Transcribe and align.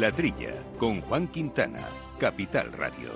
La 0.00 0.12
Trilla, 0.12 0.52
con 0.78 1.00
Juan 1.00 1.26
Quintana, 1.28 1.88
Capital 2.18 2.70
Radio. 2.72 3.12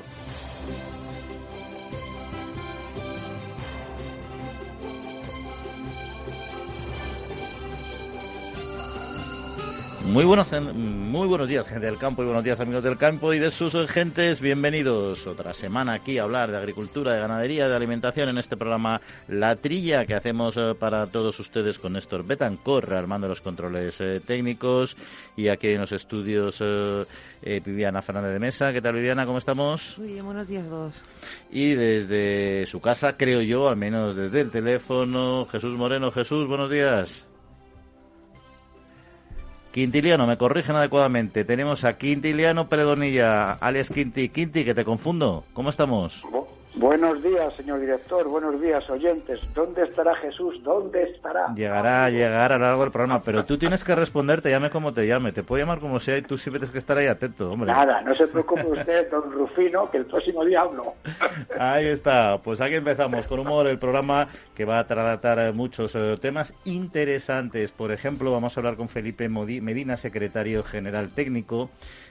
Muy 10.10 10.24
buenos, 10.24 10.50
muy 10.74 11.28
buenos 11.28 11.46
días, 11.46 11.68
gente 11.68 11.86
del 11.86 11.96
campo, 11.96 12.22
y 12.22 12.24
buenos 12.24 12.42
días, 12.42 12.58
amigos 12.58 12.82
del 12.82 12.98
campo 12.98 13.32
y 13.32 13.38
de 13.38 13.52
sus 13.52 13.72
gentes. 13.88 14.40
Bienvenidos 14.40 15.24
otra 15.28 15.54
semana 15.54 15.92
aquí 15.92 16.18
a 16.18 16.24
hablar 16.24 16.50
de 16.50 16.56
agricultura, 16.56 17.12
de 17.12 17.20
ganadería, 17.20 17.68
de 17.68 17.76
alimentación 17.76 18.28
en 18.28 18.38
este 18.38 18.56
programa 18.56 19.00
La 19.28 19.54
Trilla 19.54 20.04
que 20.06 20.16
hacemos 20.16 20.56
eh, 20.56 20.74
para 20.76 21.06
todos 21.06 21.38
ustedes 21.38 21.78
con 21.78 21.92
Néstor 21.92 22.26
Betancor, 22.26 22.92
armando 22.92 23.28
los 23.28 23.40
controles 23.40 24.00
eh, 24.00 24.20
técnicos. 24.26 24.96
Y 25.36 25.46
aquí 25.46 25.68
en 25.68 25.82
los 25.82 25.92
estudios 25.92 26.58
eh, 26.60 27.06
Viviana 27.64 28.02
Fernández 28.02 28.32
de 28.32 28.40
Mesa. 28.40 28.72
¿Qué 28.72 28.82
tal, 28.82 28.94
Viviana? 28.94 29.26
¿Cómo 29.26 29.38
estamos? 29.38 29.96
Muy 29.96 30.14
bien, 30.14 30.24
buenos 30.24 30.48
días, 30.48 30.66
todos. 30.68 30.96
Y 31.52 31.74
desde 31.74 32.66
su 32.66 32.80
casa, 32.80 33.16
creo 33.16 33.42
yo, 33.42 33.68
al 33.68 33.76
menos 33.76 34.16
desde 34.16 34.40
el 34.40 34.50
teléfono, 34.50 35.46
Jesús 35.46 35.78
Moreno. 35.78 36.10
Jesús, 36.10 36.48
buenos 36.48 36.68
días. 36.68 37.29
Quintiliano, 39.72 40.26
me 40.26 40.36
corrigen 40.36 40.74
adecuadamente. 40.74 41.44
Tenemos 41.44 41.84
a 41.84 41.96
Quintiliano 41.96 42.68
Predonilla, 42.68 43.52
alias 43.52 43.90
Quinti. 43.90 44.28
Quinti, 44.28 44.64
que 44.64 44.74
te 44.74 44.84
confundo. 44.84 45.44
¿Cómo 45.52 45.70
estamos? 45.70 46.22
Buenos 46.76 47.20
días, 47.22 47.52
señor 47.56 47.80
director. 47.80 48.28
Buenos 48.28 48.60
días, 48.60 48.88
oyentes. 48.88 49.40
¿Dónde 49.54 49.82
estará 49.82 50.14
Jesús? 50.16 50.62
¿Dónde 50.62 51.02
estará? 51.02 51.52
Llegará, 51.54 52.08
llegar 52.10 52.52
a 52.52 52.58
lo 52.58 52.64
largo 52.64 52.82
del 52.82 52.92
programa, 52.92 53.22
pero 53.24 53.44
tú 53.44 53.58
tienes 53.58 53.82
que 53.82 53.94
responder, 53.96 54.40
te 54.40 54.50
llame 54.50 54.70
como 54.70 54.94
te 54.94 55.04
llame. 55.06 55.32
Te 55.32 55.42
puedo 55.42 55.60
llamar 55.60 55.80
como 55.80 55.98
sea 55.98 56.16
y 56.16 56.22
tú 56.22 56.38
siempre 56.38 56.60
tienes 56.60 56.70
que 56.70 56.78
estar 56.78 56.96
ahí 56.96 57.08
atento, 57.08 57.50
hombre. 57.50 57.72
Nada, 57.72 58.00
no 58.02 58.14
se 58.14 58.28
preocupe 58.28 58.64
usted, 58.66 59.10
don 59.10 59.32
Rufino, 59.32 59.90
que 59.90 59.98
el 59.98 60.06
próximo 60.06 60.44
día 60.44 60.60
hablo. 60.60 60.94
Ahí 61.58 61.86
está. 61.86 62.38
Pues 62.38 62.60
aquí 62.60 62.76
empezamos 62.76 63.26
con 63.26 63.40
humor 63.40 63.66
el 63.66 63.78
programa 63.78 64.28
que 64.54 64.64
va 64.64 64.78
a 64.78 64.86
tratar 64.86 65.52
muchos 65.52 65.94
eh, 65.96 66.16
temas 66.20 66.54
interesantes. 66.64 67.72
Por 67.72 67.90
ejemplo, 67.90 68.30
vamos 68.30 68.56
a 68.56 68.60
hablar 68.60 68.76
con 68.76 68.88
Felipe 68.88 69.28
Medina, 69.28 69.96
secretario 69.96 70.62
general 70.62 71.10
técnico 71.10 71.70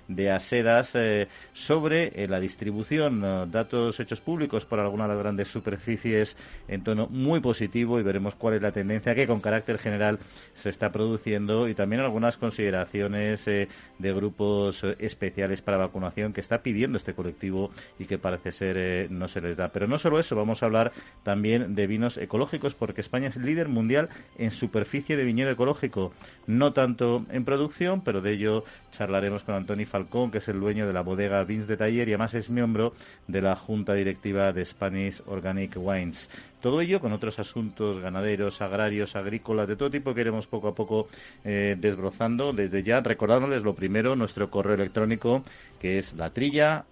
de 0.09 0.31
ASEDAS 0.31 0.95
eh, 0.95 1.27
sobre 1.53 2.11
eh, 2.15 2.27
la 2.27 2.39
distribución, 2.39 3.23
eh, 3.23 3.45
datos 3.47 3.99
hechos 3.99 4.19
públicos 4.19 4.48
por 4.66 4.80
algunas 4.80 5.08
de 5.08 5.14
las 5.16 5.23
grandes 5.23 5.47
superficies 5.47 6.36
en 6.67 6.83
tono 6.83 7.08
muy 7.08 7.39
positivo 7.39 8.00
y 8.00 8.03
veremos 8.03 8.36
cuál 8.36 8.55
es 8.55 8.61
la 8.61 8.72
tendencia 8.72 9.16
que 9.16 9.28
con 9.28 9.42
carácter 9.42 9.78
general 9.78 10.19
se 10.55 10.69
está 10.69 10.92
produciendo 10.92 11.67
y 11.67 11.75
también 11.75 12.02
algunas 12.02 12.38
consideraciones 12.38 13.45
de 13.45 13.67
grupos 14.00 14.83
especiales 15.00 15.61
para 15.61 15.77
vacunación 15.77 16.33
que 16.33 16.42
está 16.42 16.61
pidiendo 16.64 16.97
este 16.97 17.14
colectivo 17.14 17.72
y 17.97 18.05
que 18.05 18.17
parece 18.17 18.52
ser 18.52 19.09
no 19.11 19.27
se 19.27 19.42
les 19.42 19.58
da. 19.58 19.70
Pero 19.70 19.88
no 19.88 19.97
solo 19.97 20.20
eso, 20.20 20.36
vamos 20.36 20.64
a 20.64 20.66
hablar 20.66 20.92
también 21.23 21.75
de 21.75 21.88
vinos 21.88 22.17
ecológicos 22.17 22.73
porque 22.73 23.02
España 23.02 23.27
es 23.27 23.38
líder 23.38 23.67
mundial 23.67 24.09
en 24.38 24.52
superficie 24.52 25.17
de 25.17 25.25
viñedo 25.25 25.52
ecológico, 25.52 26.14
no 26.47 26.73
tanto 26.73 27.25
en 27.31 27.45
producción, 27.45 28.02
pero 28.02 28.22
de 28.22 28.33
ello 28.33 28.64
charlaremos 28.92 29.44
con 29.44 29.55
Antoni 29.55 29.86
Falcón, 29.86 30.31
que 30.31 30.39
es 30.39 30.47
el 30.47 30.59
dueño 30.59 30.88
de 30.88 30.94
la 30.94 31.02
bodega 31.02 31.44
Vins 31.44 31.67
de 31.67 31.77
Taller 31.77 32.08
y 32.08 32.11
además 32.11 32.33
es 32.33 32.50
miembro 32.50 32.94
de 33.27 33.42
la 33.42 33.55
Junta 33.55 33.94
Directiva 33.94 34.38
de 34.53 34.65
Spanish 34.65 35.21
Organic 35.27 35.73
Wines. 35.75 36.29
Todo 36.61 36.81
ello 36.81 36.99
con 36.99 37.13
otros 37.13 37.39
asuntos 37.39 37.99
ganaderos, 37.99 38.61
agrarios, 38.61 39.15
agrícolas, 39.15 39.67
de 39.67 39.75
todo 39.75 39.91
tipo 39.91 40.13
que 40.13 40.21
iremos 40.21 40.47
poco 40.47 40.69
a 40.69 40.75
poco 40.75 41.07
eh, 41.45 41.75
desbrozando. 41.79 42.52
Desde 42.52 42.83
ya, 42.83 43.02
recordándoles 43.02 43.61
lo 43.64 43.75
primero, 43.75 44.15
nuestro 44.15 44.49
correo 44.49 44.75
electrónico, 44.75 45.43
que 45.80 45.99
es 45.99 46.14
latrilla 46.14 46.86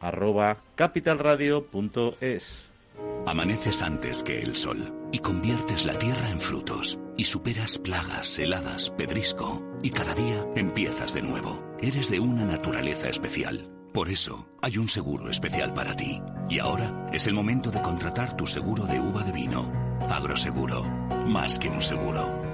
Amaneces 3.25 3.81
antes 3.81 4.23
que 4.23 4.41
el 4.41 4.55
sol 4.55 4.93
y 5.11 5.19
conviertes 5.19 5.85
la 5.85 5.99
tierra 5.99 6.29
en 6.29 6.39
frutos 6.39 6.97
y 7.17 7.25
superas 7.25 7.77
plagas, 7.77 8.39
heladas, 8.39 8.89
pedrisco 8.91 9.61
y 9.83 9.91
cada 9.91 10.15
día 10.15 10.45
empiezas 10.55 11.13
de 11.13 11.21
nuevo. 11.21 11.61
Eres 11.81 12.09
de 12.09 12.19
una 12.19 12.45
naturaleza 12.45 13.09
especial. 13.09 13.76
Por 13.97 14.09
eso 14.09 14.47
hay 14.61 14.77
un 14.77 14.89
seguro 14.89 15.27
especial 15.27 15.73
para 15.73 15.95
ti. 15.95 16.21
Y 16.51 16.59
ahora 16.59 17.09
es 17.11 17.25
el 17.25 17.33
momento 17.33 17.71
de 17.71 17.81
contratar 17.81 18.37
tu 18.37 18.45
seguro 18.45 18.85
de 18.85 18.99
uva 18.99 19.23
de 19.23 19.31
vino. 19.31 19.71
Agroseguro, 20.07 20.83
más 21.25 21.57
que 21.57 21.67
un 21.67 21.81
seguro. 21.81 22.46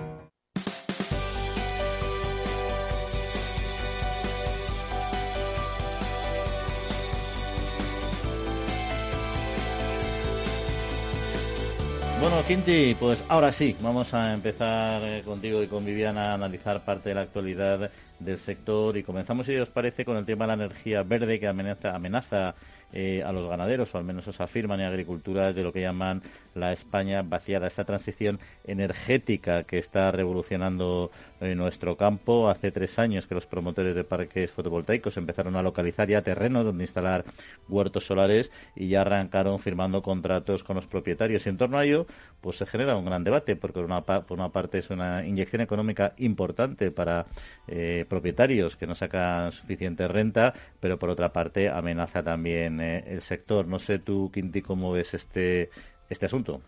Bueno, 12.23 12.41
Quinti, 12.47 12.95
pues 12.97 13.21
ahora 13.27 13.51
sí, 13.51 13.75
vamos 13.81 14.13
a 14.13 14.33
empezar 14.33 15.03
eh, 15.03 15.23
contigo 15.25 15.61
y 15.61 15.67
con 15.67 15.83
Viviana 15.83 16.31
a 16.31 16.35
analizar 16.35 16.85
parte 16.85 17.09
de 17.09 17.15
la 17.15 17.21
actualidad 17.23 17.91
del 18.17 18.39
sector 18.39 18.95
y 18.95 19.03
comenzamos, 19.03 19.45
si 19.45 19.57
os 19.57 19.67
parece, 19.67 20.05
con 20.05 20.15
el 20.15 20.23
tema 20.23 20.45
de 20.45 20.55
la 20.55 20.63
energía 20.63 21.03
verde 21.03 21.37
que 21.37 21.49
amenaza, 21.49 21.93
amenaza 21.93 22.55
eh, 22.93 23.21
a 23.25 23.33
los 23.33 23.49
ganaderos, 23.49 23.93
o 23.93 23.97
al 23.97 24.05
menos 24.05 24.25
eso 24.25 24.41
afirman 24.41 24.79
en 24.79 24.85
agricultura, 24.85 25.51
de 25.51 25.63
lo 25.63 25.73
que 25.73 25.81
llaman 25.81 26.21
la 26.55 26.71
España 26.71 27.23
vaciada, 27.23 27.67
esta 27.67 27.83
transición 27.83 28.39
energética 28.63 29.63
que 29.63 29.77
está 29.77 30.09
revolucionando 30.11 31.11
eh, 31.43 31.55
nuestro 31.55 31.97
campo. 31.97 32.47
Hace 32.47 32.71
tres 32.71 32.97
años 32.99 33.27
que 33.27 33.35
los 33.35 33.45
promotores 33.45 33.95
de 33.95 34.05
parques 34.05 34.51
fotovoltaicos 34.51 35.17
empezaron 35.17 35.57
a 35.57 35.61
localizar 35.61 36.07
ya 36.07 36.21
terrenos 36.21 36.63
donde 36.63 36.85
instalar 36.85 37.25
huertos 37.67 38.05
solares 38.05 38.49
y 38.75 38.87
ya 38.87 39.01
arrancaron 39.01 39.59
firmando 39.59 40.01
contratos 40.01 40.63
con 40.63 40.77
los 40.77 40.87
propietarios. 40.87 41.45
Y 41.45 41.49
en 41.49 41.57
torno 41.57 41.77
a 41.77 41.83
ello, 41.85 42.05
pues 42.39 42.57
se 42.57 42.65
genera 42.65 42.95
un 42.95 43.05
gran 43.05 43.25
debate, 43.25 43.57
porque 43.57 43.81
por 43.81 44.37
una, 44.37 44.49
parte 44.51 44.77
es 44.77 44.89
una 44.89 45.25
inyección 45.25 45.61
económica 45.61 46.13
importante 46.17 46.91
para 46.91 47.25
eh, 47.67 48.05
propietarios 48.07 48.77
que 48.77 48.87
no 48.87 48.95
sacan 48.95 49.51
suficiente 49.51 50.07
renta, 50.07 50.53
pero 50.79 50.97
por 50.97 51.09
otra 51.09 51.33
parte 51.33 51.69
amenaza 51.69 52.23
también 52.23 52.79
el 52.79 53.21
sector. 53.21 53.67
No 53.67 53.79
sé 53.79 53.99
tú, 53.99 54.31
Quinti, 54.33 54.61
cómo 54.61 54.93
ves 54.93 55.13
este, 55.13 55.69
este 56.09 56.25
asunto. 56.25 56.61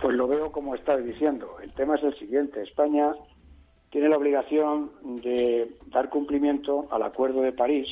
Pues 0.00 0.16
lo 0.16 0.26
veo 0.26 0.50
como 0.50 0.74
estás 0.74 1.04
diciendo. 1.04 1.56
El 1.62 1.72
tema 1.72 1.96
es 1.96 2.02
el 2.02 2.18
siguiente. 2.18 2.62
España 2.62 3.14
tiene 3.90 4.08
la 4.08 4.16
obligación 4.16 4.90
de 5.22 5.76
dar 5.86 6.10
cumplimiento 6.10 6.86
al 6.90 7.02
Acuerdo 7.02 7.40
de 7.42 7.52
París, 7.52 7.88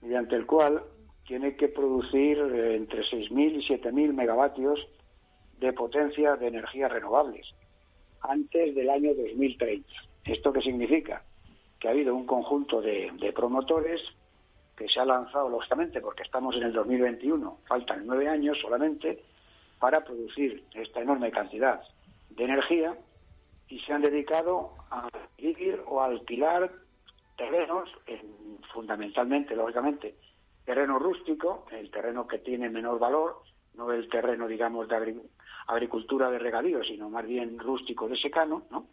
mediante 0.00 0.36
el 0.36 0.46
cual 0.46 0.82
tiene 1.26 1.56
que 1.56 1.68
producir 1.68 2.38
eh, 2.38 2.76
entre 2.76 3.02
6.000 3.02 3.56
y 3.56 3.66
7.000 3.68 4.12
megavatios 4.12 4.86
de 5.60 5.72
potencia 5.72 6.36
de 6.36 6.48
energías 6.48 6.90
renovables 6.90 7.46
antes 8.20 8.74
del 8.74 8.90
año 8.90 9.14
2030. 9.14 9.88
¿Esto 10.24 10.52
qué 10.52 10.62
significa? 10.62 11.22
Que 11.78 11.88
ha 11.88 11.90
habido 11.92 12.14
un 12.14 12.26
conjunto 12.26 12.80
de 12.80 13.32
promotores 13.34 14.02
que 14.78 14.88
se 14.88 15.00
ha 15.00 15.04
lanzado, 15.04 15.48
lógicamente, 15.48 16.00
porque 16.00 16.22
estamos 16.22 16.56
en 16.56 16.62
el 16.62 16.72
2021, 16.72 17.58
faltan 17.66 18.06
nueve 18.06 18.28
años 18.28 18.58
solamente 18.60 19.22
para 19.80 20.04
producir 20.04 20.62
esta 20.72 21.00
enorme 21.00 21.32
cantidad 21.32 21.80
de 22.30 22.44
energía 22.44 22.96
y 23.68 23.78
se 23.80 23.92
han 23.92 24.02
dedicado 24.02 24.72
a 24.90 25.08
vivir 25.36 25.82
o 25.86 26.00
a 26.00 26.06
alquilar 26.06 26.70
terrenos, 27.36 27.88
fundamentalmente, 28.72 29.54
lógicamente, 29.54 30.16
terreno 30.64 30.98
rústico, 30.98 31.66
el 31.70 31.90
terreno 31.90 32.26
que 32.26 32.38
tiene 32.38 32.68
menor 32.68 32.98
valor, 32.98 33.42
no 33.74 33.92
el 33.92 34.08
terreno, 34.08 34.48
digamos, 34.48 34.88
de 34.88 35.20
agricultura 35.68 36.30
de 36.30 36.38
regadío, 36.38 36.82
sino 36.82 37.08
más 37.08 37.24
bien 37.26 37.58
rústico 37.58 38.08
de 38.08 38.16
secano, 38.16 38.64
¿no? 38.70 38.88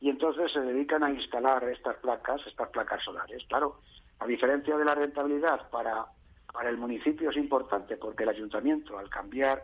Y 0.00 0.10
entonces 0.10 0.52
se 0.52 0.60
dedican 0.60 1.04
a 1.04 1.10
instalar 1.10 1.64
estas 1.64 1.96
placas, 1.96 2.44
estas 2.46 2.68
placas 2.68 3.02
solares. 3.02 3.44
Claro, 3.48 3.80
a 4.18 4.26
diferencia 4.26 4.76
de 4.76 4.84
la 4.84 4.94
rentabilidad 4.94 5.70
para, 5.70 6.06
para 6.52 6.68
el 6.68 6.76
municipio 6.76 7.30
es 7.30 7.36
importante 7.36 7.96
porque 7.96 8.24
el 8.24 8.30
ayuntamiento, 8.30 8.98
al 8.98 9.08
cambiar 9.08 9.62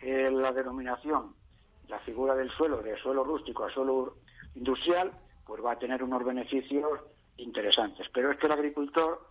eh, 0.00 0.30
la 0.30 0.52
denominación, 0.52 1.34
la 1.88 1.98
figura 2.00 2.34
del 2.34 2.50
suelo, 2.50 2.82
de 2.82 2.96
suelo 2.98 3.24
rústico 3.24 3.64
a 3.64 3.70
suelo 3.70 4.16
industrial, 4.54 5.12
pues 5.46 5.64
va 5.64 5.72
a 5.72 5.78
tener 5.78 6.02
unos 6.02 6.24
beneficios 6.24 7.00
interesantes. 7.38 8.06
Pero 8.12 8.30
es 8.30 8.38
que 8.38 8.46
el 8.46 8.52
agricultor, 8.52 9.26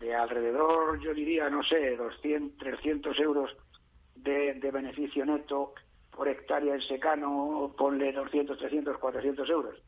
de 0.00 0.14
alrededor, 0.14 1.00
yo 1.00 1.14
diría, 1.14 1.48
no 1.48 1.62
sé, 1.62 1.96
200, 1.96 2.58
300 2.58 3.18
euros 3.20 3.56
de, 4.14 4.70
beneficio 4.72 5.24
neto 5.24 5.72
por 6.10 6.28
hectárea 6.28 6.74
en 6.74 6.82
secano, 6.82 7.74
ponle 7.76 8.12
200, 8.12 8.58
300, 8.58 8.98
400 8.98 9.48
euros, 9.48 9.78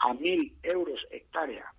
a 0.00 0.12
1.000 0.12 0.54
euros 0.62 1.06
hectárea 1.10 1.72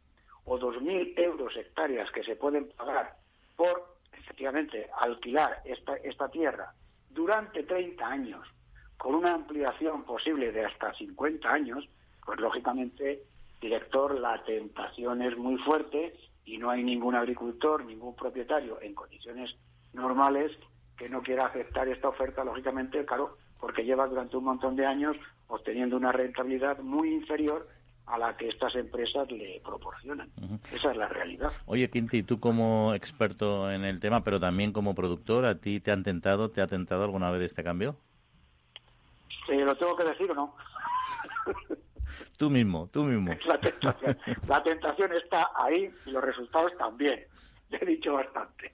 o 0.45 0.57
2.000 0.59 1.13
euros 1.17 1.55
hectáreas 1.55 2.11
que 2.11 2.23
se 2.23 2.35
pueden 2.35 2.69
pagar 2.77 3.15
por, 3.55 3.97
efectivamente, 4.13 4.89
alquilar 4.99 5.61
esta, 5.65 5.95
esta 5.97 6.29
tierra 6.29 6.73
durante 7.09 7.63
30 7.63 8.05
años, 8.05 8.47
con 8.97 9.15
una 9.15 9.33
ampliación 9.33 10.03
posible 10.03 10.51
de 10.51 10.65
hasta 10.65 10.93
50 10.93 11.51
años, 11.51 11.87
pues 12.25 12.39
lógicamente, 12.39 13.23
director, 13.61 14.19
la 14.19 14.43
tentación 14.43 15.21
es 15.21 15.37
muy 15.37 15.57
fuerte 15.57 16.15
y 16.45 16.57
no 16.57 16.69
hay 16.69 16.83
ningún 16.83 17.15
agricultor, 17.15 17.85
ningún 17.85 18.15
propietario 18.15 18.81
en 18.81 18.93
condiciones 18.93 19.55
normales 19.93 20.51
que 20.97 21.09
no 21.09 21.21
quiera 21.21 21.47
aceptar 21.47 21.87
esta 21.87 22.09
oferta, 22.09 22.43
lógicamente, 22.43 23.05
claro, 23.05 23.37
porque 23.59 23.83
lleva 23.83 24.07
durante 24.07 24.37
un 24.37 24.45
montón 24.45 24.75
de 24.75 24.85
años 24.85 25.17
obteniendo 25.47 25.97
una 25.97 26.11
rentabilidad 26.11 26.79
muy 26.79 27.13
inferior 27.13 27.67
a 28.07 28.17
la 28.17 28.37
que 28.37 28.47
estas 28.47 28.75
empresas 28.75 29.29
le 29.31 29.61
proporcionan. 29.63 30.29
Esa 30.71 30.91
es 30.91 30.97
la 30.97 31.07
realidad. 31.07 31.51
Oye, 31.65 31.89
Quinti, 31.89 32.23
tú 32.23 32.39
como 32.39 32.93
experto 32.93 33.71
en 33.71 33.83
el 33.83 33.99
tema, 33.99 34.23
pero 34.23 34.39
también 34.39 34.71
como 34.73 34.93
productor, 34.93 35.45
¿a 35.45 35.59
ti 35.59 35.79
te 35.79 35.91
han 35.91 36.03
tentado, 36.03 36.51
te 36.51 36.61
ha 36.61 36.67
tentado 36.67 37.03
alguna 37.03 37.31
vez 37.31 37.41
este 37.41 37.63
cambio? 37.63 37.95
Eh, 39.49 39.63
¿Lo 39.63 39.75
tengo 39.77 39.95
que 39.95 40.03
decir 40.03 40.31
o 40.31 40.35
no? 40.35 40.55
tú 42.37 42.49
mismo, 42.49 42.89
tú 42.91 43.03
mismo. 43.03 43.33
La 43.45 43.59
tentación, 43.59 44.17
la 44.47 44.63
tentación 44.63 45.13
está 45.13 45.49
ahí 45.55 45.93
y 46.05 46.11
los 46.11 46.23
resultados 46.23 46.71
también. 46.77 47.25
Ya 47.69 47.79
he 47.81 47.85
dicho 47.85 48.13
bastante. 48.13 48.71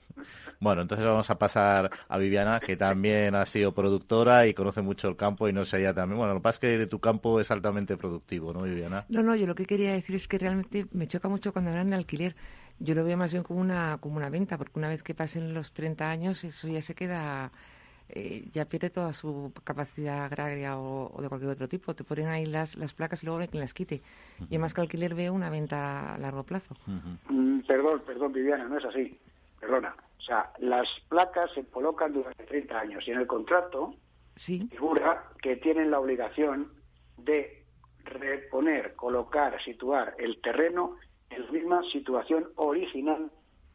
Bueno, 0.60 0.82
entonces 0.82 1.06
vamos 1.06 1.28
a 1.30 1.38
pasar 1.38 1.90
a 2.08 2.18
Viviana, 2.18 2.60
que 2.60 2.76
también 2.76 3.34
ha 3.34 3.46
sido 3.46 3.72
productora 3.72 4.46
y 4.46 4.54
conoce 4.54 4.82
mucho 4.82 5.08
el 5.08 5.16
campo 5.16 5.48
y 5.48 5.52
no 5.52 5.64
sé 5.64 5.80
ella 5.80 5.94
también. 5.94 6.18
Bueno, 6.18 6.34
lo 6.34 6.40
que 6.40 6.42
pasa 6.42 6.66
es 6.66 6.78
que 6.78 6.86
tu 6.86 7.00
campo 7.00 7.40
es 7.40 7.50
altamente 7.50 7.96
productivo, 7.96 8.52
¿no, 8.52 8.62
Viviana? 8.62 9.06
No, 9.08 9.22
no, 9.22 9.34
yo 9.34 9.46
lo 9.46 9.54
que 9.54 9.64
quería 9.64 9.92
decir 9.92 10.16
es 10.16 10.28
que 10.28 10.38
realmente 10.38 10.86
me 10.92 11.08
choca 11.08 11.28
mucho 11.28 11.52
cuando 11.52 11.70
hablan 11.70 11.90
de 11.90 11.96
alquiler. 11.96 12.36
Yo 12.78 12.94
lo 12.94 13.04
veo 13.04 13.16
más 13.16 13.32
bien 13.32 13.44
como 13.44 13.60
una, 13.60 13.98
como 13.98 14.16
una 14.16 14.28
venta, 14.28 14.58
porque 14.58 14.78
una 14.78 14.88
vez 14.88 15.02
que 15.02 15.14
pasen 15.14 15.54
los 15.54 15.72
30 15.72 16.10
años, 16.10 16.44
eso 16.44 16.68
ya 16.68 16.82
se 16.82 16.94
queda 16.94 17.50
eh, 18.08 18.48
ya 18.52 18.64
pierde 18.64 18.90
toda 18.90 19.12
su 19.12 19.52
capacidad 19.64 20.24
agraria 20.24 20.78
o, 20.78 21.20
de 21.20 21.28
cualquier 21.28 21.52
otro 21.52 21.68
tipo. 21.68 21.94
Te 21.94 22.04
ponen 22.04 22.28
ahí 22.28 22.46
las, 22.46 22.76
las 22.76 22.94
placas 22.94 23.22
y 23.22 23.26
luego 23.26 23.40
hay 23.40 23.48
quien 23.48 23.60
las 23.60 23.74
quite. 23.74 24.02
Y 24.50 24.58
más 24.58 24.74
que 24.74 24.80
alquiler 24.80 25.14
veo 25.14 25.32
una 25.32 25.50
venta 25.50 26.14
a 26.14 26.18
largo 26.18 26.42
plazo. 26.42 26.76
Mm, 27.28 27.60
perdón, 27.60 28.02
perdón, 28.06 28.32
Viviana, 28.32 28.68
no 28.68 28.78
es 28.78 28.84
así. 28.84 29.18
Perdona. 29.60 29.94
O 30.18 30.22
sea, 30.22 30.52
las 30.58 30.88
placas 31.08 31.50
se 31.52 31.64
colocan 31.64 32.12
durante 32.12 32.44
30 32.44 32.78
años 32.78 33.04
y 33.06 33.10
en 33.10 33.18
el 33.18 33.26
contrato 33.26 33.94
figura 34.36 35.24
que 35.42 35.56
tienen 35.56 35.90
la 35.90 36.00
obligación 36.00 36.72
de 37.18 37.64
reponer, 38.04 38.94
colocar, 38.94 39.60
situar 39.62 40.14
el 40.18 40.40
terreno 40.40 40.96
en 41.30 41.46
la 41.46 41.52
misma 41.52 41.82
situación 41.90 42.48
original 42.56 43.30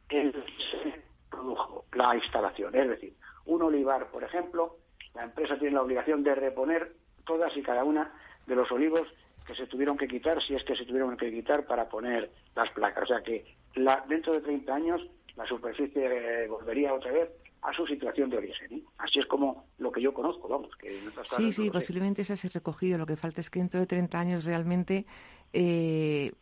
en 0.09 0.31
que 0.31 0.39
se 0.71 1.03
produjo 1.29 1.85
la 1.93 2.15
instalación. 2.15 2.75
Es 2.75 2.87
decir, 2.87 3.13
un 3.47 3.63
olivar, 3.63 4.11
por 4.11 4.23
ejemplo, 4.23 4.77
la 5.15 5.23
empresa 5.23 5.57
tiene 5.57 5.75
la 5.75 5.81
obligación 5.81 6.23
de 6.23 6.35
reponer 6.35 6.93
todas 7.25 7.55
y 7.57 7.61
cada 7.61 7.83
una 7.83 8.13
de 8.45 8.55
los 8.55 8.71
olivos 8.71 9.07
que 9.45 9.55
se 9.55 9.65
tuvieron 9.65 9.97
que 9.97 10.07
quitar, 10.07 10.41
si 10.43 10.53
es 10.55 10.63
que 10.63 10.75
se 10.75 10.85
tuvieron 10.85 11.15
que 11.17 11.31
quitar 11.31 11.65
para 11.65 11.87
poner 11.89 12.29
las 12.55 12.69
placas. 12.71 13.03
O 13.03 13.07
sea 13.07 13.21
que 13.23 13.45
la, 13.75 14.03
dentro 14.07 14.33
de 14.33 14.41
30 14.41 14.75
años 14.75 15.01
la 15.35 15.45
superficie 15.45 16.43
eh, 16.43 16.47
volvería 16.47 16.93
otra 16.93 17.11
vez 17.11 17.29
a 17.61 17.73
su 17.73 17.85
situación 17.87 18.29
de 18.29 18.37
origen. 18.37 18.73
¿eh? 18.73 18.83
Así 18.97 19.19
es 19.19 19.25
como 19.25 19.65
lo 19.77 19.91
que 19.91 20.01
yo 20.01 20.13
conozco, 20.13 20.47
vamos. 20.47 20.75
Que 20.77 20.99
sí, 21.35 21.51
sí, 21.51 21.69
posiblemente 21.69 22.23
se 22.23 22.33
ha 22.33 22.49
recogido. 22.51 22.97
Lo 22.97 23.05
que 23.05 23.15
falta 23.15 23.41
es 23.41 23.49
que 23.49 23.59
dentro 23.59 23.79
de 23.79 23.87
30 23.87 24.19
años 24.19 24.43
realmente, 24.43 25.05
eh, 25.53 26.33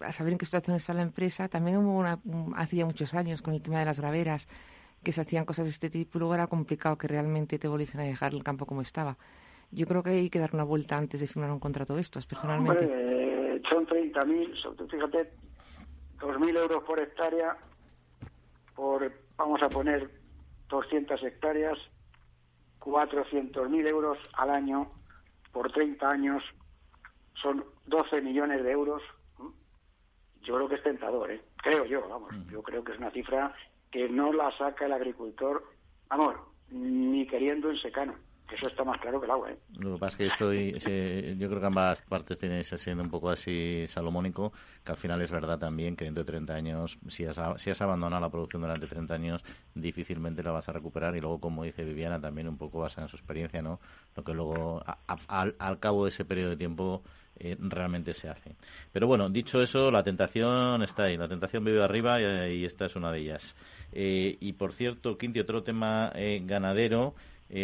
a 0.00 0.12
saber 0.12 0.32
en 0.32 0.38
qué 0.38 0.46
situación 0.46 0.76
está 0.76 0.94
la 0.94 1.02
empresa, 1.02 1.48
también 1.48 1.78
hubo 1.78 1.98
una, 1.98 2.20
hacía 2.56 2.86
muchos 2.86 3.14
años 3.14 3.42
con 3.42 3.54
el 3.54 3.62
tema 3.62 3.80
de 3.80 3.84
las 3.84 4.00
graveras, 4.00 4.48
que 5.04 5.12
se 5.12 5.20
hacían 5.20 5.44
cosas 5.44 5.66
de 5.66 5.70
este 5.70 5.90
tipo, 5.90 6.18
luego 6.18 6.34
era 6.34 6.48
complicado 6.48 6.98
que 6.98 7.06
realmente 7.06 7.58
te 7.58 7.68
volviesen 7.68 8.00
a 8.00 8.04
dejar 8.04 8.34
el 8.34 8.42
campo 8.42 8.66
como 8.66 8.80
estaba. 8.80 9.16
Yo 9.70 9.86
creo 9.86 10.02
que 10.02 10.10
hay 10.10 10.30
que 10.30 10.38
dar 10.38 10.50
una 10.54 10.64
vuelta 10.64 10.96
antes 10.96 11.20
de 11.20 11.26
firmar 11.26 11.50
un 11.50 11.60
contrato 11.60 11.94
de 11.94 12.00
estos, 12.00 12.26
personalmente. 12.26 12.84
Hombre, 12.84 13.62
son 13.68 13.86
30.000, 13.86 14.90
fíjate, 14.90 15.32
2.000 16.18 16.56
euros 16.56 16.82
por 16.84 16.98
hectárea, 16.98 17.56
por, 18.74 19.12
vamos 19.36 19.62
a 19.62 19.68
poner, 19.68 20.10
200 20.68 21.22
hectáreas, 21.22 21.78
400.000 22.80 23.86
euros 23.86 24.18
al 24.34 24.50
año 24.50 24.90
por 25.52 25.70
30 25.70 26.08
años, 26.08 26.42
son 27.40 27.64
12 27.86 28.20
millones 28.20 28.62
de 28.64 28.72
euros. 28.72 29.02
Yo 30.42 30.56
creo 30.56 30.68
que 30.68 30.74
es 30.74 30.82
tentador, 30.82 31.30
¿eh? 31.30 31.40
creo 31.64 31.86
yo, 31.86 32.06
vamos, 32.08 32.30
mm. 32.32 32.50
yo 32.50 32.62
creo 32.62 32.84
que 32.84 32.92
es 32.92 32.98
una 32.98 33.10
cifra 33.10 33.54
que 33.94 34.08
no 34.08 34.32
la 34.32 34.50
saca 34.58 34.86
el 34.86 34.92
agricultor, 34.92 35.62
amor, 36.08 36.40
ni 36.68 37.24
queriendo 37.28 37.70
en 37.70 37.76
secano. 37.76 38.16
Eso 38.52 38.66
está 38.66 38.82
más 38.82 39.00
claro 39.00 39.20
que 39.20 39.26
el 39.26 39.30
agua. 39.30 39.52
¿eh? 39.52 39.58
Lo 39.78 39.94
que 39.94 40.00
pasa 40.00 40.16
es 40.16 40.16
que 40.16 40.26
estoy, 40.26 41.38
yo 41.38 41.48
creo 41.48 41.60
que 41.60 41.66
ambas 41.66 42.02
partes 42.02 42.36
tienen 42.36 42.64
siendo 42.64 43.04
un 43.04 43.08
poco 43.08 43.30
así 43.30 43.84
salomónico, 43.86 44.52
que 44.84 44.90
al 44.90 44.98
final 44.98 45.22
es 45.22 45.30
verdad 45.30 45.60
también 45.60 45.94
que 45.94 46.06
dentro 46.06 46.24
de 46.24 46.26
30 46.32 46.54
años, 46.54 46.98
si 47.08 47.24
has, 47.24 47.40
si 47.58 47.70
has 47.70 47.80
abandonado 47.82 48.20
la 48.20 48.30
producción 48.30 48.62
durante 48.62 48.88
30 48.88 49.14
años, 49.14 49.44
difícilmente 49.76 50.42
la 50.42 50.50
vas 50.50 50.68
a 50.68 50.72
recuperar 50.72 51.14
y 51.14 51.20
luego, 51.20 51.38
como 51.38 51.62
dice 51.62 51.84
Viviana, 51.84 52.20
también 52.20 52.48
un 52.48 52.58
poco 52.58 52.80
basada 52.80 53.04
en 53.04 53.10
su 53.10 53.16
experiencia, 53.16 53.62
¿no? 53.62 53.78
Lo 54.16 54.24
que 54.24 54.34
luego, 54.34 54.82
al 55.28 55.78
cabo 55.78 56.04
de 56.04 56.10
ese 56.10 56.24
periodo 56.24 56.50
de 56.50 56.56
tiempo, 56.56 57.04
eh, 57.38 57.56
realmente 57.58 58.14
se 58.14 58.28
hace. 58.28 58.54
Pero 58.92 59.06
bueno, 59.06 59.28
dicho 59.28 59.60
eso, 59.62 59.90
la 59.90 60.02
tentación 60.04 60.82
está 60.82 61.04
ahí, 61.04 61.16
la 61.16 61.28
tentación 61.28 61.64
vive 61.64 61.82
arriba 61.82 62.20
y, 62.48 62.64
esta 62.64 62.86
es 62.86 62.96
una 62.96 63.10
de 63.10 63.20
ellas. 63.20 63.56
Eh, 63.92 64.36
y 64.40 64.52
por 64.52 64.72
cierto, 64.72 65.18
Quinti, 65.18 65.40
otro 65.40 65.62
tema 65.62 66.12
eh, 66.14 66.40
ganadero, 66.44 67.14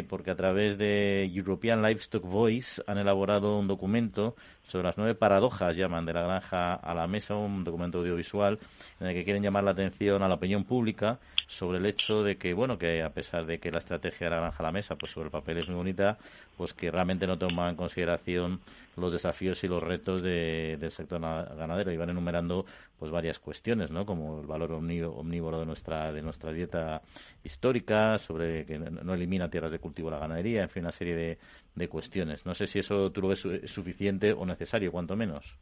porque 0.09 0.31
a 0.31 0.37
través 0.37 0.79
de 0.79 1.25
European 1.35 1.83
Livestock 1.83 2.23
Voice 2.23 2.81
han 2.87 2.99
elaborado 2.99 3.59
un 3.59 3.67
documento 3.67 4.37
sobre 4.69 4.85
las 4.85 4.97
nueve 4.97 5.17
paradojas, 5.17 5.75
llaman, 5.75 6.07
de 6.07 6.13
la 6.13 6.23
granja 6.23 6.75
a 6.75 6.95
la 6.95 7.09
mesa, 7.09 7.35
un 7.35 7.65
documento 7.65 7.99
audiovisual 7.99 8.61
en 9.01 9.09
el 9.09 9.15
que 9.15 9.25
quieren 9.25 9.43
llamar 9.43 9.65
la 9.65 9.73
atención 9.73 10.23
a 10.23 10.29
la 10.29 10.35
opinión 10.35 10.63
pública 10.63 11.19
sobre 11.51 11.79
el 11.79 11.87
hecho 11.87 12.23
de 12.23 12.37
que, 12.39 12.55
bueno, 12.55 12.79
que 12.79 13.03
a 13.03 13.11
pesar 13.11 13.45
de 13.45 13.59
que 13.59 13.73
la 13.73 13.79
estrategia 13.79 14.29
de 14.29 14.31
la 14.31 14.41
granja 14.41 14.63
a 14.63 14.67
la 14.67 14.73
mesa, 14.73 14.95
pues 14.95 15.11
sobre 15.11 15.27
el 15.27 15.33
papel 15.33 15.59
es 15.59 15.67
muy 15.67 15.75
bonita, 15.75 16.17
pues 16.57 16.73
que 16.75 16.93
realmente 16.93 17.27
no 17.27 17.39
toma 17.39 17.69
en 17.69 17.75
consideración 17.75 18.61
los 18.97 19.13
desafíos 19.13 19.63
y 19.65 19.69
los 19.69 19.83
retos 19.83 20.23
del 20.23 20.91
sector 20.93 21.21
ganadero 21.21 21.91
y 21.91 21.97
van 21.97 22.11
enumerando 22.11 22.67
pues 22.99 23.11
varias 23.11 23.41
cuestiones, 23.41 23.91
¿no? 23.91 24.07
Como 24.07 24.41
el 24.41 24.47
valor 24.47 24.71
omnívoro 24.73 25.59
de 25.59 25.67
nuestra 25.67 26.13
de 26.13 26.23
nuestra 26.23 26.53
dieta 26.53 27.03
histórica, 27.43 28.19
sobre 28.19 28.65
que 28.65 28.79
no 28.79 29.15
elimina 29.15 29.51
tierras 29.51 29.73
de 29.73 29.81
cultivo 29.81 30.09
la 30.09 30.21
ganadería, 30.21 30.63
en 30.63 30.69
fin, 30.69 30.85
una 30.85 30.93
serie 30.93 31.17
de, 31.17 31.39
de 31.75 31.89
cuestiones. 31.89 32.47
No 32.47 32.55
sé 32.55 32.69
si 32.69 32.79
eso 32.79 33.11
tú 33.11 33.23
lo 33.23 33.29
ves 33.29 33.45
suficiente 33.65 34.33
o 34.33 34.47
necesario, 34.47 34.93
cuanto 34.93 35.17
menos. 35.17 35.57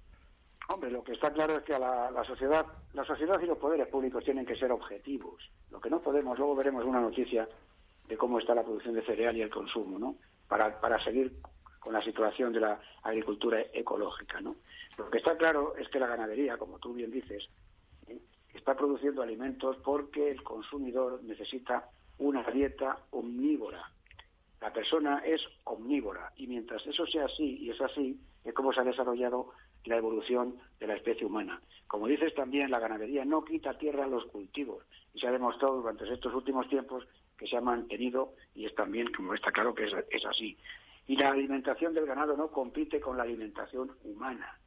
Hombre, 0.69 0.91
lo 0.91 1.03
que 1.03 1.13
está 1.13 1.33
claro 1.33 1.57
es 1.57 1.65
que 1.65 1.79
la, 1.79 2.11
la, 2.11 2.25
sociedad, 2.25 2.67
la 2.93 3.05
sociedad 3.05 3.41
y 3.41 3.47
los 3.47 3.57
poderes 3.57 3.89
públicos 3.89 4.23
tienen 4.23 4.45
que 4.45 4.55
ser 4.55 4.71
objetivos. 4.71 5.51
Lo 5.71 5.81
que 5.81 5.89
no 5.89 6.01
podemos, 6.01 6.39
luego 6.39 6.55
veremos 6.55 6.85
una 6.85 7.01
noticia 7.01 7.49
de 8.07 8.17
cómo 8.19 8.39
está 8.39 8.55
la 8.55 8.63
producción 8.63 8.95
de 8.95 9.03
cereal 9.03 9.35
y 9.37 9.41
el 9.41 9.51
consumo, 9.51 9.99
¿no? 9.99 10.17
Para, 10.47 10.79
para 10.79 11.03
seguir 11.03 11.33
con 11.81 11.95
la 11.95 12.03
situación 12.03 12.53
de 12.53 12.61
la 12.61 12.81
agricultura 13.03 13.63
ecológica, 13.73 14.43
¿no? 14.43 14.57
Lo 14.99 15.09
que 15.09 15.19
está 15.19 15.39
claro 15.39 15.75
es 15.77 15.89
que 15.89 15.99
la 15.99 16.07
ganadería, 16.07 16.59
como 16.59 16.79
tú 16.79 16.93
bien 16.93 17.11
dices, 17.11 17.49
¿eh? 18.07 18.19
está 18.53 18.77
produciendo 18.77 19.23
alimentos 19.23 19.77
porque 19.79 20.31
el 20.31 20.43
consumidor 20.43 21.23
necesita 21.23 21.89
una 22.19 22.43
dieta 22.43 22.99
omnívora, 23.11 23.91
la 24.61 24.73
persona 24.73 25.23
es 25.25 25.41
omnívora 25.65 26.33
y 26.37 26.47
mientras 26.47 26.85
eso 26.87 27.07
sea 27.07 27.27
así 27.27 27.59
y 27.59 27.71
es 27.71 27.81
así, 27.81 28.21
es 28.45 28.53
como 28.53 28.73
se 28.73 28.81
ha 28.81 28.85
desarrollado 28.85 29.53
la 29.85 29.97
evolución 29.97 30.57
de 30.81 30.87
la 30.87 30.95
especie 30.95 31.27
humana. 31.27 31.61
Como 31.87 32.07
dices 32.07 32.35
también, 32.35 32.71
la 32.71 32.79
ganadería 32.79 33.25
no 33.25 33.45
quita 33.45 33.79
tierra 33.79 34.05
a 34.05 34.09
los 34.09 34.27
cultivos 34.27 34.85
y 35.15 35.21
se 35.21 35.27
ha 35.27 35.33
demostrado 35.33 35.77
durante 35.77 36.13
estos 36.13 36.35
últimos 36.35 36.69
tiempos 36.69 37.07
que 37.37 37.47
se 37.47 37.57
ha 37.57 37.61
mantenido 37.61 38.35
y 38.55 38.67
es 38.67 38.75
también, 38.75 39.13
como 39.13 39.35
está 39.35 39.53
claro, 39.53 39.75
que 39.75 39.85
es, 39.85 40.25
así. 40.27 40.59
Y 41.07 41.17
la 41.17 41.31
alimentación 41.31 41.95
del 41.95 42.07
ganado 42.07 42.37
no 42.37 42.51
compite 42.51 43.01
con 43.01 43.17
la 43.17 43.23
alimentación 43.23 43.93
humana. 44.05 44.59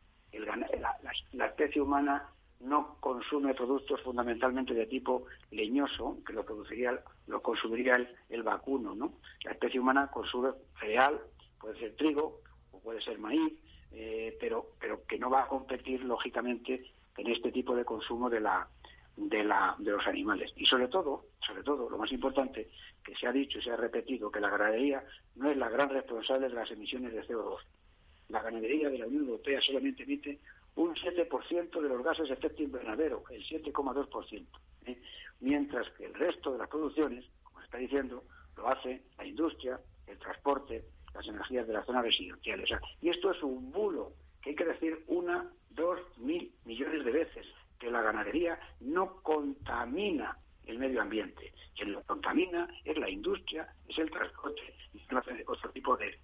la 1.34 1.46
especie 1.46 1.82
humana 1.82 2.32
no 2.64 2.98
consume 3.00 3.54
productos 3.54 4.02
fundamentalmente 4.02 4.74
de 4.74 4.86
tipo 4.86 5.26
leñoso, 5.52 6.18
que 6.26 6.34
lo 6.34 6.46
produciría, 6.46 7.00
lo 7.28 7.42
consumiría 7.42 8.08
el, 8.30 8.44
vacuno, 8.44 8.96
¿no? 8.96 9.14
La 9.44 9.52
especie 9.52 9.80
humana 9.80 10.10
consume 10.12 10.52
cereal, 10.80 11.20
puede 11.60 11.80
ser 11.80 11.96
trigo 11.96 12.42
o 12.72 12.80
puede 12.80 13.02
ser 13.02 13.18
maíz, 13.20 13.54
eh, 13.92 14.38
pero, 14.40 14.72
pero 14.80 15.06
que 15.06 15.20
no 15.20 15.30
va 15.30 15.44
a 15.44 15.48
competir 15.48 16.04
lógicamente 16.04 16.92
en 17.18 17.28
este 17.28 17.52
tipo 17.52 17.76
de 17.76 17.86
consumo 17.86 18.30
de 18.30 18.40
la, 18.40 18.68
de 19.16 19.44
la, 19.44 19.76
de 19.78 19.92
los 19.92 20.06
animales. 20.08 20.52
Y 20.56 20.66
sobre 20.66 20.88
todo, 20.88 21.26
sobre 21.46 21.64
todo, 21.64 21.90
lo 21.90 21.98
más 21.98 22.12
importante, 22.12 22.70
que 23.04 23.16
se 23.16 23.28
ha 23.28 23.32
dicho 23.32 23.60
y 23.60 23.62
se 23.62 23.72
ha 23.72 23.76
repetido, 23.76 24.32
que 24.32 24.40
la 24.40 24.50
ganadería 24.50 25.04
no 25.36 25.50
es 25.50 25.58
la 25.58 25.70
gran 25.70 25.90
responsable 25.90 26.50
de 26.50 26.56
las 26.56 26.72
emisiones 26.72 27.14
de 27.14 27.24
CO2. 27.24 27.60
La 28.30 28.42
ganadería 28.42 28.90
de 28.90 29.00
la 29.00 29.08
Unión 29.08 29.26
Europea 29.26 29.60
solamente 29.62 30.04
emite 30.04 30.40
un 30.76 30.96
7% 30.96 31.82
de 31.82 31.90
los 31.90 32.04
gases 32.04 32.30
de 32.30 32.34
efecto 32.34 32.64
invernadero, 32.64 33.24
el 33.30 33.44
7,2%, 33.44 34.46
¿eh? 34.86 35.02
mientras 35.42 35.90
que 35.92 36.06
el 36.06 36.14
resto 36.14 36.54
de 36.54 36.60
las 36.60 36.70
producciones, 36.70 37.26
como 37.44 37.60
se 37.60 37.66
está 37.66 37.78
diciendo, 37.78 38.24
lo 38.56 38.70
hace 38.70 39.02
la 39.18 39.26
industria, 39.26 39.80
el 40.08 40.18
transporte, 40.18 40.86
las 41.14 41.28
energías 41.28 41.68
de 41.68 41.74
las 41.74 41.86
zonas 41.86 42.04
residenciales. 42.04 42.70
y 43.02 43.10
esto 43.10 43.32
es 43.32 43.44
un 43.44 43.72
bulo 43.72 44.14
que 44.42 44.52
hay 44.52 44.56
que 44.56 44.66
decir 44.66 45.04
una, 45.08 45.50
dos, 45.70 46.00
mil 46.18 46.52
millones 46.66 47.06
de 47.06 47.12
veces, 47.12 47.46
que 47.80 47.92
la 47.92 48.02
ganadería 48.02 48.60
no 48.80 49.22
contamina 49.22 50.38
el 50.66 50.80
medio 50.80 51.02
ambiente. 51.02 51.54
Quien 51.76 51.94
lo 51.94 52.04
contamina 52.04 52.68
es 52.84 52.98
la 52.98 53.10
industria, 53.10 53.68
es 53.88 53.98
el 53.98 54.10
transporte, 54.10 54.62
es 54.94 55.04
otro 55.48 55.72
tipo 55.72 55.98
de, 55.98 56.18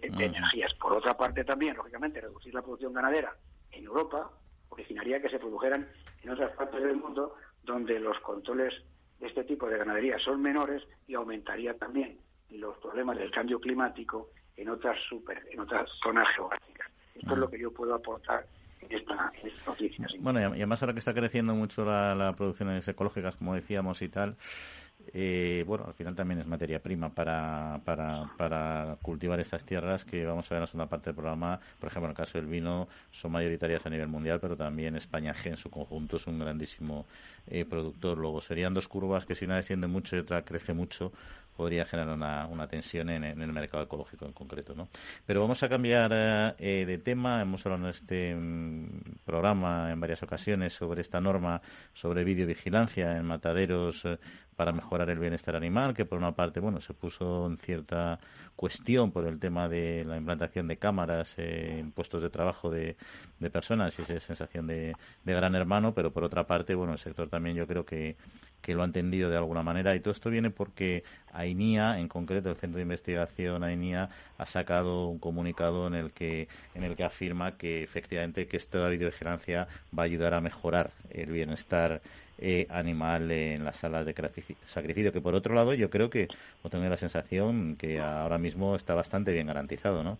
energías. 0.00 0.72
Por 0.74 0.92
otra 0.92 1.16
parte 1.16 1.44
también, 1.44 1.76
lógicamente, 1.76 2.20
reducir 2.20 2.54
la 2.54 2.62
producción 2.62 2.92
ganadera 2.92 3.34
en 3.72 3.84
Europa 3.84 4.30
originaría 4.68 5.20
que 5.20 5.28
se 5.28 5.38
produjeran 5.38 5.88
en 6.22 6.30
otras 6.30 6.52
partes 6.52 6.82
del 6.82 6.96
mundo 6.96 7.34
donde 7.64 7.98
los 7.98 8.18
controles 8.20 8.74
de 9.18 9.26
este 9.26 9.44
tipo 9.44 9.68
de 9.68 9.78
ganadería 9.78 10.18
son 10.18 10.40
menores 10.40 10.86
y 11.06 11.14
aumentaría 11.14 11.76
también 11.76 12.18
los 12.50 12.76
problemas 12.78 13.18
del 13.18 13.30
cambio 13.30 13.60
climático 13.60 14.30
en 14.56 14.68
otras 14.68 14.98
super, 15.08 15.46
en 15.50 15.60
otras 15.60 15.90
zonas 16.02 16.28
geográficas. 16.34 16.88
Esto 17.14 17.32
es 17.32 17.38
lo 17.38 17.50
que 17.50 17.58
yo 17.58 17.72
puedo 17.72 17.94
aportar 17.94 18.46
en 18.80 18.96
esta, 18.96 19.32
noticia. 19.66 20.06
Bueno, 20.20 20.40
y 20.40 20.44
además 20.44 20.82
ahora 20.82 20.92
que 20.92 21.00
está 21.00 21.14
creciendo 21.14 21.54
mucho 21.54 21.84
la, 21.84 22.14
la 22.14 22.34
producciones 22.34 22.86
ecológicas, 22.86 23.36
como 23.36 23.54
decíamos 23.54 24.02
y 24.02 24.08
tal, 24.08 24.36
eh, 25.14 25.64
bueno, 25.66 25.84
al 25.86 25.94
final 25.94 26.14
también 26.14 26.40
es 26.40 26.46
materia 26.46 26.82
prima 26.82 27.08
para, 27.14 27.80
para, 27.84 28.30
para, 28.36 28.96
cultivar 29.00 29.40
estas 29.40 29.64
tierras 29.64 30.04
que 30.04 30.26
vamos 30.26 30.46
a 30.46 30.54
ver 30.54 30.58
en 30.58 30.62
la 30.62 30.66
segunda 30.66 30.86
parte 30.86 31.06
del 31.06 31.14
programa. 31.14 31.60
Por 31.78 31.88
ejemplo, 31.88 32.06
en 32.06 32.10
el 32.10 32.16
caso 32.16 32.38
del 32.38 32.46
vino, 32.46 32.88
son 33.10 33.32
mayoritarias 33.32 33.86
a 33.86 33.90
nivel 33.90 34.08
mundial, 34.08 34.38
pero 34.40 34.56
también 34.56 34.96
España 34.96 35.34
G 35.34 35.50
en 35.50 35.56
su 35.56 35.70
conjunto 35.70 36.16
es 36.16 36.26
un 36.26 36.38
grandísimo 36.38 37.06
eh, 37.46 37.64
productor. 37.64 38.18
Luego 38.18 38.40
serían 38.40 38.74
dos 38.74 38.88
curvas 38.88 39.24
que 39.24 39.34
si 39.34 39.44
una 39.46 39.56
desciende 39.56 39.86
mucho 39.86 40.16
y 40.16 40.20
otra 40.20 40.42
crece 40.42 40.74
mucho, 40.74 41.12
podría 41.58 41.84
generar 41.86 42.14
una, 42.14 42.46
una 42.46 42.68
tensión 42.68 43.10
en, 43.10 43.24
el 43.24 43.52
mercado 43.52 43.82
ecológico 43.82 44.24
en 44.26 44.32
concreto. 44.32 44.76
¿no? 44.76 44.88
Pero 45.26 45.40
vamos 45.40 45.60
a 45.64 45.68
cambiar 45.68 46.12
eh, 46.56 46.84
de 46.86 46.98
tema. 46.98 47.42
Hemos 47.42 47.66
hablado 47.66 47.82
en 47.82 47.90
este 47.90 48.32
mm, 48.32 48.86
programa 49.24 49.90
en 49.90 49.98
varias 49.98 50.22
ocasiones 50.22 50.72
sobre 50.72 51.00
esta 51.00 51.20
norma 51.20 51.60
sobre 51.94 52.22
videovigilancia 52.22 53.16
en 53.16 53.24
mataderos 53.24 54.04
eh, 54.04 54.18
para 54.54 54.70
mejorar 54.70 55.10
el 55.10 55.18
bienestar 55.18 55.56
animal, 55.56 55.94
que 55.94 56.04
por 56.04 56.18
una 56.18 56.32
parte, 56.32 56.60
bueno, 56.60 56.80
se 56.80 56.94
puso 56.94 57.46
en 57.46 57.58
cierta 57.58 58.20
cuestión 58.54 59.10
por 59.10 59.26
el 59.26 59.38
tema 59.40 59.68
de 59.68 60.04
la 60.04 60.16
implantación 60.16 60.68
de 60.68 60.76
cámaras 60.76 61.34
en 61.38 61.90
puestos 61.92 62.22
de 62.22 62.30
trabajo 62.30 62.70
de, 62.70 62.96
de 63.38 63.50
personas 63.50 63.98
y 63.98 64.02
esa 64.02 64.18
sensación 64.18 64.66
de, 64.66 64.94
de, 65.24 65.34
gran 65.34 65.54
hermano, 65.54 65.94
pero 65.94 66.12
por 66.12 66.24
otra 66.24 66.44
parte, 66.44 66.74
bueno, 66.74 66.92
el 66.92 66.98
sector 66.98 67.28
también 67.28 67.54
yo 67.54 67.68
creo 67.68 67.84
que, 67.84 68.16
que 68.62 68.74
lo 68.74 68.82
ha 68.82 68.84
entendido 68.84 69.30
de 69.30 69.36
alguna 69.36 69.62
manera 69.62 69.94
y 69.94 70.00
todo 70.00 70.12
esto 70.12 70.30
viene 70.30 70.50
porque 70.50 71.04
AINIA, 71.32 71.98
en 71.98 72.08
concreto 72.08 72.50
el 72.50 72.56
Centro 72.56 72.76
de 72.76 72.82
Investigación 72.82 73.62
AINIA, 73.64 74.10
ha 74.36 74.46
sacado 74.46 75.06
un 75.08 75.18
comunicado 75.18 75.86
en 75.86 75.94
el 75.94 76.12
que 76.12 76.48
en 76.74 76.84
el 76.84 76.96
que 76.96 77.04
afirma 77.04 77.56
que 77.56 77.82
efectivamente 77.82 78.46
que 78.46 78.56
esta 78.56 78.88
videovigilancia 78.88 79.68
va 79.96 80.02
a 80.02 80.06
ayudar 80.06 80.34
a 80.34 80.40
mejorar 80.40 80.90
el 81.10 81.30
bienestar 81.30 82.00
eh, 82.40 82.68
animal 82.70 83.30
en 83.32 83.64
las 83.64 83.78
salas 83.78 84.06
de 84.06 84.14
sacrificio, 84.64 85.12
que 85.12 85.20
por 85.20 85.34
otro 85.34 85.56
lado 85.56 85.74
yo 85.74 85.90
creo 85.90 86.08
que, 86.08 86.28
tengo 86.70 86.84
la 86.84 86.96
sensación 86.96 87.74
que 87.76 87.98
ahora 87.98 88.38
mismo 88.38 88.76
está 88.76 88.94
bastante 88.94 89.32
bien 89.32 89.48
garantizado, 89.48 90.04
¿no? 90.04 90.18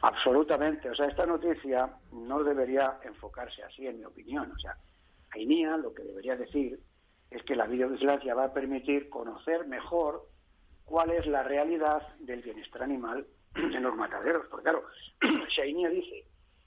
Absolutamente. 0.00 0.88
O 0.88 0.94
sea, 0.94 1.06
esta 1.06 1.26
noticia 1.26 1.90
no 2.12 2.42
debería 2.42 2.98
enfocarse 3.04 3.62
así, 3.64 3.86
en 3.86 3.98
mi 3.98 4.04
opinión. 4.04 4.50
O 4.50 4.58
sea, 4.58 4.76
AINIA 5.30 5.76
lo 5.76 5.92
que 5.92 6.04
debería 6.04 6.36
decir 6.36 6.80
es 7.30 7.42
que 7.42 7.56
la 7.56 7.66
videovigilancia 7.66 8.34
va 8.34 8.44
a 8.44 8.52
permitir 8.52 9.08
conocer 9.08 9.66
mejor 9.66 10.26
cuál 10.84 11.10
es 11.10 11.26
la 11.26 11.42
realidad 11.42 12.02
del 12.20 12.42
bienestar 12.42 12.82
animal 12.82 13.26
en 13.54 13.82
los 13.82 13.94
mataderos. 13.96 14.46
Porque 14.48 14.64
claro, 14.64 14.84
si 15.54 15.60
AINIA 15.60 15.90
dice 15.90 16.24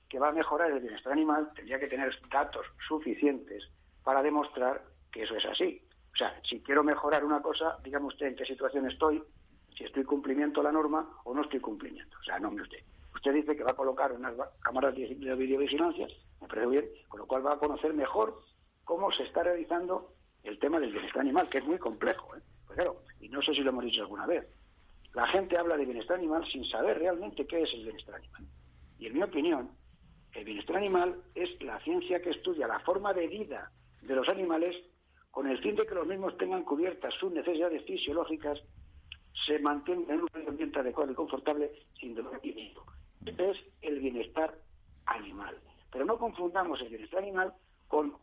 que 0.07 0.19
va 0.19 0.29
a 0.29 0.33
mejorar 0.33 0.71
el 0.71 0.79
bienestar 0.79 1.13
animal, 1.13 1.51
tendría 1.55 1.79
que 1.79 1.87
tener 1.87 2.13
datos 2.29 2.65
suficientes 2.87 3.69
para 4.03 4.21
demostrar 4.21 4.83
que 5.11 5.23
eso 5.23 5.35
es 5.35 5.45
así. 5.45 5.81
O 6.13 6.17
sea, 6.17 6.39
si 6.43 6.61
quiero 6.61 6.83
mejorar 6.83 7.23
una 7.23 7.41
cosa, 7.41 7.77
dígame 7.83 8.07
usted 8.07 8.27
en 8.27 8.35
qué 8.35 8.45
situación 8.45 8.87
estoy, 8.87 9.23
si 9.77 9.83
estoy 9.83 10.03
cumplimiento 10.03 10.63
la 10.63 10.71
norma 10.71 11.07
o 11.23 11.33
no 11.33 11.43
estoy 11.43 11.59
cumplimiento. 11.59 12.17
O 12.19 12.23
sea, 12.23 12.39
no 12.39 12.51
me 12.51 12.61
usted. 12.61 12.79
Usted 13.13 13.33
dice 13.33 13.55
que 13.55 13.63
va 13.63 13.71
a 13.71 13.75
colocar 13.75 14.11
unas 14.11 14.33
cámaras 14.61 14.95
de 14.95 15.07
videovigilancia, 15.07 16.07
me 16.41 16.47
parece 16.47 16.67
bien, 16.67 16.85
con 17.07 17.19
lo 17.19 17.27
cual 17.27 17.45
va 17.45 17.53
a 17.53 17.59
conocer 17.59 17.93
mejor 17.93 18.41
cómo 18.83 19.11
se 19.11 19.23
está 19.23 19.43
realizando 19.43 20.13
el 20.43 20.59
tema 20.59 20.79
del 20.79 20.91
bienestar 20.91 21.21
animal, 21.21 21.49
que 21.49 21.59
es 21.59 21.65
muy 21.65 21.77
complejo. 21.77 22.35
¿eh? 22.35 22.41
Pues 22.65 22.77
claro, 22.77 23.03
y 23.19 23.29
no 23.29 23.41
sé 23.41 23.53
si 23.53 23.61
lo 23.61 23.69
hemos 23.69 23.85
dicho 23.85 24.01
alguna 24.01 24.25
vez. 24.25 24.45
La 25.13 25.27
gente 25.27 25.57
habla 25.57 25.75
de 25.75 25.85
bienestar 25.85 26.17
animal 26.17 26.45
sin 26.51 26.65
saber 26.65 26.99
realmente 26.99 27.45
qué 27.47 27.63
es 27.63 27.73
el 27.73 27.83
bienestar 27.83 28.15
animal. 28.15 28.45
Y 28.99 29.07
en 29.07 29.13
mi 29.13 29.23
opinión, 29.23 29.71
el 30.33 30.45
bienestar 30.45 30.77
animal 30.77 31.21
es 31.33 31.61
la 31.61 31.79
ciencia 31.79 32.21
que 32.21 32.29
estudia 32.29 32.67
la 32.67 32.79
forma 32.81 33.13
de 33.13 33.27
vida 33.27 33.71
de 34.01 34.15
los 34.15 34.29
animales 34.29 34.75
con 35.31 35.47
el 35.47 35.59
fin 35.59 35.75
de 35.75 35.85
que 35.85 35.95
los 35.95 36.07
mismos 36.07 36.37
tengan 36.37 36.63
cubiertas 36.63 37.13
sus 37.15 37.31
necesidades 37.31 37.83
fisiológicas, 37.85 38.59
se 39.45 39.59
mantengan 39.59 40.19
en 40.19 40.21
un 40.21 40.47
ambiente 40.47 40.79
adecuado 40.79 41.11
y 41.11 41.15
confortable 41.15 41.71
sin 41.99 42.15
dolor 42.15 42.39
y 42.43 42.51
miedo. 42.53 42.83
Este 43.25 43.51
es 43.51 43.57
el 43.81 43.99
bienestar 43.99 44.55
animal. 45.05 45.55
Pero 45.91 46.05
no 46.05 46.17
confundamos 46.17 46.81
el 46.81 46.89
bienestar 46.89 47.19
animal 47.19 47.53
con 47.87 48.15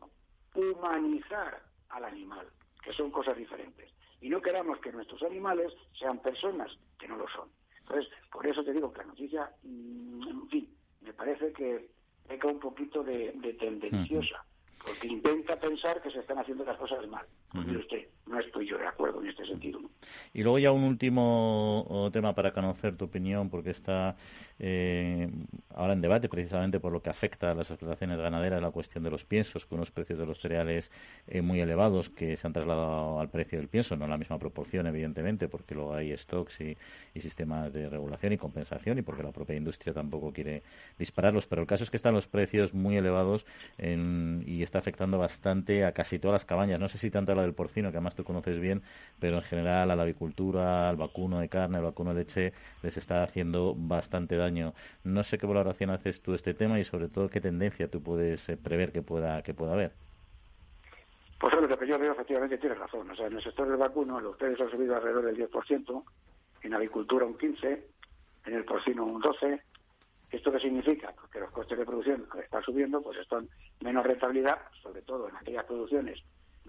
humanizar 0.55 1.63
al 1.97 2.05
animal, 2.05 2.47
que 2.83 2.93
son 2.93 3.11
cosas 3.11 3.37
diferentes. 3.37 3.91
Y 4.21 4.29
no 4.29 4.41
queramos 4.41 4.79
que 4.81 4.93
nuestros 4.93 5.23
animales 5.23 5.73
sean 5.99 6.21
personas, 6.21 6.71
que 6.99 7.09
no 7.09 7.17
lo 7.17 7.29
son. 7.29 7.49
Entonces, 7.81 8.11
por 8.31 8.47
eso 8.47 8.65
te 8.65 8.73
digo 8.73 8.93
que 8.93 8.99
la 8.99 9.07
noticia, 9.07 9.51
mm, 9.63 10.29
en 10.29 10.49
fin, 10.49 10.77
me 11.03 11.13
parece 11.13 11.53
que 11.53 11.91
peca 12.27 12.49
un 12.49 12.59
poquito 12.59 13.03
de, 13.03 13.33
tendenciosa 13.59 14.45
porque 14.85 15.09
intenta 15.09 15.59
pensar 15.59 16.01
que 16.03 16.11
se 16.11 16.21
están 16.21 16.39
haciendo 16.39 16.65
las 16.65 16.77
cosas 16.77 17.07
mal. 17.09 17.27
usted, 17.55 18.09
no 18.27 18.41
estoy 18.41 18.69
yo 18.69 18.77
de 18.79 18.87
acuerdo 18.87 19.23
en 19.23 19.29
este 19.29 19.47
sentido. 19.47 19.81
Y 20.35 20.43
luego 20.43 20.59
ya 20.59 20.73
un 20.73 20.83
último 20.83 22.11
tema 22.13 22.35
para 22.35 22.53
conocer 22.53 22.97
tu 22.97 23.07
opinión, 23.07 23.49
porque 23.49 23.71
está 23.71 24.17
eh, 24.59 25.31
ahora 25.75 25.93
en 25.93 26.01
debate 26.01 26.29
precisamente 26.29 26.81
por 26.81 26.93
lo 26.93 27.03
que 27.03 27.11
afecta 27.11 27.53
a 27.53 27.55
las 27.55 27.71
explotaciones 27.71 28.19
ganaderas, 28.19 28.61
la 28.61 28.71
cuestión 28.71 29.05
de 29.05 29.11
los 29.11 29.25
piensos, 29.25 29.65
con 29.65 29.79
unos 29.79 29.91
precios 29.91 30.19
de 30.19 30.27
los 30.27 30.41
cereales 30.41 30.91
eh, 31.29 31.41
muy 31.41 31.61
elevados 31.61 32.11
que 32.11 32.37
se 32.37 32.47
han 32.47 32.53
trasladado 32.53 33.21
al 33.21 33.31
precio 33.31 33.59
del 33.59 33.69
pienso, 33.69 33.97
no 33.97 34.05
en 34.05 34.11
la 34.11 34.19
misma 34.19 34.39
proporción, 34.39 34.87
evidentemente, 34.87 35.49
porque 35.49 35.75
luego 35.75 35.95
hay 35.95 36.17
stocks 36.17 36.61
y, 36.61 36.77
sistemas 37.17 37.73
de 37.73 37.89
regulación 37.89 38.35
y 38.35 38.37
compensación 38.37 38.99
y 38.99 39.03
porque 39.03 39.23
la 39.23 39.33
propia 39.33 39.57
industria 39.57 39.95
tampoco 39.95 40.33
quiere 40.33 40.63
dispararlos. 40.99 41.47
Pero 41.47 41.63
el 41.63 41.67
caso 41.67 41.83
es 41.83 41.91
que 41.91 41.97
están 41.97 42.15
los 42.15 42.29
precios 42.29 42.75
muy 42.75 42.97
elevados 42.97 43.47
y 43.79 44.63
está 44.63 44.79
afectando 44.79 45.19
bastante 45.19 45.85
a 45.85 45.93
casi 45.93 46.19
todas 46.19 46.35
las 46.35 46.45
cabañas. 46.45 46.79
No 46.79 46.89
sé 46.89 46.99
si 46.99 47.11
tanto 47.11 47.33
a 47.33 47.35
la 47.35 47.43
del 47.43 47.55
porcino, 47.55 47.91
que 47.91 47.97
además 47.97 48.15
tú 48.17 48.25
conoces 48.25 48.59
bien, 48.59 48.83
pero 49.21 49.37
en 49.37 49.43
general 49.43 49.91
a 49.91 49.97
la 49.97 50.03
avicultura, 50.03 50.89
al 50.89 50.97
vacuno 50.97 51.39
de 51.39 51.49
carne, 51.49 51.79
al 51.79 51.85
vacuno 51.85 52.15
de 52.15 52.21
leche, 52.21 52.53
les 52.83 52.97
está 52.97 53.23
haciendo 53.23 53.75
bastante 53.77 54.37
daño. 54.37 54.75
No 55.05 55.23
sé 55.23 55.39
qué 55.39 55.47
valoración 55.47 55.91
haces 55.91 56.21
tú 56.21 56.35
este 56.35 56.55
tema 56.55 56.81
y 56.81 56.85
sobre 56.85 57.09
todo 57.09 57.29
qué 57.29 57.41
tendencia 57.41 57.89
tú 57.89 58.03
puedes 58.03 58.49
eh, 58.49 58.57
prever 58.57 58.91
que 58.93 59.03
pueda, 59.03 59.43
que 59.43 59.55
pueda 59.55 59.75
haber. 59.75 59.93
Pues 61.39 61.53
lo 61.53 61.79
que 61.79 61.87
yo 61.87 61.99
veo, 61.99 62.13
efectivamente 62.13 62.59
tienes 62.59 62.79
razón. 62.79 63.11
O 63.11 63.15
sea, 63.15 63.27
en 63.27 63.35
el 63.35 63.43
sector 63.43 63.69
del 63.69 63.77
vacuno 63.77 64.19
precios 64.39 64.63
han 64.63 64.71
subido 64.71 64.97
alrededor 64.97 65.27
del 65.27 65.49
10%, 65.49 66.03
en 66.63 66.75
avicultura 66.75 67.27
un 67.27 67.37
15%, 67.37 67.81
en 68.47 68.55
el 68.55 68.65
porcino 68.65 69.05
un 69.05 69.23
12%, 69.23 69.61
¿Esto 70.31 70.51
qué 70.51 70.59
significa? 70.59 71.13
Pues 71.13 71.31
que 71.31 71.41
los 71.41 71.51
costes 71.51 71.79
de 71.79 71.87
producción 71.87 72.27
están 72.43 72.63
subiendo, 72.63 73.01
pues 73.01 73.19
están 73.19 73.49
menos 73.81 74.05
rentabilidad, 74.05 74.59
sobre 74.83 75.03
todo 75.03 75.29
en 75.29 75.37
aquellas 75.37 75.65
producciones 75.65 76.21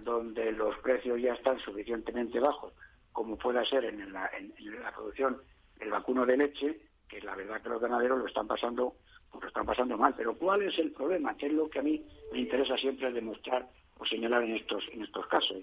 donde 0.04 0.52
los 0.52 0.78
precios 0.80 1.20
ya 1.22 1.34
están 1.34 1.60
suficientemente 1.60 2.40
bajos, 2.40 2.74
como 3.12 3.38
pueda 3.38 3.66
ser 3.66 3.86
en 3.86 4.14
la, 4.14 4.30
en, 4.38 4.54
la 4.82 4.92
producción 4.92 5.42
del 5.78 5.90
vacuno 5.90 6.26
de 6.26 6.38
leche, 6.38 6.80
que 7.08 7.22
la 7.22 7.36
verdad 7.36 7.62
que 7.62 7.70
los 7.70 7.82
ganaderos 7.82 8.20
lo 8.20 8.28
están 8.28 8.48
pasando 8.48 8.96
pues 9.32 9.44
lo 9.44 9.48
están 9.50 9.66
pasando 9.66 9.98
mal. 9.98 10.14
Pero 10.16 10.38
¿cuál 10.38 10.62
es 10.64 10.78
el 10.80 10.92
problema? 10.92 11.36
¿Qué 11.36 11.48
es 11.48 11.54
lo 11.54 11.70
que 11.70 11.80
a 11.80 11.84
mí 11.84 12.06
me 12.32 12.40
interesa 12.40 12.78
siempre 12.78 13.12
demostrar 13.12 13.68
o 13.98 14.06
señalar 14.06 14.44
en 14.44 14.56
estos, 14.56 14.84
en 14.92 15.04
estos 15.04 15.28
casos? 15.28 15.58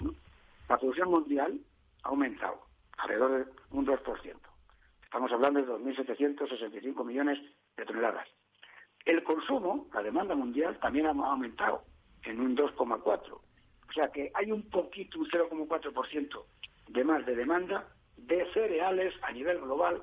La 0.68 0.78
producción 0.78 1.10
mundial 1.10 1.58
ha 2.02 2.08
aumentado 2.08 2.60
alrededor 2.98 3.46
de 3.46 3.52
un 3.70 3.86
2%. 3.86 4.34
Estamos 5.02 5.32
hablando 5.32 5.60
de 5.60 5.66
2.765 5.66 7.04
millones 7.04 7.38
de 7.76 7.84
toneladas. 7.84 8.28
El 9.04 9.22
consumo, 9.22 9.86
la 9.92 10.02
demanda 10.02 10.34
mundial, 10.34 10.78
también 10.80 11.06
ha 11.06 11.10
aumentado 11.10 11.84
en 12.24 12.40
un 12.40 12.56
2,4. 12.56 13.40
O 13.94 13.96
sea 13.96 14.08
que 14.08 14.32
hay 14.34 14.50
un 14.50 14.68
poquito, 14.70 15.20
un 15.20 15.30
0,4% 15.30 16.44
de 16.88 17.04
más 17.04 17.24
de 17.24 17.36
demanda 17.36 17.86
de 18.16 18.44
cereales 18.52 19.14
a 19.22 19.30
nivel 19.30 19.60
global 19.60 20.02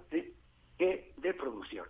que 0.78 1.12
de 1.18 1.34
producción. 1.34 1.88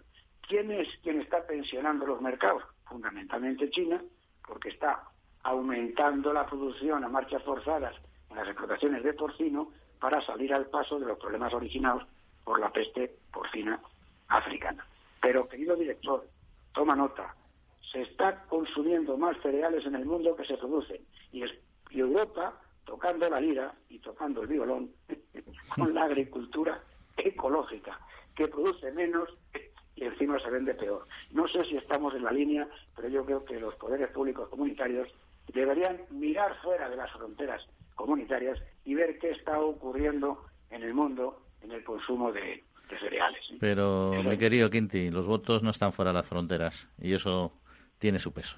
¿Quién 0.47 0.71
es 0.71 0.87
quien 1.03 1.21
está 1.21 1.45
pensionando 1.45 2.07
los 2.07 2.19
mercados? 2.19 2.63
Fundamentalmente 2.85 3.69
China, 3.69 4.01
porque 4.47 4.69
está 4.69 5.03
aumentando 5.43 6.33
la 6.33 6.47
producción 6.47 7.03
a 7.03 7.07
marchas 7.07 7.43
forzadas 7.43 7.95
en 8.31 8.35
las 8.35 8.47
explotaciones 8.47 9.03
de 9.03 9.13
porcino 9.13 9.71
para 9.99 10.25
salir 10.25 10.55
al 10.55 10.65
paso 10.71 10.99
de 10.99 11.05
los 11.05 11.19
problemas 11.19 11.53
originados 11.53 12.03
por 12.43 12.59
la 12.59 12.71
peste 12.71 13.15
porcina 13.31 13.79
africana. 14.27 14.87
Pero, 15.21 15.47
querido 15.47 15.75
director, 15.75 16.27
toma 16.73 16.95
nota. 16.95 17.35
se 17.91 18.01
está 18.01 18.43
consumiendo 18.45 19.17
más 19.17 19.37
cereales 19.43 19.85
en 19.85 19.93
el 19.93 20.05
mundo 20.05 20.35
que 20.35 20.45
se 20.45 20.57
producen. 20.57 21.05
Y, 21.31 21.43
y 21.91 21.99
Europa, 21.99 22.59
tocando 22.85 23.29
la 23.29 23.39
lira 23.39 23.73
y 23.89 23.99
tocando 23.99 24.41
el 24.41 24.47
violón, 24.47 24.91
con 25.75 25.93
la 25.93 26.03
agricultura 26.03 26.81
ecológica, 27.17 27.99
que 28.35 28.47
produce 28.47 28.91
menos 28.91 29.29
y 29.95 30.05
encima 30.05 30.39
se 30.39 30.49
vende 30.49 30.73
peor. 30.73 31.05
No 31.31 31.47
sé 31.47 31.63
si 31.65 31.77
estamos 31.77 32.13
en 32.15 32.23
la 32.23 32.31
línea, 32.31 32.67
pero 32.95 33.07
yo 33.09 33.25
creo 33.25 33.45
que 33.45 33.59
los 33.59 33.75
poderes 33.75 34.09
públicos 34.09 34.49
comunitarios 34.49 35.09
deberían 35.53 36.01
mirar 36.09 36.55
fuera 36.61 36.89
de 36.89 36.95
las 36.95 37.11
fronteras 37.11 37.61
comunitarias 37.95 38.59
y 38.85 38.95
ver 38.95 39.19
qué 39.19 39.31
está 39.31 39.59
ocurriendo 39.59 40.45
en 40.69 40.83
el 40.83 40.93
mundo 40.93 41.41
en 41.61 41.71
el 41.71 41.83
consumo 41.83 42.31
de, 42.31 42.63
cereales. 42.99 43.45
Pero, 43.59 44.11
mi 44.23 44.37
querido 44.37 44.69
Quinti, 44.69 45.09
los 45.11 45.25
votos 45.25 45.63
no 45.63 45.69
están 45.69 45.93
fuera 45.93 46.11
de 46.11 46.15
las 46.15 46.27
fronteras 46.27 46.89
y 46.99 47.13
eso 47.13 47.53
tiene 47.99 48.19
su 48.19 48.33
peso. 48.33 48.57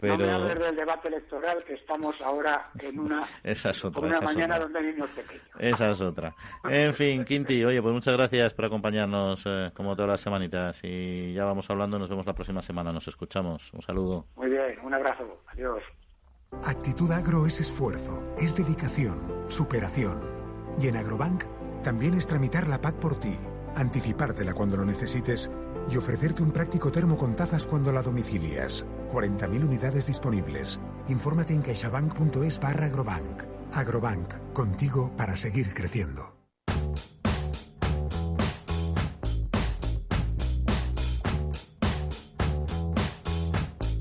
Pero... 0.00 0.16
No 0.16 0.26
me 0.26 0.32
hables 0.32 0.58
del 0.60 0.76
debate 0.76 1.08
electoral, 1.08 1.64
que 1.64 1.74
estamos 1.74 2.20
ahora 2.20 2.70
en 2.78 3.00
una, 3.00 3.26
esa 3.42 3.70
es 3.70 3.84
otra, 3.84 4.00
una 4.00 4.20
mañana 4.20 4.58
donde 4.58 4.78
hay 4.78 4.86
niños 4.86 5.10
pequeños. 5.10 5.44
Esa 5.58 5.90
es 5.90 6.00
otra. 6.00 6.34
En 6.64 6.94
fin, 6.94 7.24
Quinti, 7.24 7.64
oye, 7.64 7.82
pues 7.82 7.92
muchas 7.92 8.14
gracias 8.14 8.54
por 8.54 8.66
acompañarnos 8.66 9.42
eh, 9.44 9.72
como 9.74 9.96
todas 9.96 10.10
las 10.10 10.20
semanitas 10.20 10.80
y 10.84 11.32
ya 11.34 11.44
vamos 11.44 11.68
hablando, 11.68 11.98
nos 11.98 12.08
vemos 12.08 12.26
la 12.26 12.32
próxima 12.32 12.62
semana, 12.62 12.92
nos 12.92 13.08
escuchamos. 13.08 13.72
Un 13.72 13.82
saludo. 13.82 14.26
Muy 14.36 14.50
bien, 14.50 14.78
un 14.84 14.94
abrazo, 14.94 15.42
adiós. 15.48 15.82
Actitud 16.64 17.10
Agro 17.10 17.44
es 17.46 17.60
esfuerzo, 17.60 18.22
es 18.38 18.56
dedicación, 18.56 19.44
superación. 19.48 20.20
Y 20.80 20.86
en 20.86 20.96
Agrobank 20.96 21.42
también 21.82 22.14
es 22.14 22.28
tramitar 22.28 22.68
la 22.68 22.80
PAC 22.80 22.94
por 23.00 23.18
ti, 23.18 23.36
anticipártela 23.74 24.54
cuando 24.54 24.76
lo 24.76 24.84
necesites 24.84 25.50
y 25.90 25.96
ofrecerte 25.96 26.42
un 26.42 26.52
práctico 26.52 26.92
termo 26.92 27.16
con 27.16 27.34
tazas 27.34 27.66
cuando 27.66 27.92
la 27.92 28.02
domicilias. 28.02 28.86
40.000 29.12 29.64
unidades 29.64 30.06
disponibles. 30.06 30.80
Infórmate 31.08 31.54
en 31.54 31.62
caixabank.es 31.62 32.60
barra 32.60 32.86
agrobank. 32.86 33.42
Agrobank, 33.72 34.52
contigo 34.52 35.12
para 35.16 35.36
seguir 35.36 35.74
creciendo. 35.74 36.38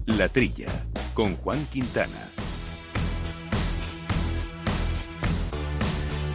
La 0.06 0.28
Trilla, 0.30 0.72
con 1.14 1.36
Juan 1.38 1.64
Quintana. 1.66 2.37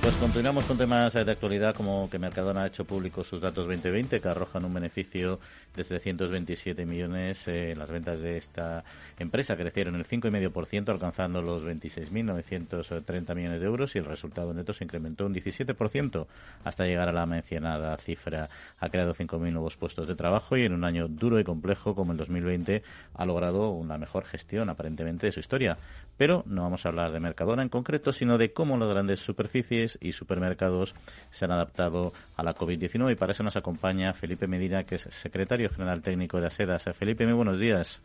Pues 0.03 0.17
continuamos 0.17 0.65
con 0.65 0.77
temas 0.77 1.13
de 1.13 1.31
actualidad 1.31 1.77
como 1.77 2.11
que 2.11 2.19
Mercadona 2.19 2.65
ha 2.65 2.67
hecho 2.67 2.85
público 2.85 3.23
sus 3.23 3.41
datos 3.41 3.69
2020 3.69 4.21
que 4.21 4.29
arrojan 4.29 4.65
un 4.65 4.75
beneficio 4.75 5.39
de 5.77 5.85
327 5.85 6.85
millones. 6.85 7.47
Eh, 7.47 7.77
las 7.79 7.89
ventas 7.89 8.21
de 8.21 8.37
esta 8.37 8.83
empresa 9.21 9.57
crecieron 9.57 9.95
el 9.95 10.05
5,5% 10.05 10.89
alcanzando 10.89 11.41
los 11.41 11.65
26.930 11.65 13.35
millones 13.37 13.61
de 13.61 13.67
euros 13.67 13.95
y 13.95 13.99
el 13.99 14.05
resultado 14.07 14.53
neto 14.53 14.75
se 14.75 14.83
incrementó 14.83 15.25
un 15.25 15.37
17% 15.37 16.27
hasta 16.65 16.85
llegar 16.85 17.09
a 17.09 17.13
la 17.13 17.25
mencionada 17.25 17.97
cifra. 17.99 18.49
Ha 18.81 18.89
creado 18.89 19.15
5.000 19.15 19.53
nuevos 19.53 19.77
puestos 19.77 20.09
de 20.09 20.17
trabajo 20.17 20.57
y 20.57 20.65
en 20.65 20.73
un 20.73 20.83
año 20.83 21.07
duro 21.07 21.39
y 21.39 21.45
complejo 21.45 21.95
como 21.95 22.11
el 22.11 22.19
2020 22.19 22.83
ha 23.15 23.25
logrado 23.25 23.71
una 23.71 23.99
mejor 23.99 24.25
gestión 24.25 24.69
aparentemente 24.69 25.27
de 25.27 25.33
su 25.33 25.39
historia. 25.39 25.79
Pero 26.17 26.43
no 26.47 26.63
vamos 26.63 26.85
a 26.85 26.89
hablar 26.89 27.13
de 27.13 27.21
Mercadona 27.21 27.63
en 27.63 27.69
concreto, 27.69 28.13
sino 28.13 28.37
de 28.37 28.53
cómo 28.53 28.77
las 28.77 28.89
grandes 28.89 29.21
superficies 29.21 29.92
y 30.01 30.13
supermercados 30.13 30.95
se 31.31 31.45
han 31.45 31.53
adaptado 31.53 32.13
a 32.37 32.43
la 32.43 32.55
COVID-19. 32.55 33.13
Y 33.13 33.15
para 33.17 33.33
eso 33.33 33.43
nos 33.43 33.57
acompaña 33.57 34.13
Felipe 34.15 34.47
Medina, 34.47 34.85
que 34.85 34.97
es 34.97 35.03
secretario 35.03 35.71
general 35.71 36.03
técnico 36.03 36.41
de 36.41 36.47
ASEDAS. 36.47 36.85
Felipe, 36.97 37.25
muy 37.25 37.35
buenos 37.35 37.59
días. 37.59 38.03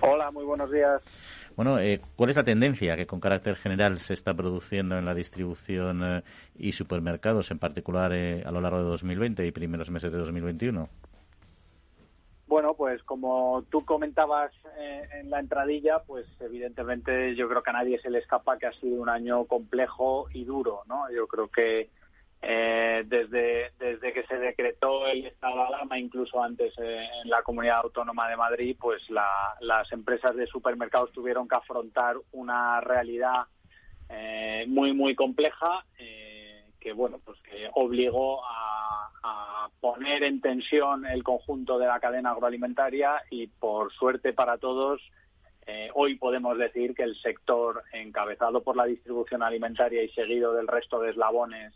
Hola, 0.00 0.32
muy 0.32 0.44
buenos 0.44 0.70
días. 0.70 1.00
Bueno, 1.54 1.78
eh, 1.78 2.00
¿cuál 2.16 2.30
es 2.30 2.36
la 2.36 2.44
tendencia 2.44 2.96
que 2.96 3.06
con 3.06 3.20
carácter 3.20 3.56
general 3.56 4.00
se 4.00 4.14
está 4.14 4.34
produciendo 4.34 4.98
en 4.98 5.04
la 5.04 5.14
distribución 5.14 6.02
eh, 6.02 6.22
y 6.56 6.72
supermercados, 6.72 7.50
en 7.50 7.58
particular 7.58 8.12
eh, 8.12 8.42
a 8.44 8.50
lo 8.50 8.60
largo 8.60 8.78
de 8.78 8.84
2020 8.84 9.46
y 9.46 9.52
primeros 9.52 9.90
meses 9.90 10.10
de 10.10 10.18
2021? 10.18 10.88
Bueno, 12.52 12.74
pues 12.74 13.02
como 13.04 13.64
tú 13.70 13.82
comentabas 13.86 14.52
eh, 14.78 15.08
en 15.14 15.30
la 15.30 15.40
entradilla, 15.40 16.00
pues 16.00 16.26
evidentemente 16.38 17.34
yo 17.34 17.48
creo 17.48 17.62
que 17.62 17.70
a 17.70 17.72
nadie 17.72 17.98
se 18.02 18.10
le 18.10 18.18
escapa 18.18 18.58
que 18.58 18.66
ha 18.66 18.72
sido 18.74 19.00
un 19.00 19.08
año 19.08 19.46
complejo 19.46 20.26
y 20.34 20.44
duro, 20.44 20.82
¿no? 20.86 21.10
Yo 21.10 21.26
creo 21.26 21.48
que 21.48 21.88
eh, 22.42 23.04
desde, 23.06 23.70
desde 23.78 24.12
que 24.12 24.24
se 24.24 24.36
decretó 24.36 25.06
el 25.06 25.24
estado 25.24 25.56
de 25.56 25.62
alarma, 25.62 25.98
incluso 25.98 26.42
antes 26.42 26.74
eh, 26.76 27.08
en 27.24 27.30
la 27.30 27.42
comunidad 27.42 27.78
autónoma 27.84 28.28
de 28.28 28.36
Madrid, 28.36 28.76
pues 28.78 29.00
las 29.08 29.90
empresas 29.90 30.36
de 30.36 30.46
supermercados 30.46 31.10
tuvieron 31.12 31.48
que 31.48 31.56
afrontar 31.56 32.16
una 32.32 32.82
realidad 32.82 33.46
muy, 34.66 34.92
muy 34.92 35.14
compleja 35.14 35.86
que 36.82 36.92
bueno 36.92 37.20
pues 37.24 37.40
que 37.42 37.70
obligó 37.74 38.42
a, 38.44 39.68
poner 39.80 40.22
en 40.24 40.40
tensión 40.40 41.06
el 41.06 41.22
conjunto 41.22 41.78
de 41.78 41.86
la 41.86 42.00
cadena 42.00 42.30
agroalimentaria 42.30 43.22
y 43.30 43.46
por 43.46 43.92
suerte 43.92 44.32
para 44.32 44.58
todos 44.58 45.00
eh, 45.66 45.90
hoy 45.94 46.16
podemos 46.16 46.56
decir 46.58 46.94
que 46.94 47.02
el 47.02 47.16
sector 47.16 47.82
encabezado 47.92 48.62
por 48.62 48.76
la 48.76 48.84
distribución 48.84 49.42
alimentaria 49.42 50.02
y 50.02 50.08
seguido 50.10 50.54
del 50.54 50.68
resto 50.68 51.00
de 51.00 51.10
eslabones 51.10 51.72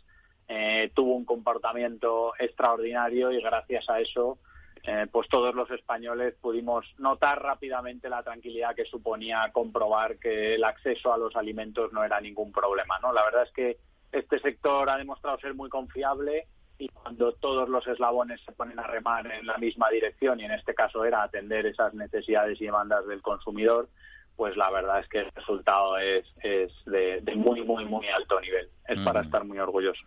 eh, 0.47 0.91
tuvo 0.93 1.15
un 1.15 1.25
comportamiento 1.25 2.33
extraordinario 2.39 3.31
y 3.31 3.41
gracias 3.41 3.89
a 3.89 3.99
eso 3.99 4.37
eh, 4.83 5.07
pues 5.11 5.27
todos 5.27 5.53
los 5.55 5.69
españoles 5.71 6.35
pudimos 6.39 6.85
notar 6.97 7.41
rápidamente 7.41 8.09
la 8.09 8.23
tranquilidad 8.23 8.75
que 8.75 8.85
suponía 8.85 9.49
comprobar 9.51 10.17
que 10.17 10.55
el 10.55 10.63
acceso 10.63 11.13
a 11.13 11.17
los 11.17 11.35
alimentos 11.35 11.91
no 11.91 12.03
era 12.03 12.21
ningún 12.21 12.51
problema 12.51 12.99
no 12.99 13.11
la 13.11 13.23
verdad 13.23 13.43
es 13.43 13.51
que 13.51 13.77
este 14.19 14.39
sector 14.39 14.89
ha 14.89 14.97
demostrado 14.97 15.39
ser 15.39 15.53
muy 15.53 15.69
confiable 15.69 16.47
y 16.79 16.89
cuando 16.89 17.33
todos 17.33 17.67
los 17.69 17.85
eslabones 17.87 18.39
se 18.45 18.51
ponen 18.51 18.79
a 18.79 18.83
remar 18.83 19.31
en 19.31 19.45
la 19.45 19.57
misma 19.57 19.89
dirección 19.89 20.39
y 20.39 20.45
en 20.45 20.51
este 20.51 20.73
caso 20.73 21.03
era 21.05 21.23
atender 21.23 21.65
esas 21.65 21.93
necesidades 21.93 22.61
y 22.61 22.65
demandas 22.65 23.07
del 23.07 23.21
consumidor, 23.21 23.89
pues 24.35 24.55
la 24.55 24.69
verdad 24.69 24.99
es 24.99 25.09
que 25.09 25.19
el 25.19 25.31
resultado 25.31 25.97
es, 25.97 26.25
es 26.43 26.71
de, 26.85 27.21
muy, 27.35 27.63
muy, 27.63 27.85
muy 27.85 28.07
alto 28.07 28.39
nivel. 28.39 28.69
Es 28.87 28.99
para 28.99 29.21
mm. 29.21 29.25
estar 29.25 29.43
muy 29.43 29.57
orgulloso. 29.57 30.01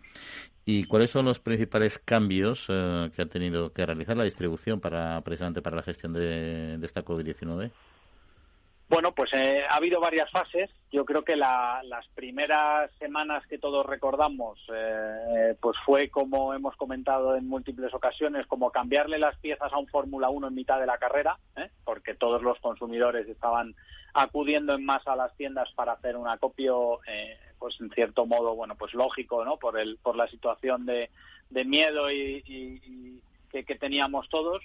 ¿Y 0.63 0.85
cuáles 0.85 1.11
son 1.11 1.25
los 1.25 1.39
principales 1.39 1.99
cambios 1.99 2.67
eh, 2.69 3.11
que 3.13 3.21
ha 3.21 3.25
tenido 3.25 3.73
que 3.73 3.85
realizar 3.85 4.15
la 4.15 4.23
distribución 4.23 4.79
para 4.79 5.19
precisamente 5.21 5.61
para 5.61 5.75
la 5.75 5.83
gestión 5.83 6.13
de, 6.13 6.77
de 6.77 6.85
esta 6.85 7.03
COVID-19? 7.03 7.71
Bueno, 8.91 9.13
pues 9.13 9.31
eh, 9.31 9.63
ha 9.69 9.75
habido 9.75 10.01
varias 10.01 10.29
fases. 10.31 10.69
Yo 10.91 11.05
creo 11.05 11.23
que 11.23 11.37
las 11.37 12.05
primeras 12.13 12.91
semanas 12.99 13.47
que 13.47 13.57
todos 13.57 13.85
recordamos, 13.85 14.59
eh, 14.67 15.55
pues 15.61 15.77
fue 15.85 16.09
como 16.09 16.53
hemos 16.53 16.75
comentado 16.75 17.37
en 17.37 17.47
múltiples 17.47 17.93
ocasiones, 17.93 18.45
como 18.47 18.69
cambiarle 18.69 19.17
las 19.17 19.37
piezas 19.37 19.71
a 19.71 19.77
un 19.77 19.87
Fórmula 19.87 20.27
1 20.27 20.49
en 20.49 20.55
mitad 20.55 20.77
de 20.77 20.87
la 20.87 20.97
carrera, 20.97 21.37
¿eh? 21.55 21.69
porque 21.85 22.15
todos 22.15 22.41
los 22.41 22.59
consumidores 22.59 23.29
estaban 23.29 23.75
acudiendo 24.13 24.73
en 24.73 24.83
masa 24.83 25.13
a 25.13 25.15
las 25.15 25.33
tiendas 25.37 25.71
para 25.71 25.93
hacer 25.93 26.17
un 26.17 26.27
acopio, 26.27 26.99
pues 27.59 27.79
en 27.79 27.91
cierto 27.91 28.25
modo, 28.25 28.55
bueno, 28.55 28.75
pues 28.75 28.93
lógico, 28.93 29.45
¿no? 29.45 29.55
Por 29.55 29.79
el, 29.79 29.99
por 30.03 30.17
la 30.17 30.27
situación 30.27 30.85
de, 30.85 31.09
miedo 31.63 32.11
y, 32.11 33.21
que 33.53 33.75
teníamos 33.75 34.27
todos. 34.27 34.61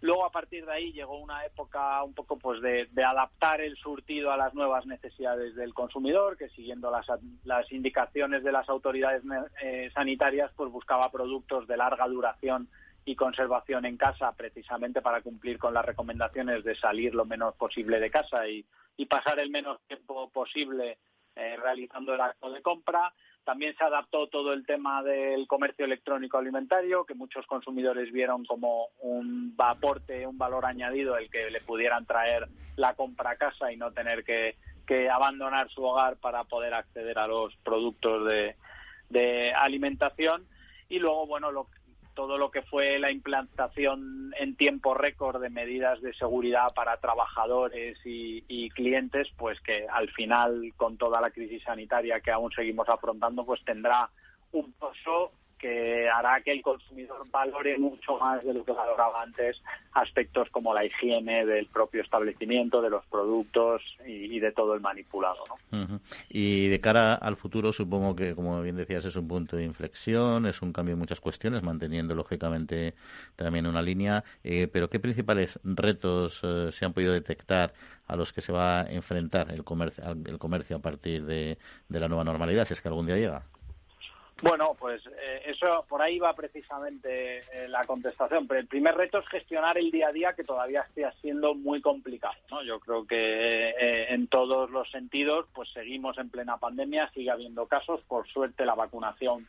Luego, 0.00 0.24
a 0.24 0.30
partir 0.30 0.64
de 0.64 0.72
ahí, 0.72 0.92
llegó 0.92 1.18
una 1.18 1.44
época 1.44 2.02
un 2.04 2.14
poco 2.14 2.38
pues 2.38 2.60
de, 2.62 2.88
adaptar 3.04 3.60
el 3.60 3.76
surtido 3.76 4.30
a 4.30 4.36
las 4.36 4.54
nuevas 4.54 4.86
necesidades 4.86 5.56
del 5.56 5.74
consumidor, 5.74 6.36
que 6.36 6.48
siguiendo 6.50 6.90
las, 6.90 7.06
las 7.44 7.70
indicaciones 7.72 8.44
de 8.44 8.52
las 8.52 8.68
autoridades 8.68 9.22
eh, 9.60 9.90
sanitarias, 9.92 10.52
pues 10.56 10.70
buscaba 10.70 11.10
productos 11.10 11.66
de 11.66 11.76
larga 11.76 12.06
duración 12.06 12.68
y 13.04 13.16
conservación 13.16 13.86
en 13.86 13.96
casa, 13.96 14.32
precisamente 14.32 15.00
para 15.00 15.22
cumplir 15.22 15.58
con 15.58 15.74
las 15.74 15.84
recomendaciones 15.84 16.62
de 16.62 16.76
salir 16.76 17.14
lo 17.14 17.24
menos 17.24 17.54
posible 17.54 17.98
de 17.98 18.10
casa 18.10 18.46
y, 18.48 18.64
pasar 19.08 19.38
el 19.38 19.48
menos 19.48 19.80
tiempo 19.86 20.28
posible 20.30 20.98
eh, 21.38 21.56
realizando 21.56 22.14
el 22.14 22.20
acto 22.20 22.50
de 22.50 22.62
compra. 22.62 23.12
También 23.44 23.74
se 23.76 23.84
adaptó 23.84 24.26
todo 24.26 24.52
el 24.52 24.66
tema 24.66 25.02
del 25.02 25.46
comercio 25.46 25.84
electrónico 25.84 26.36
alimentario, 26.36 27.04
que 27.06 27.14
muchos 27.14 27.46
consumidores 27.46 28.12
vieron 28.12 28.44
como 28.44 28.88
un 29.00 29.54
aporte, 29.56 30.26
un 30.26 30.36
valor 30.36 30.66
añadido 30.66 31.16
el 31.16 31.30
que 31.30 31.50
le 31.50 31.60
pudieran 31.60 32.04
traer 32.04 32.48
la 32.76 32.94
compra 32.94 33.30
a 33.30 33.36
casa 33.36 33.72
y 33.72 33.76
no 33.76 33.92
tener 33.92 34.24
que, 34.24 34.56
abandonar 35.12 35.68
su 35.68 35.84
hogar 35.84 36.16
para 36.16 36.44
poder 36.44 36.72
acceder 36.72 37.18
a 37.18 37.26
los 37.26 37.54
productos 37.56 38.26
de, 38.26 38.56
de 39.10 39.52
alimentación. 39.52 40.46
Y 40.88 40.98
luego, 40.98 41.26
bueno, 41.26 41.52
lo, 41.52 41.68
todo 42.18 42.36
lo 42.36 42.50
que 42.50 42.62
fue 42.62 42.98
la 42.98 43.12
implantación 43.12 44.34
en 44.40 44.56
tiempo 44.56 44.92
récord 44.92 45.40
de 45.40 45.50
medidas 45.50 46.02
de 46.02 46.12
seguridad 46.14 46.66
para 46.74 46.96
trabajadores 46.96 47.96
y, 48.04 48.70
clientes, 48.70 49.28
pues 49.36 49.60
que 49.60 49.86
al 49.88 50.10
final, 50.10 50.72
con 50.76 50.96
toda 50.96 51.20
la 51.20 51.30
crisis 51.30 51.62
sanitaria 51.62 52.18
que 52.18 52.32
aún 52.32 52.50
seguimos 52.50 52.88
afrontando, 52.88 53.46
pues 53.46 53.64
tendrá 53.64 54.10
un 54.50 54.72
pozo 54.72 55.30
que 55.58 56.08
hará 56.08 56.40
que 56.42 56.52
el 56.52 56.62
consumidor 56.62 57.28
valore 57.30 57.78
mucho 57.78 58.16
más 58.18 58.44
de 58.44 58.54
lo 58.54 58.64
que 58.64 58.72
valoraba 58.72 59.22
antes 59.22 59.60
aspectos 59.92 60.48
como 60.50 60.72
la 60.72 60.84
higiene 60.84 61.44
del 61.44 61.66
propio 61.66 62.02
establecimiento, 62.02 62.80
de 62.80 62.90
los 62.90 63.04
productos 63.06 63.82
y, 64.06 64.38
de 64.38 64.52
todo 64.52 64.74
el 64.74 64.80
manipulado. 64.80 65.42
¿no? 65.72 66.00
Y 66.28 66.68
de 66.68 66.80
cara 66.80 67.14
al 67.14 67.36
futuro, 67.36 67.72
supongo 67.72 68.14
que, 68.14 68.34
como 68.34 68.62
bien 68.62 68.76
decías, 68.76 69.04
es 69.04 69.16
un 69.16 69.26
punto 69.26 69.56
de 69.56 69.64
inflexión, 69.64 70.46
es 70.46 70.62
un 70.62 70.72
cambio 70.72 70.92
en 70.92 71.00
muchas 71.00 71.20
cuestiones, 71.20 71.62
manteniendo 71.62 72.14
lógicamente 72.14 72.94
también 73.36 73.66
una 73.66 73.82
línea. 73.82 74.22
Eh, 74.44 74.68
pero, 74.72 74.88
¿qué 74.88 75.00
principales 75.00 75.58
retos 75.64 76.40
eh, 76.44 76.70
se 76.70 76.84
han 76.84 76.92
podido 76.92 77.12
detectar 77.12 77.72
a 78.06 78.16
los 78.16 78.32
que 78.32 78.40
se 78.40 78.52
va 78.52 78.82
a 78.82 78.90
enfrentar 78.90 79.50
el 79.50 79.64
comercio, 79.64 80.04
el 80.24 80.38
comercio 80.38 80.76
a 80.76 80.80
partir 80.80 81.24
de 81.26 81.58
la 81.88 82.08
nueva 82.08 82.24
normalidad, 82.24 82.64
si 82.64 82.74
es 82.74 82.80
que 82.80 82.88
algún 82.88 83.06
día 83.06 83.16
llega? 83.16 83.44
Bueno, 84.40 84.76
pues 84.78 85.04
eh, 85.06 85.42
eso 85.46 85.84
por 85.88 86.00
ahí 86.00 86.20
va 86.20 86.32
precisamente 86.34 87.38
eh, 87.38 87.68
la 87.68 87.84
contestación. 87.84 88.46
Pero 88.46 88.60
el 88.60 88.68
primer 88.68 88.94
reto 88.94 89.18
es 89.18 89.28
gestionar 89.28 89.78
el 89.78 89.90
día 89.90 90.08
a 90.08 90.12
día 90.12 90.34
que 90.34 90.44
todavía 90.44 90.82
está 90.82 91.12
siendo 91.20 91.54
muy 91.54 91.80
complicado. 91.80 92.34
¿no? 92.50 92.62
Yo 92.62 92.78
creo 92.78 93.04
que 93.04 93.70
eh, 93.70 94.14
en 94.14 94.28
todos 94.28 94.70
los 94.70 94.88
sentidos, 94.90 95.46
pues 95.52 95.68
seguimos 95.70 96.18
en 96.18 96.30
plena 96.30 96.56
pandemia, 96.58 97.10
sigue 97.14 97.30
habiendo 97.30 97.66
casos. 97.66 98.00
Por 98.02 98.28
suerte 98.28 98.64
la 98.64 98.76
vacunación 98.76 99.48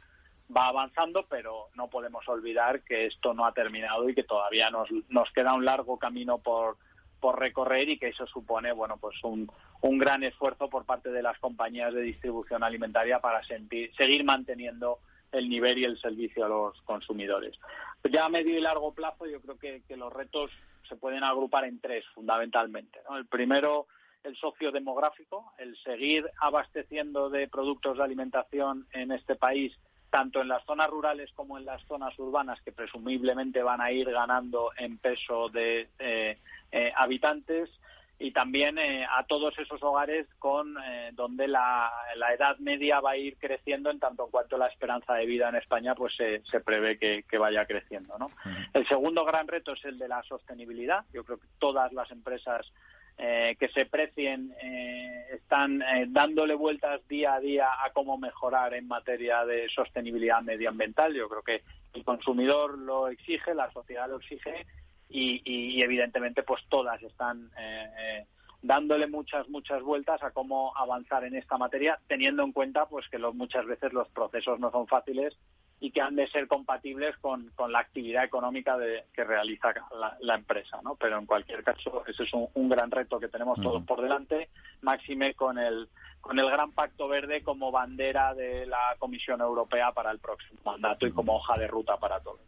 va 0.55 0.67
avanzando, 0.67 1.23
pero 1.29 1.67
no 1.75 1.87
podemos 1.89 2.27
olvidar 2.27 2.81
que 2.81 3.05
esto 3.05 3.35
no 3.35 3.45
ha 3.45 3.53
terminado 3.53 4.09
y 4.09 4.15
que 4.15 4.23
todavía 4.23 4.71
nos, 4.71 4.89
nos 5.09 5.31
queda 5.31 5.53
un 5.53 5.65
largo 5.65 5.99
camino 5.99 6.39
por 6.39 6.77
por 7.19 7.37
recorrer 7.37 7.89
y 7.89 7.99
que 7.99 8.07
eso 8.07 8.25
supone 8.27 8.71
bueno 8.71 8.95
pues 8.95 9.21
un, 9.23 9.51
un 9.81 9.97
gran 9.97 10.23
esfuerzo 10.23 10.69
por 10.69 10.85
parte 10.85 11.09
de 11.09 11.23
las 11.23 11.37
compañías 11.39 11.93
de 11.93 12.01
distribución 12.01 12.63
alimentaria 12.63 13.19
para 13.19 13.41
seguir 13.43 14.23
manteniendo 14.23 14.99
el 15.31 15.49
nivel 15.49 15.77
y 15.77 15.85
el 15.85 15.99
servicio 15.99 16.45
a 16.45 16.49
los 16.49 16.81
consumidores. 16.81 17.57
Ya 18.09 18.25
a 18.25 18.29
medio 18.29 18.57
y 18.57 18.61
largo 18.61 18.93
plazo 18.93 19.25
yo 19.27 19.41
creo 19.41 19.57
que, 19.57 19.97
los 19.97 20.11
retos 20.11 20.51
se 20.87 20.95
pueden 20.95 21.23
agrupar 21.23 21.65
en 21.65 21.79
tres 21.79 22.03
fundamentalmente. 22.13 22.99
El 23.15 23.25
primero, 23.27 23.87
el 24.23 24.35
socio 24.35 24.71
demográfico, 24.71 25.53
el 25.57 25.77
seguir 25.83 26.29
abasteciendo 26.41 27.29
de 27.29 27.47
productos 27.47 27.97
de 27.97 28.03
alimentación 28.03 28.87
en 28.91 29.11
este 29.11 29.35
país 29.35 29.77
tanto 30.09 30.41
en 30.41 30.47
las 30.47 30.65
zonas 30.65 30.89
rurales 30.89 31.29
como 31.35 31.59
en 31.59 31.65
las 31.65 31.83
zonas 31.85 32.17
urbanas, 32.17 32.59
que 32.63 32.71
presumiblemente 32.71 33.61
van 33.61 33.79
a 33.79 33.91
ir 33.91 34.09
ganando 34.09 34.71
en 34.75 34.97
peso 34.97 35.49
de 35.49 35.87
eh, 35.99 36.39
eh, 36.71 36.91
habitantes 36.97 37.69
y 38.19 38.31
también 38.31 38.77
eh, 38.77 39.05
a 39.05 39.23
todos 39.23 39.57
esos 39.57 39.81
hogares 39.81 40.27
con 40.39 40.75
eh, 40.77 41.11
donde 41.13 41.47
la, 41.47 41.89
edad 42.35 42.57
media 42.59 42.99
va 42.99 43.11
a 43.11 43.17
ir 43.17 43.37
creciendo 43.37 43.89
en 43.89 43.99
tanto 43.99 44.25
en 44.25 44.31
cuanto 44.31 44.57
la 44.57 44.67
esperanza 44.67 45.13
de 45.13 45.25
vida 45.25 45.47
en 45.47 45.55
España 45.55 45.95
pues 45.95 46.13
se, 46.15 46.59
prevé 46.59 46.97
que, 46.97 47.37
vaya 47.37 47.65
creciendo 47.65 48.17
¿no? 48.17 48.29
el 48.73 48.85
segundo 48.87 49.23
gran 49.23 49.47
reto 49.47 49.71
es 49.73 49.85
el 49.85 49.97
de 49.97 50.09
la 50.09 50.21
sostenibilidad. 50.23 51.05
Yo 51.13 51.23
creo 51.23 51.39
que 51.39 51.47
todas 51.57 51.93
las 51.93 52.11
empresas 52.11 52.69
que 53.17 53.69
se 53.73 53.85
precien 53.85 54.53
están 55.31 55.83
dándole 56.07 56.55
vueltas 56.55 57.05
día 57.09 57.33
a 57.33 57.39
día 57.41 57.67
a 57.83 57.91
cómo 57.91 58.17
mejorar 58.17 58.73
en 58.73 58.87
materia 58.87 59.43
de 59.43 59.67
sostenibilidad 59.69 60.41
medioambiental. 60.41 61.13
Yo 61.13 61.27
creo 61.27 61.41
que 61.41 61.61
el 61.93 62.05
consumidor 62.05 62.77
lo 62.77 63.09
exige 63.09 63.53
la 63.53 63.71
sociedad 63.71 64.07
lo 64.07 64.17
exige 64.17 64.65
y, 65.09 65.81
evidentemente 65.81 66.43
pues 66.43 66.61
todas 66.69 67.01
están 67.01 67.49
eh, 67.57 67.89
eh, 67.99 68.25
dándole 68.61 69.07
muchas 69.07 69.49
muchas 69.49 69.81
vueltas 69.81 70.21
a 70.21 70.31
cómo 70.31 70.75
avanzar 70.77 71.23
en 71.23 71.35
esta 71.35 71.57
materia 71.57 71.99
teniendo 72.07 72.43
en 72.43 72.51
cuenta 72.51 72.85
pues 72.85 73.07
que 73.09 73.17
muchas 73.17 73.65
veces 73.65 73.91
los 73.93 74.07
procesos 74.09 74.59
no 74.59 74.71
son 74.71 74.87
fáciles 74.87 75.35
y 75.81 75.91
que 75.91 76.01
han 76.01 76.15
de 76.15 76.27
ser 76.27 76.47
compatibles 76.47 77.15
con, 77.17 77.51
la 77.69 77.79
actividad 77.79 78.23
económica 78.23 78.77
de, 78.77 79.05
que 79.13 79.23
realiza 79.23 79.73
la, 80.19 80.35
empresa, 80.35 80.79
¿no? 80.83 80.95
Pero 80.95 81.17
en 81.17 81.25
cualquier 81.25 81.63
caso, 81.63 82.03
ese 82.05 82.23
es 82.23 82.31
un, 82.33 82.69
gran 82.69 82.91
reto 82.91 83.19
que 83.19 83.29
tenemos 83.29 83.59
todos 83.61 83.83
por 83.83 84.01
delante, 84.01 84.49
máxime 84.81 85.33
con 85.33 85.57
el 85.57 85.87
con 86.21 86.37
el 86.37 86.49
Gran 86.49 86.73
Pacto 86.73 87.07
Verde 87.07 87.43
como 87.43 87.71
bandera 87.71 88.33
de 88.33 88.65
la 88.65 88.95
Comisión 88.99 89.39
Europea 89.39 89.93
para 89.93 90.11
el 90.11 90.19
próximo 90.19 90.59
mandato 90.65 91.07
y 91.07 91.13
como 91.13 91.37
hoja 91.37 91.57
de 91.57 91.67
ruta 91.67 91.95
para 91.95 92.19
todos. 92.19 92.41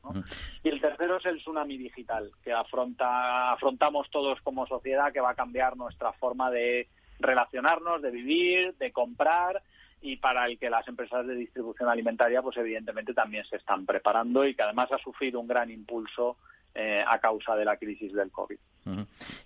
Y 0.61 0.67
el 0.67 0.81
tercero 0.81 1.17
es 1.17 1.25
el 1.25 1.37
tsunami 1.37 1.77
digital, 1.77 2.31
que 2.43 2.51
afronta, 2.51 3.53
afrontamos 3.53 4.09
todos 4.09 4.41
como 4.41 4.67
sociedad, 4.67 5.13
que 5.13 5.21
va 5.21 5.31
a 5.31 5.35
cambiar 5.35 5.77
nuestra 5.77 6.11
forma 6.11 6.51
de 6.51 6.89
relacionarnos, 7.19 8.01
de 8.01 8.11
vivir, 8.11 8.75
de 8.75 8.91
comprar 8.91 9.63
y 10.01 10.17
para 10.17 10.47
el 10.47 10.57
que 10.57 10.69
las 10.69 10.87
empresas 10.87 11.25
de 11.27 11.35
distribución 11.35 11.87
alimentaria, 11.87 12.41
pues 12.41 12.57
evidentemente 12.57 13.13
también 13.13 13.45
se 13.45 13.57
están 13.57 13.85
preparando 13.85 14.45
y 14.45 14.55
que 14.55 14.63
además 14.63 14.91
ha 14.91 14.97
sufrido 14.97 15.39
un 15.39 15.47
gran 15.47 15.69
impulso 15.69 16.37
eh, 16.73 17.03
a 17.07 17.19
causa 17.19 17.55
de 17.55 17.65
la 17.65 17.77
crisis 17.77 18.11
del 18.13 18.31
COVID. 18.31 18.57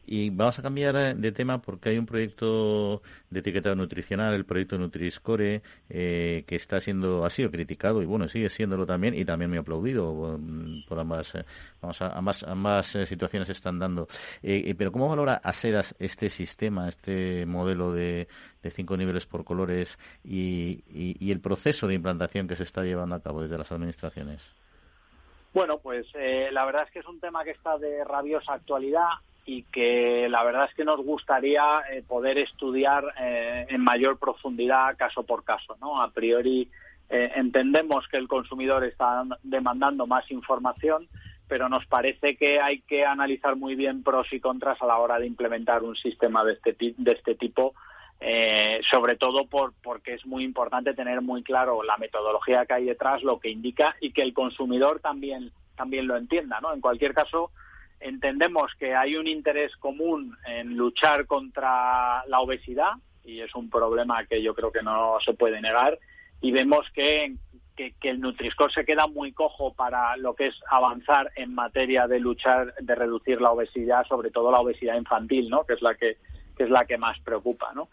Y 0.05 0.29
vamos 0.29 0.57
a 0.59 0.61
cambiar 0.61 0.95
eh, 0.95 1.13
de 1.13 1.31
tema 1.31 1.61
porque 1.61 1.89
hay 1.89 1.97
un 1.97 2.05
proyecto 2.05 3.01
de 3.29 3.39
etiquetado 3.39 3.75
nutricional, 3.75 4.33
el 4.33 4.45
proyecto 4.45 4.77
Nutriscore, 4.77 5.61
eh, 5.89 6.43
que 6.47 6.55
está 6.55 6.79
siendo, 6.79 7.25
ha 7.25 7.29
sido 7.29 7.51
criticado 7.51 8.01
y 8.01 8.05
bueno, 8.05 8.29
sigue 8.29 8.49
siéndolo 8.49 8.85
también 8.85 9.13
y 9.13 9.25
también 9.25 9.51
me 9.51 9.57
ha 9.57 9.61
aplaudido 9.61 10.37
mm, 10.39 10.85
por 10.87 10.99
ambas, 10.99 11.35
eh, 11.35 11.45
vamos 11.81 12.01
a, 12.01 12.09
ambas, 12.17 12.43
ambas 12.43 12.87
situaciones 12.87 13.49
están 13.49 13.77
dando. 13.77 14.07
pero 14.41 14.91
¿cómo 14.91 15.09
valora 15.09 15.41
ASEDAS 15.43 15.95
este 15.99 16.29
sistema, 16.29 16.87
este 16.87 17.45
modelo 17.45 17.91
de, 17.91 18.27
de 18.63 18.71
cinco 18.71 18.95
niveles 18.95 19.25
por 19.25 19.43
colores 19.43 19.99
y, 20.23 20.83
y 20.87 21.31
el 21.31 21.41
proceso 21.41 21.87
de 21.87 21.95
implantación 21.95 22.47
que 22.47 22.55
se 22.55 22.63
está 22.63 22.83
llevando 22.83 23.15
a 23.15 23.21
cabo 23.21 23.41
desde 23.41 23.57
las 23.57 23.71
administraciones? 23.71 24.64
Bueno, 25.55 25.77
pues 25.77 26.05
eh, 26.15 26.49
la 26.51 26.65
verdad 26.65 26.83
es 26.83 26.91
que 26.91 26.99
es 26.99 27.07
un 27.07 27.21
tema 27.21 27.45
que 27.45 27.51
está 27.51 27.77
de 27.77 28.03
rabiosa 28.03 28.51
actualidad 28.51 29.07
y 29.45 29.63
que 29.63 30.27
la 30.27 30.43
verdad 30.43 30.65
es 30.69 30.75
que 30.75 30.83
nos 30.83 30.99
gustaría 30.99 31.79
eh, 31.89 32.03
poder 32.05 32.37
estudiar 32.39 33.05
eh, 33.17 33.65
en 33.69 33.81
mayor 33.81 34.19
profundidad 34.19 34.97
caso 34.97 35.23
por 35.23 35.45
caso. 35.45 35.77
¿no? 35.79 36.01
A 36.01 36.11
priori 36.11 36.69
entendemos 37.07 38.05
que 38.09 38.17
el 38.17 38.27
consumidor 38.27 38.83
está 38.83 39.23
demandando 39.43 40.07
más 40.07 40.29
información, 40.29 41.07
pero 41.47 41.69
nos 41.69 41.85
parece 41.85 42.35
que 42.35 42.59
hay 42.59 42.81
que 42.81 43.05
analizar 43.05 43.55
muy 43.55 43.75
bien 43.75 44.03
pros 44.03 44.27
y 44.33 44.41
contras 44.41 44.81
a 44.81 44.87
la 44.87 44.97
hora 44.97 45.19
de 45.19 45.27
implementar 45.27 45.83
un 45.83 45.95
sistema 45.95 46.43
de 46.43 46.53
este, 46.53 46.75
de 46.97 47.11
este 47.11 47.35
tipo 47.35 47.75
eh, 48.19 48.81
sobre 48.89 49.17
todo 49.17 49.45
por, 49.45 49.73
porque 49.83 50.13
es 50.13 50.25
muy 50.25 50.43
importante 50.43 50.93
tener 50.93 51.21
muy 51.21 51.43
claro 51.43 51.83
la 51.83 51.97
metodología 51.97 52.65
que 52.65 52.73
hay 52.73 52.85
detrás, 52.85 53.23
lo 53.23 53.39
que 53.39 53.49
indica 53.49 53.95
y 53.99 54.11
que 54.11 54.21
el 54.21 54.33
consumidor 54.33 54.99
también, 54.99 55.51
también 55.75 56.07
lo 56.07 56.15
entienda. 56.15 56.59
¿no? 56.61 56.73
En 56.73 56.81
cualquier 56.81 57.13
caso, 57.13 57.51
entendemos 57.99 58.71
que 58.79 58.95
hay 58.95 59.15
un 59.15 59.27
interés 59.27 59.75
común 59.77 60.37
en 60.45 60.75
luchar 60.77 61.25
contra 61.25 62.25
la 62.27 62.39
obesidad 62.39 62.93
y 63.23 63.41
es 63.41 63.53
un 63.55 63.69
problema 63.69 64.25
que 64.25 64.41
yo 64.41 64.53
creo 64.53 64.71
que 64.71 64.83
no 64.83 65.17
se 65.23 65.33
puede 65.33 65.61
negar 65.61 65.97
y 66.41 66.51
vemos 66.51 66.85
que, 66.93 67.35
que, 67.75 67.93
el 68.03 68.19
Nutriscore 68.19 68.71
se 68.71 68.85
queda 68.85 69.07
muy 69.07 69.33
cojo 69.33 69.73
para 69.73 70.15
lo 70.17 70.35
que 70.35 70.47
es 70.47 70.55
avanzar 70.69 71.31
en 71.35 71.53
materia 71.53 72.07
de 72.07 72.19
luchar, 72.19 72.73
de 72.75 72.95
reducir 72.95 73.41
la 73.41 73.51
obesidad, 73.51 74.05
sobre 74.07 74.31
todo 74.31 74.51
la 74.51 74.59
obesidad 74.59 74.95
infantil, 74.95 75.49
¿no? 75.49 75.65
que 75.65 75.73
es 75.73 75.81
la 75.81 75.95
que 75.95 76.17
que 76.55 76.63
es 76.63 76.69
la 76.69 76.85
que 76.85 76.97
más 76.97 77.19
preocupa, 77.19 77.71
¿no? 77.73 77.89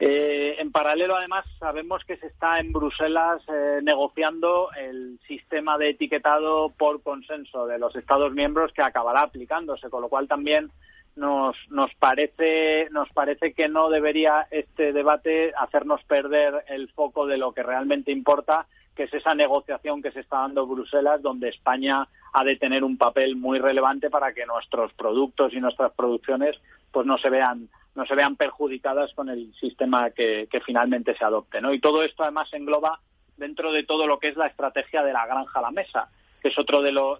Eh, 0.00 0.56
en 0.58 0.72
paralelo, 0.72 1.14
además, 1.14 1.44
sabemos 1.58 2.04
que 2.04 2.16
se 2.16 2.26
está 2.26 2.58
en 2.58 2.72
Bruselas 2.72 3.40
eh, 3.48 3.78
negociando 3.82 4.70
el 4.76 5.20
sistema 5.28 5.78
de 5.78 5.90
etiquetado 5.90 6.70
por 6.70 7.02
consenso 7.02 7.66
de 7.66 7.78
los 7.78 7.94
Estados 7.94 8.32
miembros 8.32 8.72
que 8.72 8.82
acabará 8.82 9.22
aplicándose, 9.22 9.88
con 9.90 10.02
lo 10.02 10.08
cual 10.08 10.26
también 10.26 10.70
nos, 11.16 11.56
nos 11.70 11.94
parece 11.94 12.88
nos 12.90 13.08
parece 13.10 13.52
que 13.52 13.68
no 13.68 13.88
debería 13.88 14.48
este 14.50 14.92
debate 14.92 15.52
hacernos 15.56 16.02
perder 16.04 16.64
el 16.68 16.88
foco 16.90 17.26
de 17.26 17.38
lo 17.38 17.52
que 17.52 17.62
realmente 17.62 18.10
importa, 18.10 18.66
que 18.96 19.04
es 19.04 19.14
esa 19.14 19.34
negociación 19.34 20.02
que 20.02 20.10
se 20.10 20.20
está 20.20 20.38
dando 20.38 20.64
en 20.64 20.70
Bruselas, 20.70 21.22
donde 21.22 21.50
España 21.50 22.08
ha 22.32 22.44
de 22.44 22.56
tener 22.56 22.82
un 22.82 22.96
papel 22.96 23.36
muy 23.36 23.60
relevante 23.60 24.10
para 24.10 24.32
que 24.32 24.44
nuestros 24.44 24.92
productos 24.94 25.52
y 25.52 25.60
nuestras 25.60 25.92
producciones 25.92 26.56
pues 26.90 27.06
no 27.06 27.16
se 27.18 27.30
vean 27.30 27.68
no 27.94 28.06
se 28.06 28.14
vean 28.14 28.36
perjudicadas 28.36 29.12
con 29.14 29.28
el 29.28 29.54
sistema 29.54 30.10
que, 30.10 30.48
finalmente 30.64 31.16
se 31.16 31.24
adopte. 31.24 31.60
¿no? 31.60 31.72
Y 31.72 31.80
todo 31.80 32.02
esto 32.02 32.22
además 32.22 32.52
engloba 32.52 33.00
dentro 33.36 33.72
de 33.72 33.84
todo 33.84 34.06
lo 34.06 34.18
que 34.18 34.28
es 34.28 34.36
la 34.36 34.46
estrategia 34.46 35.02
de 35.02 35.12
la 35.12 35.26
granja 35.26 35.58
a 35.58 35.62
la 35.62 35.70
mesa, 35.70 36.08
que 36.40 36.48
es 36.48 36.58
otro 36.58 36.82
de, 36.82 36.92
lo, 36.92 37.18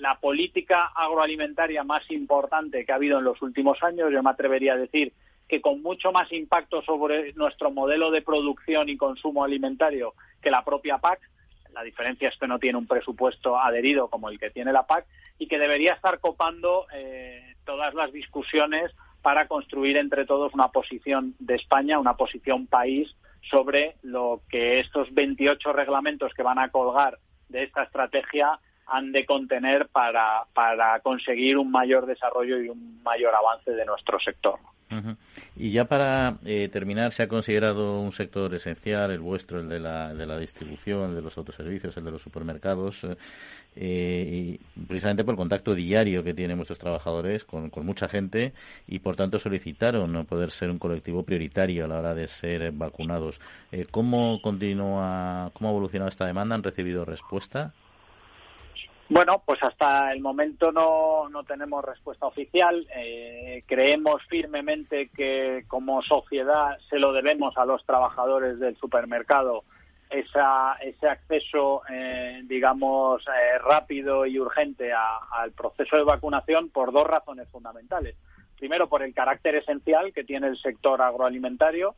la 0.00 0.18
política 0.18 0.92
agroalimentaria 0.94 1.84
más 1.84 2.10
importante 2.10 2.84
que 2.84 2.92
ha 2.92 2.96
habido 2.96 3.18
en 3.18 3.24
los 3.24 3.40
últimos 3.42 3.82
años. 3.82 4.12
Yo 4.12 4.22
me 4.22 4.30
atrevería 4.30 4.74
a 4.74 4.78
decir 4.78 5.12
que 5.48 5.60
con 5.60 5.80
mucho 5.80 6.10
más 6.10 6.32
impacto 6.32 6.82
sobre 6.82 7.32
nuestro 7.34 7.70
modelo 7.70 8.10
de 8.10 8.22
producción 8.22 8.88
y 8.88 8.96
consumo 8.96 9.44
alimentario 9.44 10.14
que 10.42 10.50
la 10.50 10.64
propia 10.64 10.98
PAC. 10.98 11.20
La 11.72 11.82
diferencia 11.82 12.28
es 12.28 12.36
que 12.36 12.48
no 12.48 12.58
tiene 12.58 12.78
un 12.78 12.86
presupuesto 12.86 13.58
adherido 13.58 14.08
como 14.08 14.28
el 14.28 14.40
que 14.40 14.50
tiene 14.50 14.72
la 14.72 14.86
PAC 14.86 15.06
y 15.38 15.46
que 15.46 15.58
debería 15.58 15.92
estar 15.92 16.18
copando 16.20 16.86
eh, 16.92 17.54
todas 17.64 17.94
las 17.94 18.12
discusiones 18.12 18.92
para 19.26 19.48
construir 19.48 19.96
entre 19.96 20.24
todos 20.24 20.54
una 20.54 20.68
posición 20.68 21.34
de 21.40 21.56
España, 21.56 21.98
una 21.98 22.14
posición 22.16 22.68
país 22.68 23.12
sobre 23.50 23.96
lo 24.02 24.42
que 24.48 24.78
estos 24.78 25.12
28 25.12 25.72
reglamentos 25.72 26.32
que 26.32 26.44
van 26.44 26.60
a 26.60 26.68
colgar 26.68 27.18
de 27.48 27.64
esta 27.64 27.82
estrategia 27.82 28.60
han 28.86 29.12
de 29.12 29.26
contener 29.26 29.88
para, 29.88 30.44
para 30.54 31.00
conseguir 31.00 31.58
un 31.58 31.70
mayor 31.70 32.06
desarrollo 32.06 32.60
y 32.60 32.68
un 32.68 33.02
mayor 33.02 33.34
avance 33.34 33.70
de 33.72 33.84
nuestro 33.84 34.18
sector. 34.20 34.58
Y 35.56 35.72
ya 35.72 35.86
para 35.86 36.36
eh, 36.44 36.68
terminar, 36.72 37.12
se 37.12 37.24
ha 37.24 37.28
considerado 37.28 38.00
un 38.00 38.12
sector 38.12 38.54
esencial, 38.54 39.10
el 39.10 39.18
vuestro, 39.18 39.60
el 39.60 39.68
de 39.68 39.80
la, 39.80 40.14
de 40.14 40.26
la 40.26 40.38
distribución, 40.38 41.10
el 41.10 41.16
de 41.16 41.22
los 41.22 41.36
autoservicios, 41.36 41.96
el 41.96 42.04
de 42.04 42.12
los 42.12 42.22
supermercados, 42.22 43.04
eh, 43.74 44.58
y 44.64 44.80
precisamente 44.86 45.24
por 45.24 45.32
el 45.32 45.38
contacto 45.38 45.74
diario 45.74 46.22
que 46.22 46.34
tienen 46.34 46.56
vuestros 46.56 46.78
trabajadores 46.78 47.44
con, 47.44 47.68
con 47.68 47.84
mucha 47.84 48.08
gente 48.08 48.52
y 48.86 49.00
por 49.00 49.16
tanto 49.16 49.40
solicitaron 49.40 50.12
no 50.12 50.24
poder 50.24 50.50
ser 50.50 50.70
un 50.70 50.78
colectivo 50.78 51.24
prioritario 51.24 51.84
a 51.84 51.88
la 51.88 51.98
hora 51.98 52.14
de 52.14 52.28
ser 52.28 52.70
vacunados. 52.72 53.40
Eh, 53.72 53.86
¿Cómo 53.90 54.40
continúa, 54.40 55.50
cómo 55.52 55.68
ha 55.68 55.72
evolucionado 55.72 56.08
esta 56.08 56.26
demanda? 56.26 56.54
¿Han 56.54 56.62
recibido 56.62 57.04
respuesta? 57.04 57.74
Bueno, 59.08 59.40
pues 59.46 59.62
hasta 59.62 60.12
el 60.12 60.20
momento 60.20 60.72
no, 60.72 61.28
no 61.28 61.44
tenemos 61.44 61.84
respuesta 61.84 62.26
oficial. 62.26 62.86
Eh, 62.96 63.62
creemos 63.66 64.20
firmemente 64.24 65.08
que 65.14 65.64
como 65.68 66.02
sociedad 66.02 66.76
se 66.90 66.98
lo 66.98 67.12
debemos 67.12 67.56
a 67.56 67.64
los 67.64 67.84
trabajadores 67.84 68.58
del 68.58 68.76
supermercado 68.76 69.62
esa, 70.10 70.74
ese 70.82 71.08
acceso, 71.08 71.82
eh, 71.88 72.42
digamos, 72.44 73.22
eh, 73.28 73.58
rápido 73.58 74.26
y 74.26 74.40
urgente 74.40 74.92
al 74.92 75.52
proceso 75.52 75.96
de 75.96 76.02
vacunación 76.02 76.68
por 76.70 76.90
dos 76.90 77.06
razones 77.06 77.48
fundamentales. 77.48 78.16
Primero, 78.58 78.88
por 78.88 79.04
el 79.04 79.14
carácter 79.14 79.54
esencial 79.54 80.12
que 80.12 80.24
tiene 80.24 80.48
el 80.48 80.56
sector 80.56 81.00
agroalimentario, 81.00 81.94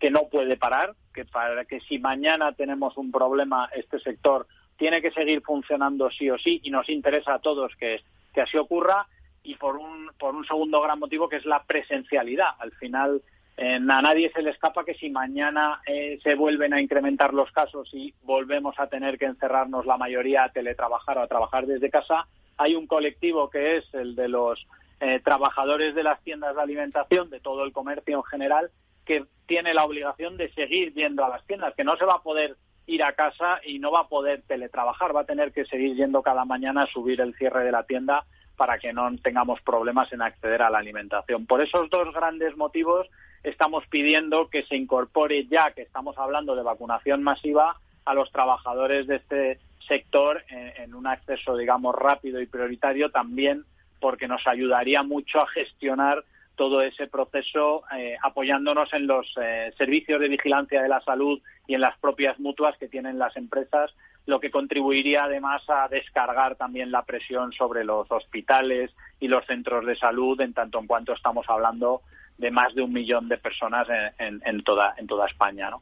que 0.00 0.10
no 0.10 0.28
puede 0.28 0.56
parar, 0.56 0.94
que 1.14 1.24
para 1.24 1.64
que 1.64 1.80
si 1.80 2.00
mañana 2.00 2.52
tenemos 2.52 2.96
un 2.96 3.12
problema, 3.12 3.68
este 3.76 4.00
sector 4.00 4.46
tiene 4.80 5.02
que 5.02 5.10
seguir 5.10 5.42
funcionando 5.42 6.10
sí 6.10 6.30
o 6.30 6.38
sí 6.38 6.58
y 6.64 6.70
nos 6.70 6.88
interesa 6.88 7.34
a 7.34 7.38
todos 7.38 7.76
que, 7.76 8.00
así 8.40 8.56
ocurra 8.56 9.06
y 9.42 9.54
por 9.56 9.76
un, 9.76 10.10
por 10.18 10.34
un 10.34 10.46
segundo 10.46 10.80
gran 10.80 10.98
motivo 10.98 11.28
que 11.28 11.36
es 11.36 11.44
la 11.44 11.62
presencialidad. 11.64 12.48
Al 12.58 12.72
final 12.72 13.20
a 13.58 14.00
nadie 14.00 14.32
se 14.32 14.40
le 14.40 14.48
escapa 14.48 14.86
que 14.86 14.94
si 14.94 15.10
mañana 15.10 15.82
eh, 15.86 16.18
se 16.22 16.34
vuelven 16.34 16.72
a 16.72 16.80
incrementar 16.80 17.34
los 17.34 17.52
casos 17.52 17.90
y 17.92 18.14
volvemos 18.22 18.74
a 18.78 18.86
tener 18.86 19.18
que 19.18 19.26
encerrarnos 19.26 19.84
la 19.84 19.98
mayoría 19.98 20.44
a 20.44 20.48
teletrabajar 20.48 21.18
o 21.18 21.22
a 21.24 21.28
trabajar 21.28 21.66
desde 21.66 21.90
casa, 21.90 22.26
hay 22.56 22.74
un 22.74 22.86
colectivo 22.86 23.50
que 23.50 23.76
es 23.76 23.84
el 23.92 24.16
de 24.16 24.28
los 24.28 24.66
eh, 25.00 25.20
trabajadores 25.22 25.94
de 25.94 26.04
las 26.04 26.22
tiendas 26.22 26.56
de 26.56 26.62
alimentación, 26.62 27.28
de 27.28 27.40
todo 27.40 27.64
el 27.64 27.72
comercio 27.72 28.16
en 28.16 28.24
general, 28.24 28.70
que 29.04 29.26
tiene 29.44 29.74
la 29.74 29.84
obligación 29.84 30.38
de 30.38 30.50
seguir 30.54 30.94
yendo 30.94 31.22
a 31.22 31.28
las 31.28 31.46
tiendas, 31.46 31.74
que 31.74 31.84
no 31.84 31.98
se 31.98 32.06
va 32.06 32.14
a 32.14 32.22
poder 32.22 32.56
ir 32.90 33.04
a 33.04 33.12
casa 33.12 33.60
y 33.64 33.78
no 33.78 33.92
va 33.92 34.00
a 34.00 34.08
poder 34.08 34.42
teletrabajar, 34.42 35.14
va 35.14 35.20
a 35.20 35.26
tener 35.26 35.52
que 35.52 35.64
seguir 35.64 35.94
yendo 35.94 36.22
cada 36.22 36.44
mañana 36.44 36.82
a 36.82 36.86
subir 36.86 37.20
el 37.20 37.34
cierre 37.34 37.64
de 37.64 37.72
la 37.72 37.84
tienda 37.84 38.24
para 38.56 38.78
que 38.78 38.92
no 38.92 39.08
tengamos 39.22 39.60
problemas 39.62 40.12
en 40.12 40.22
acceder 40.22 40.60
a 40.62 40.70
la 40.70 40.78
alimentación. 40.78 41.46
Por 41.46 41.62
esos 41.62 41.88
dos 41.88 42.12
grandes 42.12 42.56
motivos 42.56 43.08
estamos 43.42 43.86
pidiendo 43.86 44.50
que 44.50 44.64
se 44.64 44.76
incorpore 44.76 45.46
ya 45.46 45.70
que 45.70 45.82
estamos 45.82 46.18
hablando 46.18 46.54
de 46.54 46.62
vacunación 46.62 47.22
masiva 47.22 47.76
a 48.04 48.14
los 48.14 48.30
trabajadores 48.32 49.06
de 49.06 49.16
este 49.16 49.60
sector 49.86 50.42
en, 50.48 50.94
un 50.94 51.06
acceso, 51.06 51.56
digamos, 51.56 51.94
rápido 51.94 52.40
y 52.40 52.46
prioritario 52.46 53.10
también 53.10 53.64
porque 54.00 54.28
nos 54.28 54.46
ayudaría 54.46 55.02
mucho 55.02 55.40
a 55.40 55.46
gestionar 55.46 56.24
todo 56.60 56.82
ese 56.82 57.06
proceso 57.06 57.84
eh, 57.96 58.18
apoyándonos 58.22 58.92
en 58.92 59.06
los 59.06 59.26
eh, 59.40 59.72
servicios 59.78 60.20
de 60.20 60.28
vigilancia 60.28 60.82
de 60.82 60.90
la 60.90 61.00
salud 61.00 61.40
y 61.66 61.72
en 61.72 61.80
las 61.80 61.96
propias 61.96 62.38
mutuas 62.38 62.76
que 62.76 62.86
tienen 62.86 63.18
las 63.18 63.34
empresas, 63.38 63.90
lo 64.26 64.40
que 64.40 64.50
contribuiría 64.50 65.24
además 65.24 65.62
a 65.70 65.88
descargar 65.88 66.56
también 66.56 66.90
la 66.90 67.06
presión 67.06 67.54
sobre 67.54 67.82
los 67.82 68.12
hospitales 68.12 68.90
y 69.20 69.28
los 69.28 69.46
centros 69.46 69.86
de 69.86 69.96
salud, 69.96 70.38
en 70.42 70.52
tanto 70.52 70.78
en 70.78 70.86
cuanto 70.86 71.14
estamos 71.14 71.46
hablando 71.48 72.02
de 72.36 72.50
más 72.50 72.74
de 72.74 72.82
un 72.82 72.92
millón 72.92 73.26
de 73.30 73.38
personas 73.38 73.88
en, 74.18 74.62
toda, 74.62 74.92
en 74.98 75.06
toda 75.06 75.28
España. 75.28 75.70
¿no? 75.70 75.80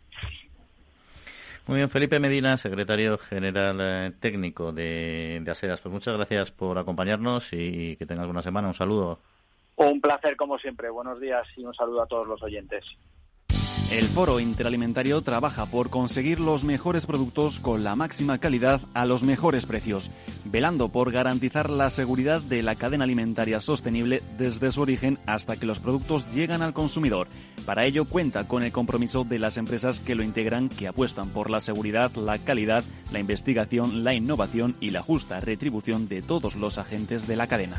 Muy 1.67 1.79
bien, 1.79 1.91
Felipe 1.91 2.21
Medina, 2.21 2.57
secretario 2.57 3.19
general 3.19 3.79
eh, 3.81 4.13
técnico 4.21 4.71
de, 4.71 5.41
de 5.43 5.51
ASEDAS. 5.51 5.81
Pues 5.81 5.93
muchas 5.93 6.15
gracias 6.15 6.53
por 6.53 6.79
acompañarnos 6.79 7.53
y 7.53 7.97
que 7.97 8.07
tengas 8.07 8.27
buena 8.27 8.43
semana. 8.43 8.69
Un 8.69 8.75
saludo. 8.75 9.19
Un 9.79 10.01
placer 10.01 10.37
como 10.37 10.59
siempre. 10.59 10.91
Buenos 10.91 11.21
días 11.21 11.47
y 11.57 11.65
un 11.65 11.73
saludo 11.73 12.03
a 12.03 12.07
todos 12.07 12.27
los 12.27 12.43
oyentes. 12.43 12.85
El 13.93 14.05
Foro 14.05 14.39
Interalimentario 14.41 15.23
trabaja 15.23 15.65
por 15.65 15.89
conseguir 15.89 16.41
los 16.41 16.63
mejores 16.63 17.07
productos 17.07 17.59
con 17.61 17.85
la 17.85 17.95
máxima 17.95 18.39
calidad 18.39 18.81
a 18.93 19.07
los 19.07 19.23
mejores 19.23 19.67
precios, 19.67 20.11
velando 20.45 20.91
por 20.91 21.11
garantizar 21.13 21.71
la 21.71 21.89
seguridad 21.89 22.43
de 22.43 22.63
la 22.63 22.75
cadena 22.75 23.05
alimentaria 23.05 23.61
sostenible 23.61 24.21
desde 24.37 24.73
su 24.73 24.83
origen 24.83 25.19
hasta 25.27 25.57
que 25.57 25.65
los 25.65 25.79
productos 25.79 26.31
llegan 26.35 26.61
al 26.61 26.75
consumidor. 26.75 27.29
Para 27.65 27.87
ello 27.87 28.05
cuenta 28.05 28.49
con 28.49 28.63
el 28.65 28.73
compromiso 28.73 29.25
de 29.25 29.39
las 29.39 29.57
empresas 29.57 30.01
que 30.01 30.17
lo 30.17 30.25
integran, 30.25 30.69
que 30.69 30.89
apuestan 30.89 31.31
por 31.31 31.51
la 31.51 31.61
seguridad, 31.61 32.13
la 32.17 32.37
calidad, 32.39 32.83
la 33.13 33.21
investigación, 33.21 34.03
la 34.05 34.13
innovación 34.13 34.77
y 34.81 34.91
la 34.91 35.03
justa 35.03 35.41
retribución 35.41 36.09
de 36.09 36.21
todos 36.21 36.57
los 36.57 36.79
agentes 36.79 37.29
de 37.29 37.37
la 37.37 37.47
cadena. 37.47 37.77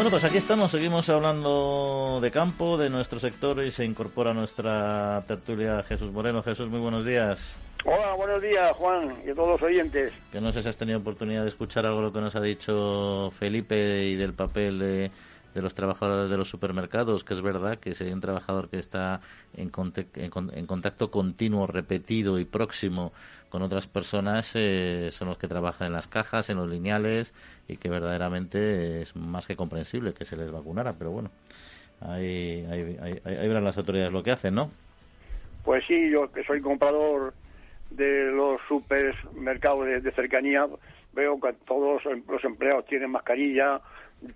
Bueno, 0.00 0.12
pues 0.12 0.24
aquí 0.24 0.38
estamos, 0.38 0.72
seguimos 0.72 1.10
hablando 1.10 2.20
de 2.22 2.30
campo, 2.30 2.78
de 2.78 2.88
nuestro 2.88 3.20
sector 3.20 3.62
y 3.62 3.70
se 3.70 3.84
incorpora 3.84 4.30
a 4.30 4.32
nuestra 4.32 5.22
tertulia 5.28 5.82
Jesús 5.82 6.10
Moreno. 6.10 6.42
Jesús, 6.42 6.70
muy 6.70 6.80
buenos 6.80 7.04
días. 7.04 7.54
Hola, 7.84 8.14
buenos 8.16 8.40
días, 8.40 8.74
Juan, 8.76 9.18
y 9.26 9.28
a 9.28 9.34
todos 9.34 9.48
los 9.48 9.62
oyentes. 9.62 10.10
Que 10.32 10.40
no 10.40 10.52
sé 10.52 10.62
si 10.62 10.70
has 10.70 10.78
tenido 10.78 11.00
oportunidad 11.00 11.42
de 11.42 11.48
escuchar 11.48 11.84
algo 11.84 12.00
lo 12.00 12.14
que 12.14 12.20
nos 12.22 12.34
ha 12.34 12.40
dicho 12.40 13.30
Felipe 13.38 14.04
y 14.04 14.14
del 14.14 14.32
papel 14.32 14.78
de, 14.78 15.10
de 15.54 15.62
los 15.62 15.74
trabajadores 15.74 16.30
de 16.30 16.36
los 16.36 16.48
supermercados, 16.48 17.24
que 17.24 17.34
es 17.34 17.42
verdad 17.42 17.78
que 17.78 17.94
si 17.94 18.04
hay 18.04 18.12
un 18.12 18.20
trabajador 18.20 18.68
que 18.68 18.78
está 18.78 19.20
en, 19.56 19.70
en 20.14 20.66
contacto 20.66 21.10
continuo, 21.10 21.66
repetido 21.66 22.38
y 22.38 22.44
próximo 22.44 23.12
con 23.50 23.62
otras 23.62 23.86
personas 23.88 24.52
eh, 24.54 25.10
son 25.10 25.28
los 25.28 25.36
que 25.36 25.48
trabajan 25.48 25.88
en 25.88 25.92
las 25.92 26.06
cajas, 26.06 26.48
en 26.48 26.56
los 26.56 26.68
lineales 26.68 27.34
y 27.68 27.76
que 27.76 27.90
verdaderamente 27.90 29.02
es 29.02 29.14
más 29.16 29.46
que 29.46 29.56
comprensible 29.56 30.14
que 30.14 30.24
se 30.24 30.36
les 30.36 30.50
vacunara, 30.52 30.94
pero 30.94 31.10
bueno, 31.10 31.30
ahí, 32.00 32.64
ahí, 32.70 33.48
verán 33.48 33.64
las 33.64 33.76
autoridades 33.76 34.12
lo 34.12 34.22
que 34.22 34.30
hacen, 34.30 34.54
¿no? 34.54 34.70
Pues 35.64 35.84
sí, 35.86 36.10
yo 36.10 36.32
que 36.32 36.44
soy 36.44 36.60
comprador 36.60 37.34
de 37.90 38.30
los 38.30 38.60
supermercados 38.68 39.84
de, 39.84 40.12
cercanía, 40.12 40.66
veo 41.12 41.40
que 41.40 41.52
todos 41.66 42.04
los 42.04 42.44
empleados 42.44 42.86
tienen 42.86 43.10
mascarilla, 43.10 43.80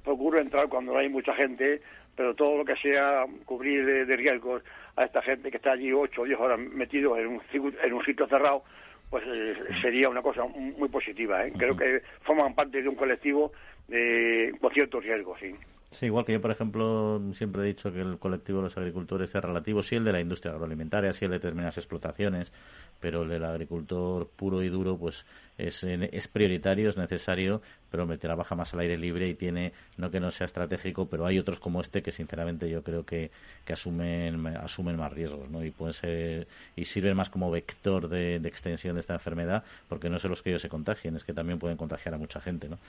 procuro 0.03 0.39
entrar 0.39 0.69
cuando 0.69 0.93
no 0.93 0.99
hay 0.99 1.09
mucha 1.09 1.35
gente, 1.35 1.81
pero 2.17 2.35
todo 2.35 2.59
lo 2.59 2.65
que 2.65 2.77
sea 2.77 3.25
cubrir 3.45 4.07
de, 4.07 4.17
riesgos 4.17 4.63
a 4.97 5.05
esta 5.05 5.23
gente 5.23 5.51
que 5.51 5.57
está 5.57 5.73
allí 5.73 5.93
ocho 5.93 6.23
o 6.23 6.25
diez 6.25 6.39
horas 6.39 6.59
metidos 6.59 7.19
en 7.19 7.27
un, 7.27 7.43
en 7.83 7.93
un 7.93 8.05
sitio 8.05 8.27
cerrado, 8.27 8.63
pues 9.11 9.25
eh, 9.27 9.55
sería 9.83 10.09
una 10.09 10.23
cosa 10.23 10.45
muy 10.45 10.89
positiva. 10.89 11.47
¿eh? 11.47 11.53
Creo 11.57 11.77
que 11.77 12.03
forman 12.23 12.55
parte 12.55 12.83
de 12.83 12.89
un 12.89 12.97
colectivo 12.97 13.53
de, 13.89 14.55
con 14.61 14.73
ciertos 14.73 15.03
riesgos, 15.03 15.39
sí. 15.41 15.55
Sí, 15.95 16.07
igual 16.07 16.25
que 16.25 16.33
yo, 16.33 16.41
por 16.41 16.51
ejemplo, 16.51 17.23
siempre 17.35 17.63
he 17.63 17.67
dicho 17.67 17.93
que 17.93 18.01
el 18.01 18.19
colectivo 18.19 18.59
de 18.59 18.65
los 18.65 18.77
agricultores 18.77 19.33
es 19.33 19.45
relativo, 19.45 19.81
sí 19.81 19.95
el 19.95 20.03
de 20.03 20.11
la 20.11 20.21
industria 20.21 20.53
agroalimentaria, 20.53 21.13
sí 21.13 21.25
el 21.25 21.31
de 21.31 21.39
determinadas 21.39 21.79
explotaciones, 21.79 22.53
pero 22.99 23.23
el 23.23 23.29
del 23.29 23.45
agricultor 23.45 24.27
puro 24.27 24.61
y 24.65 24.69
duro, 24.69 24.99
pues 24.99 25.25
es, 25.59 25.85
es 25.85 26.29
prioritario, 26.29 26.91
es 26.91 26.97
necesario, 26.97 27.63
pero 27.95 28.07
me 28.07 28.19
trabaja 28.19 28.57
más 28.57 28.75
al 28.75 28.81
aire 28.81 28.99
libre 28.99 29.29
y 29.29 29.35
tiene, 29.35 29.73
no 29.99 30.11
que 30.11 30.19
no 30.19 30.33
sea 30.33 30.47
estratégico, 30.47 31.07
pero 31.07 31.27
hay 31.27 31.39
otros 31.39 31.61
como 31.61 31.81
este 31.81 32.03
que 32.03 32.11
sinceramente 32.11 32.69
yo 32.69 32.83
creo 32.83 33.07
que, 33.07 33.31
que 33.65 33.73
asumen, 33.73 34.49
asumen 34.49 34.97
más 34.97 35.13
riesgos, 35.13 35.49
¿no? 35.49 35.65
Y 35.65 35.71
pueden 35.71 35.95
ser, 35.95 36.49
y 36.75 36.87
sirven 36.87 37.17
más 37.17 37.31
como 37.31 37.53
vector 37.53 38.09
de, 38.09 38.35
extensión 38.45 38.97
de 38.97 39.01
esta 39.01 39.15
enfermedad, 39.15 39.63
porque 39.89 40.11
no 40.11 40.19
son 40.19 40.31
los 40.31 40.43
que 40.43 40.51
ellos 40.51 40.63
se 40.63 40.69
contagien, 40.69 41.15
es 41.15 41.23
que 41.23 41.33
también 41.33 41.61
pueden 41.61 41.77
contagiar 41.77 42.15
a 42.15 42.19
mucha 42.19 42.41
gente, 42.41 42.69
¿no? 42.69 42.81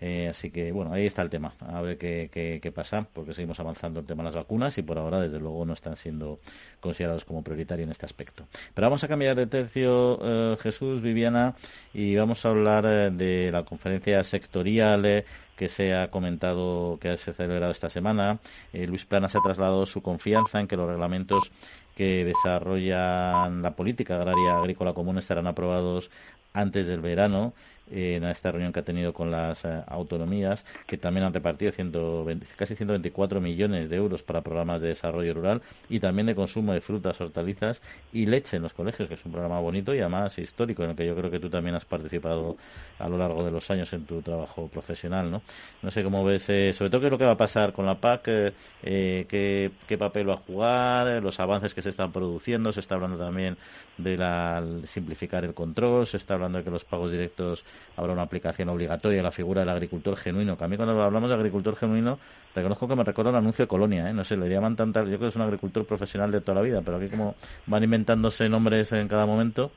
Eh, 0.00 0.28
así 0.28 0.52
que, 0.52 0.70
bueno, 0.70 0.92
ahí 0.92 1.06
está 1.06 1.22
el 1.22 1.30
tema, 1.30 1.54
a 1.58 1.80
ver 1.80 1.98
qué, 1.98 2.30
qué, 2.62 2.72
pasa, 2.72 3.08
porque 3.12 3.34
seguimos 3.34 3.58
avanzando 3.58 3.98
el 4.00 4.06
tema 4.06 4.22
de 4.22 4.28
las 4.28 4.36
vacunas 4.36 4.78
y 4.78 4.82
por 4.82 4.98
ahora, 4.98 5.20
desde 5.20 5.40
luego, 5.40 5.64
no 5.64 5.72
están 5.72 5.96
siendo 5.96 6.38
considerados 6.78 7.24
como 7.24 7.42
prioritarios 7.42 7.86
en 7.86 7.90
este 7.90 8.06
aspecto. 8.06 8.46
Pero 8.72 8.86
vamos 8.86 9.02
a 9.02 9.08
cambiar 9.08 9.34
de 9.34 9.48
tercio, 9.48 10.20
eh, 10.22 10.56
Jesús, 10.60 11.02
Viviana, 11.02 11.56
y 11.92 12.03
vamos 12.16 12.44
a 12.44 12.50
hablar 12.50 12.84
eh, 12.86 13.10
de 13.10 13.50
la 13.52 13.64
conferencia 13.64 14.22
sectorial 14.24 15.04
eh, 15.06 15.24
que 15.56 15.68
se 15.68 15.94
ha 15.94 16.10
comentado, 16.10 16.98
que 17.00 17.16
se 17.16 17.30
ha 17.30 17.34
celebrado 17.34 17.72
esta 17.72 17.88
semana. 17.88 18.38
Luis 18.72 19.04
Plana 19.04 19.28
se 19.28 19.38
ha 19.38 19.42
trasladado 19.42 19.86
su 19.86 20.02
confianza 20.02 20.60
en 20.60 20.66
que 20.66 20.76
los 20.76 20.88
reglamentos 20.88 21.52
que 21.94 22.24
desarrollan 22.24 23.62
la 23.62 23.76
política 23.76 24.16
agraria 24.16 24.58
agrícola 24.58 24.94
común 24.94 25.18
estarán 25.18 25.46
aprobados 25.46 26.10
antes 26.52 26.88
del 26.88 27.00
verano 27.00 27.52
en 27.90 28.24
esta 28.24 28.50
reunión 28.50 28.72
que 28.72 28.80
ha 28.80 28.84
tenido 28.84 29.12
con 29.12 29.30
las 29.30 29.64
eh, 29.64 29.82
autonomías, 29.86 30.64
que 30.86 30.96
también 30.96 31.26
han 31.26 31.34
repartido 31.34 31.72
120, 31.72 32.46
casi 32.56 32.74
124 32.74 33.40
millones 33.40 33.90
de 33.90 33.96
euros 33.96 34.22
para 34.22 34.40
programas 34.40 34.80
de 34.80 34.88
desarrollo 34.88 35.34
rural 35.34 35.62
y 35.88 36.00
también 36.00 36.26
de 36.26 36.34
consumo 36.34 36.72
de 36.72 36.80
frutas, 36.80 37.20
hortalizas 37.20 37.82
y 38.12 38.26
leche 38.26 38.56
en 38.56 38.62
los 38.62 38.72
colegios, 38.72 39.08
que 39.08 39.14
es 39.14 39.24
un 39.24 39.32
programa 39.32 39.60
bonito 39.60 39.94
y 39.94 40.00
además 40.00 40.38
histórico, 40.38 40.82
en 40.84 40.90
el 40.90 40.96
que 40.96 41.06
yo 41.06 41.14
creo 41.14 41.30
que 41.30 41.40
tú 41.40 41.50
también 41.50 41.74
has 41.74 41.84
participado 41.84 42.56
a 42.98 43.08
lo 43.08 43.18
largo 43.18 43.44
de 43.44 43.50
los 43.50 43.70
años 43.70 43.92
en 43.92 44.04
tu 44.04 44.22
trabajo 44.22 44.68
profesional. 44.68 45.30
No, 45.30 45.42
no 45.82 45.90
sé 45.90 46.02
cómo 46.02 46.24
ves, 46.24 46.48
eh, 46.48 46.72
sobre 46.72 46.90
todo 46.90 47.00
qué 47.00 47.06
es 47.06 47.12
lo 47.12 47.18
que 47.18 47.24
va 47.24 47.32
a 47.32 47.36
pasar 47.36 47.72
con 47.72 47.86
la 47.86 48.00
PAC, 48.00 48.22
eh, 48.26 49.26
qué, 49.28 49.70
qué 49.86 49.98
papel 49.98 50.28
va 50.28 50.34
a 50.34 50.38
jugar, 50.38 51.22
los 51.22 51.38
avances 51.40 51.74
que 51.74 51.82
se 51.82 51.90
están 51.90 52.12
produciendo, 52.12 52.72
se 52.72 52.80
está 52.80 52.94
hablando 52.94 53.18
también 53.18 53.56
de 53.98 54.16
la, 54.16 54.62
simplificar 54.84 55.44
el 55.44 55.54
control, 55.54 56.06
se 56.06 56.16
está 56.16 56.34
hablando 56.34 56.58
de 56.58 56.64
que 56.64 56.70
los 56.70 56.84
pagos 56.84 57.10
directos 57.10 57.64
habrá 57.96 58.12
una 58.12 58.22
aplicación 58.22 58.68
obligatoria 58.68 59.22
la 59.22 59.30
figura 59.30 59.60
del 59.60 59.70
agricultor 59.70 60.16
genuino, 60.16 60.56
que 60.58 60.64
a 60.64 60.68
mí 60.68 60.76
cuando 60.76 61.00
hablamos 61.02 61.30
de 61.30 61.36
agricultor 61.36 61.76
genuino, 61.76 62.18
reconozco 62.54 62.88
que 62.88 62.96
me 62.96 63.04
recuerda 63.04 63.30
el 63.30 63.36
anuncio 63.36 63.64
de 63.64 63.68
Colonia, 63.68 64.10
¿eh? 64.10 64.12
no 64.12 64.24
sé, 64.24 64.36
le 64.36 64.48
llaman 64.48 64.76
tantas, 64.76 65.04
yo 65.04 65.16
creo 65.16 65.20
que 65.20 65.28
es 65.28 65.36
un 65.36 65.42
agricultor 65.42 65.84
profesional 65.86 66.30
de 66.32 66.40
toda 66.40 66.56
la 66.56 66.62
vida, 66.62 66.82
pero 66.84 66.96
aquí 66.96 67.08
como 67.08 67.34
van 67.66 67.84
inventándose 67.84 68.48
nombres 68.48 68.92
en 68.92 69.08
cada 69.08 69.26
momento. 69.26 69.70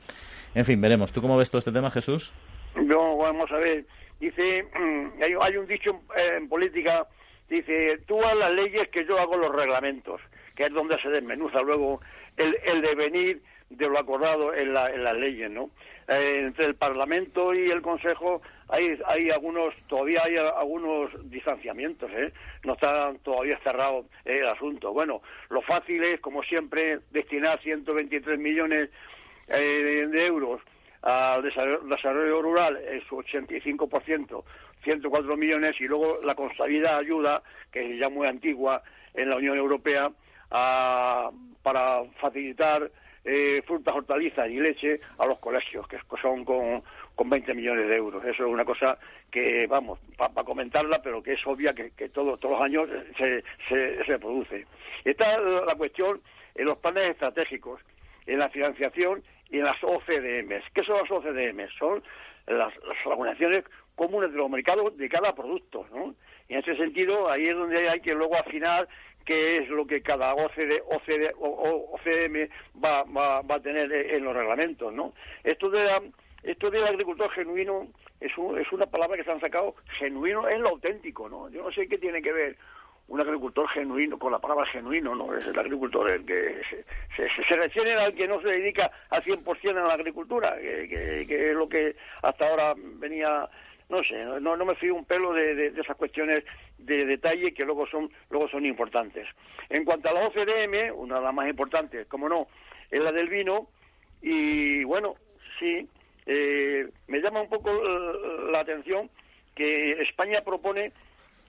En 0.54 0.64
fin, 0.64 0.80
veremos. 0.80 1.12
¿Tú 1.12 1.20
cómo 1.20 1.36
ves 1.36 1.50
todo 1.50 1.58
este 1.58 1.72
tema, 1.72 1.90
Jesús? 1.90 2.32
No, 2.74 3.16
vamos 3.16 3.50
a 3.52 3.58
ver. 3.58 3.84
Dice, 4.20 4.64
mm, 4.64 5.22
hay, 5.40 5.56
un 5.56 5.66
dicho 5.66 6.00
en 6.16 6.48
política, 6.48 7.06
dice, 7.48 7.98
tú 8.06 8.20
haz 8.22 8.36
las 8.36 8.52
leyes 8.52 8.88
que 8.88 9.04
yo 9.04 9.18
hago 9.18 9.36
los 9.36 9.54
reglamentos, 9.54 10.20
que 10.56 10.66
es 10.66 10.72
donde 10.72 11.00
se 11.00 11.08
desmenuza 11.08 11.60
luego 11.60 12.00
el, 12.36 12.56
el 12.64 12.82
devenir 12.82 13.42
de 13.70 13.88
lo 13.88 13.98
acordado 13.98 14.54
en, 14.54 14.72
la, 14.72 14.90
en 14.90 15.04
las 15.04 15.16
leyes, 15.16 15.50
¿no? 15.50 15.70
Eh, 16.08 16.40
entre 16.46 16.66
el 16.66 16.74
Parlamento 16.74 17.54
y 17.54 17.70
el 17.70 17.82
Consejo 17.82 18.40
hay, 18.68 18.98
hay 19.06 19.30
algunos, 19.30 19.74
todavía 19.88 20.22
hay 20.24 20.36
algunos 20.36 21.10
distanciamientos, 21.30 22.10
¿eh? 22.12 22.32
No 22.64 22.74
está 22.74 23.12
todavía 23.22 23.58
cerrado 23.58 24.06
el 24.24 24.46
asunto. 24.46 24.92
Bueno, 24.92 25.22
lo 25.50 25.60
fácil 25.62 26.02
es, 26.02 26.20
como 26.20 26.42
siempre, 26.42 27.00
destinar 27.10 27.60
123 27.60 28.38
millones 28.38 28.90
eh, 29.48 30.06
de 30.10 30.26
euros 30.26 30.62
al 31.02 31.42
desarrollo, 31.42 32.42
rural, 32.42 32.76
es 32.76 33.04
su 33.04 33.16
85%, 33.16 34.42
104 34.82 35.36
millones, 35.36 35.80
y 35.80 35.84
luego 35.84 36.18
la 36.24 36.34
constabilidad 36.34 36.98
ayuda, 36.98 37.42
que 37.70 37.92
es 37.92 38.00
ya 38.00 38.08
muy 38.08 38.26
antigua 38.26 38.82
en 39.14 39.30
la 39.30 39.36
Unión 39.36 39.56
Europea, 39.56 40.10
para 40.50 42.02
facilitar 42.20 42.90
eh, 43.24 43.62
frutas, 43.66 43.94
hortalizas 43.94 44.48
y 44.48 44.60
leche 44.60 45.00
a 45.18 45.26
los 45.26 45.38
colegios, 45.38 45.86
que 45.88 45.98
son 46.20 46.44
con, 46.44 46.82
con 47.14 47.30
20 47.30 47.54
millones 47.54 47.88
de 47.88 47.96
euros. 47.96 48.24
Eso 48.24 48.46
es 48.46 48.52
una 48.52 48.64
cosa 48.64 48.98
que, 49.30 49.66
vamos, 49.66 49.98
para 50.16 50.44
comentarla, 50.44 51.02
pero 51.02 51.22
que 51.22 51.34
es 51.34 51.46
obvia 51.46 51.74
que, 51.74 51.90
que 51.90 52.08
todos 52.08 52.42
los 52.42 52.60
años 52.60 52.88
se, 53.16 53.44
se, 53.68 54.04
se 54.04 54.18
produce. 54.18 54.66
Está 55.04 55.38
la 55.38 55.74
cuestión 55.74 56.20
en 56.54 56.66
los 56.66 56.78
planes 56.78 57.10
estratégicos, 57.10 57.80
en 58.26 58.38
la 58.38 58.48
financiación 58.50 59.22
y 59.50 59.58
en 59.58 59.64
las 59.64 59.82
OCDMs. 59.82 60.64
¿Qué 60.74 60.82
son 60.84 60.98
las 60.98 61.10
OCDMs? 61.10 61.72
Son 61.78 62.02
las, 62.46 62.74
las 62.76 63.06
organizaciones 63.06 63.64
comunes 63.94 64.30
de 64.32 64.38
los 64.38 64.48
mercados 64.48 64.96
de 64.96 65.08
cada 65.08 65.34
producto, 65.34 65.86
¿no? 65.92 66.14
Y 66.48 66.54
en 66.54 66.60
ese 66.60 66.76
sentido, 66.76 67.30
ahí 67.30 67.46
es 67.46 67.56
donde 67.56 67.88
hay 67.88 68.00
que 68.00 68.14
luego 68.14 68.36
afinar 68.36 68.88
qué 69.28 69.58
es 69.58 69.68
lo 69.68 69.86
que 69.86 70.00
cada 70.00 70.32
OCD, 70.32 70.80
OCD, 70.88 71.34
OCM 71.38 72.48
va, 72.82 73.02
va, 73.02 73.42
va 73.42 73.54
a 73.56 73.60
tener 73.60 73.92
en 73.92 74.24
los 74.24 74.34
reglamentos, 74.34 74.90
¿no? 74.90 75.12
Esto 75.44 75.68
de 75.68 75.86
esto 76.42 76.70
del 76.70 76.86
agricultor 76.86 77.30
genuino 77.32 77.88
es, 78.20 78.32
es 78.32 78.72
una 78.72 78.86
palabra 78.86 79.18
que 79.18 79.24
se 79.24 79.30
han 79.30 79.40
sacado, 79.40 79.74
genuino 79.98 80.48
es 80.48 80.58
lo 80.60 80.70
auténtico, 80.70 81.28
¿no? 81.28 81.50
Yo 81.50 81.62
no 81.62 81.70
sé 81.70 81.86
qué 81.88 81.98
tiene 81.98 82.22
que 82.22 82.32
ver 82.32 82.56
un 83.08 83.20
agricultor 83.20 83.68
genuino 83.68 84.18
con 84.18 84.32
la 84.32 84.38
palabra 84.38 84.64
genuino, 84.64 85.14
¿no? 85.14 85.34
Es 85.36 85.46
el 85.46 85.58
agricultor 85.58 86.10
el 86.10 86.24
que 86.24 86.62
se, 87.14 87.28
se, 87.28 87.56
refiere 87.56 87.96
al 87.96 88.14
que 88.14 88.26
no 88.26 88.40
se 88.40 88.48
dedica 88.48 88.90
al 89.10 89.22
100% 89.22 89.76
a 89.76 89.88
la 89.88 89.94
agricultura, 89.94 90.56
que, 90.58 91.26
que, 91.28 91.50
es 91.50 91.54
lo 91.54 91.68
que 91.68 91.96
hasta 92.22 92.48
ahora 92.48 92.72
venía 92.76 93.46
no 93.88 94.04
sé, 94.04 94.22
no, 94.40 94.56
no 94.56 94.64
me 94.64 94.74
fío 94.74 94.94
un 94.94 95.04
pelo 95.04 95.32
de, 95.32 95.68
esas 95.68 95.96
cuestiones 95.96 96.44
de 96.76 97.06
detalle 97.06 97.54
que 97.54 97.64
luego 97.64 97.86
son, 97.86 98.10
luego 98.30 98.48
son 98.48 98.66
importantes. 98.66 99.26
En 99.70 99.84
cuanto 99.84 100.08
a 100.08 100.12
la 100.12 100.26
OCDM, 100.26 100.94
una 100.94 101.16
de 101.16 101.22
las 101.22 101.34
más 101.34 101.48
importantes, 101.48 102.06
como 102.06 102.28
no, 102.28 102.48
es 102.90 103.00
la 103.00 103.12
del 103.12 103.28
vino, 103.28 103.68
y 104.20 104.84
bueno, 104.84 105.16
sí, 105.58 105.88
eh, 106.26 106.88
me 107.06 107.20
llama 107.20 107.40
un 107.40 107.48
poco 107.48 107.70
eh, 107.70 108.50
la 108.52 108.60
atención 108.60 109.08
que 109.54 110.02
España 110.02 110.42
propone 110.44 110.92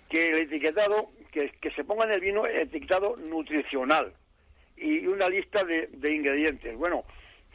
que 0.10 0.32
el 0.32 0.40
etiquetado, 0.40 1.10
que, 1.32 1.52
se 1.76 1.84
ponga 1.84 2.06
en 2.06 2.12
el 2.12 2.22
vino 2.22 2.48
etiquetado 2.48 3.16
nutricional 3.30 4.14
y 4.78 5.06
una 5.06 5.28
lista 5.28 5.64
de, 5.66 5.88
de 5.88 6.16
ingredientes. 6.16 6.76
Bueno, 6.78 7.04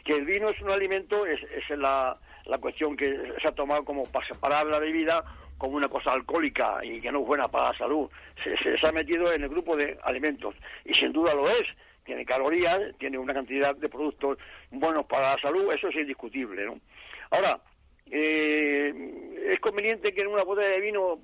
que 0.04 0.12
el 0.12 0.26
vino 0.26 0.50
es 0.50 0.60
un 0.60 0.70
alimento, 0.70 1.26
es, 1.26 1.40
es 1.42 1.70
la, 1.78 2.18
la 2.46 2.58
cuestión 2.58 2.96
que 2.96 3.32
se 3.40 3.48
ha 3.48 3.52
tomado 3.52 3.84
como 3.84 4.04
para 4.04 4.26
separar 4.26 4.66
la 4.66 4.78
bebida 4.78 5.24
como 5.58 5.76
una 5.76 5.88
cosa 5.88 6.12
alcohólica 6.12 6.84
y 6.84 7.00
que 7.00 7.12
no 7.12 7.20
es 7.20 7.26
buena 7.26 7.48
para 7.48 7.72
la 7.72 7.78
salud. 7.78 8.10
Se, 8.42 8.78
se, 8.78 8.86
ha 8.86 8.92
metido 8.92 9.32
en 9.32 9.42
el 9.42 9.48
grupo 9.48 9.76
de 9.76 9.98
alimentos 10.02 10.54
y 10.84 10.94
sin 10.94 11.12
duda 11.12 11.34
lo 11.34 11.48
es. 11.48 11.66
Tiene 12.04 12.26
calorías, 12.26 12.80
tiene 12.98 13.16
una 13.16 13.32
cantidad 13.32 13.74
de 13.74 13.88
productos 13.88 14.38
buenos 14.70 15.06
para 15.06 15.34
la 15.34 15.40
salud, 15.40 15.72
eso 15.72 15.88
es 15.88 15.96
indiscutible. 15.96 16.66
¿no? 16.66 16.78
Ahora, 17.30 17.60
eh, 18.10 18.92
¿es 19.46 19.60
conveniente 19.60 20.12
que 20.12 20.20
en 20.20 20.26
una 20.26 20.42
botella 20.42 20.68
de 20.68 20.80
vino 20.80 21.18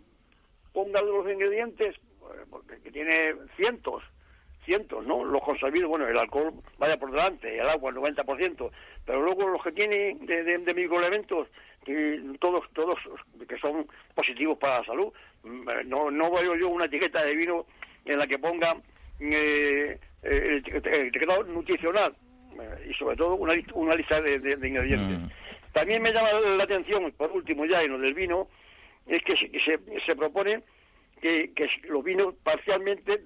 ponga 0.72 1.02
los 1.02 1.30
ingredientes? 1.30 1.96
Porque 2.48 2.90
tiene 2.90 3.34
cientos 3.56 4.02
cientos, 4.64 5.04
¿no? 5.06 5.24
Los 5.24 5.42
consumidos, 5.42 5.88
bueno, 5.88 6.06
el 6.06 6.16
alcohol 6.16 6.52
vaya 6.78 6.96
por 6.98 7.10
delante, 7.10 7.58
el 7.58 7.68
agua 7.68 7.90
el 7.90 7.96
90%, 7.96 8.70
pero 9.04 9.22
luego 9.22 9.48
los 9.48 9.62
que 9.62 9.72
tienen 9.72 10.24
de, 10.26 10.44
de, 10.44 10.58
de 10.58 10.74
microelementos, 10.74 11.48
que 11.84 12.20
todos, 12.38 12.64
todos 12.74 12.98
que 13.48 13.58
son 13.58 13.86
positivos 14.14 14.58
para 14.58 14.80
la 14.80 14.84
salud, 14.84 15.12
mm, 15.42 15.68
no, 15.86 16.10
no 16.10 16.30
veo 16.30 16.54
yo 16.56 16.68
una 16.68 16.84
etiqueta 16.84 17.24
de 17.24 17.34
vino 17.34 17.66
en 18.04 18.18
la 18.18 18.26
que 18.26 18.38
ponga 18.38 18.76
eh, 19.20 19.98
el, 20.22 20.64
etiquetado 20.66 21.44
nutricional 21.44 22.14
eh, 22.60 22.88
y 22.90 22.94
sobre 22.94 23.16
todo 23.16 23.36
una, 23.36 23.54
una 23.74 23.94
lista 23.94 24.20
de, 24.20 24.34
ingredientes. 24.34 25.18
Mm. 25.18 25.30
También 25.72 26.02
me 26.02 26.12
llama 26.12 26.32
la 26.32 26.64
atención, 26.64 27.12
por 27.12 27.30
último 27.30 27.64
ya 27.64 27.82
en 27.82 27.92
lo 27.92 27.98
del 27.98 28.14
vino, 28.14 28.48
es 29.06 29.22
que 29.22 29.36
se, 29.36 29.78
se 30.00 30.16
propone 30.16 30.62
que, 31.20 31.52
que 31.54 31.68
los 31.88 32.02
vinos 32.02 32.34
parcialmente 32.42 33.18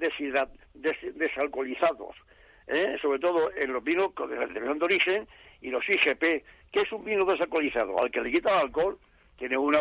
desalcoholizados, 0.75 2.17
¿eh? 2.67 2.97
sobre 3.01 3.19
todo 3.19 3.53
en 3.55 3.73
los 3.73 3.83
vinos 3.83 4.15
de 4.15 4.27
denominación 4.27 4.79
de 4.79 4.85
origen 4.85 5.29
y 5.61 5.71
los 5.71 5.89
IGP. 5.89 6.45
¿Qué 6.73 6.81
es 6.81 6.93
un 6.93 7.05
vino 7.05 7.25
desalcoholizado? 7.25 8.01
Al 8.01 8.11
que 8.11 8.21
le 8.21 8.33
quitan 8.33 8.59
alcohol, 8.59 8.99
tiene 9.39 9.57
una, 9.57 9.81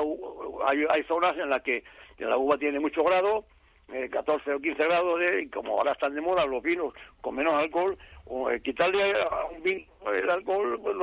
hay, 0.65 0.85
hay 0.89 1.03
zonas 1.03 1.37
en 1.37 1.49
las 1.49 1.61
que 1.61 1.83
la 2.19 2.37
uva 2.37 2.57
tiene 2.57 2.79
mucho 2.79 3.03
grado, 3.03 3.45
14 4.11 4.49
eh, 4.49 4.53
o 4.53 4.59
15 4.59 4.83
grados, 4.83 5.21
y 5.41 5.47
como 5.49 5.77
ahora 5.77 5.91
están 5.91 6.15
de 6.15 6.21
moda 6.21 6.45
los 6.45 6.63
vinos 6.63 6.93
con 7.21 7.35
menos 7.35 7.53
alcohol, 7.53 7.97
o, 8.25 8.49
eh, 8.49 8.61
quitarle 8.61 9.13
a 9.21 9.45
un 9.45 9.61
vino 9.61 9.85
el 10.11 10.29
alcohol 10.29 10.79
pues, 10.81 10.95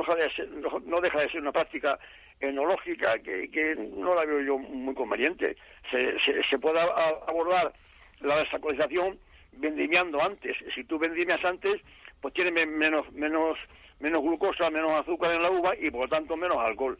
no, 0.85 1.01
deja 1.01 1.19
de 1.19 1.29
ser 1.29 1.41
una 1.41 1.51
práctica 1.51 1.99
enológica 2.39 3.19
que, 3.19 3.49
que 3.49 3.75
no 3.75 4.15
la 4.15 4.25
veo 4.25 4.41
yo 4.41 4.57
muy 4.57 4.93
conveniente. 4.95 5.55
Se, 5.89 6.15
se, 6.49 6.59
puede 6.59 6.79
abordar 6.79 7.73
la 8.19 8.39
desalcoholización 8.39 9.19
vendimiando 9.53 10.21
antes. 10.21 10.57
Si 10.73 10.83
tú 10.83 10.97
vendimias 10.97 11.43
antes, 11.43 11.81
pues 12.19 12.33
tiene 12.33 12.51
menos, 12.65 13.11
menos, 13.13 13.57
menos 13.99 14.21
glucosa, 14.21 14.69
menos 14.69 14.91
azúcar 14.91 15.33
en 15.33 15.43
la 15.43 15.51
uva 15.51 15.73
y 15.79 15.89
por 15.89 16.01
lo 16.01 16.07
tanto 16.07 16.37
menos 16.37 16.57
alcohol. 16.57 16.97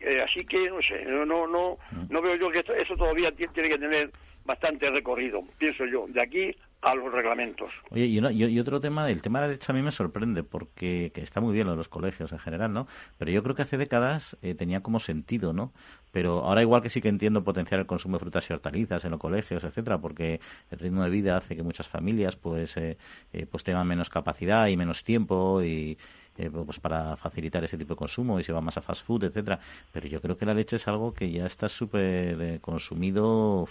Eh, 0.00 0.20
así 0.20 0.46
que 0.46 0.70
no 0.70 0.80
sé, 0.80 1.04
no, 1.04 1.26
no, 1.26 1.46
no, 1.46 1.78
no 2.08 2.22
veo 2.22 2.36
yo 2.36 2.50
que 2.50 2.60
eso 2.60 2.96
todavía 2.96 3.32
tiene 3.32 3.68
que 3.68 3.78
tener 3.78 4.12
bastante 4.44 4.88
recorrido, 4.90 5.42
pienso 5.58 5.84
yo, 5.86 6.06
de 6.08 6.22
aquí 6.22 6.56
a 6.80 6.94
los 6.94 7.12
reglamentos. 7.12 7.72
Oye, 7.90 8.06
y, 8.06 8.60
otro 8.60 8.80
tema, 8.80 9.10
el 9.10 9.20
tema 9.20 9.40
de 9.40 9.46
la 9.46 9.52
leche 9.54 9.72
a 9.72 9.74
mí 9.74 9.82
me 9.82 9.90
sorprende, 9.90 10.44
porque 10.44 11.10
que 11.12 11.22
está 11.22 11.40
muy 11.40 11.52
bien 11.52 11.66
lo 11.66 11.72
de 11.72 11.76
los 11.76 11.88
colegios 11.88 12.30
en 12.32 12.38
general, 12.38 12.72
¿no? 12.72 12.86
Pero 13.18 13.30
yo 13.32 13.42
creo 13.42 13.56
que 13.56 13.62
hace 13.62 13.76
décadas 13.76 14.36
eh, 14.42 14.54
tenía 14.54 14.80
como 14.80 15.00
sentido, 15.00 15.52
¿no? 15.52 15.72
Pero 16.12 16.44
ahora 16.44 16.62
igual 16.62 16.82
que 16.82 16.90
sí 16.90 17.00
que 17.02 17.08
entiendo 17.08 17.42
potenciar 17.42 17.80
el 17.80 17.86
consumo 17.86 18.16
de 18.16 18.20
frutas 18.20 18.48
y 18.48 18.52
hortalizas 18.52 19.04
en 19.04 19.10
los 19.10 19.20
colegios, 19.20 19.64
etcétera, 19.64 19.98
porque 19.98 20.40
el 20.70 20.78
ritmo 20.78 21.02
de 21.02 21.10
vida 21.10 21.36
hace 21.36 21.56
que 21.56 21.62
muchas 21.62 21.88
familias 21.88 22.36
pues, 22.36 22.76
eh, 22.76 22.96
eh, 23.32 23.46
pues 23.50 23.64
tengan 23.64 23.86
menos 23.86 24.08
capacidad 24.08 24.68
y 24.68 24.76
menos 24.76 25.02
tiempo 25.02 25.62
y 25.62 25.98
eh, 26.38 26.50
pues 26.50 26.78
para 26.78 27.16
facilitar 27.16 27.64
ese 27.64 27.76
tipo 27.76 27.94
de 27.94 27.98
consumo 27.98 28.38
y 28.38 28.44
se 28.44 28.52
va 28.52 28.60
más 28.60 28.76
a 28.76 28.80
fast 28.80 29.04
food, 29.04 29.24
etcétera. 29.24 29.58
Pero 29.92 30.06
yo 30.06 30.20
creo 30.20 30.38
que 30.38 30.46
la 30.46 30.54
leche 30.54 30.76
es 30.76 30.86
algo 30.88 31.12
que 31.12 31.30
ya 31.30 31.46
está 31.46 31.68
súper 31.68 32.40
eh, 32.40 32.58
consumido 32.60 33.66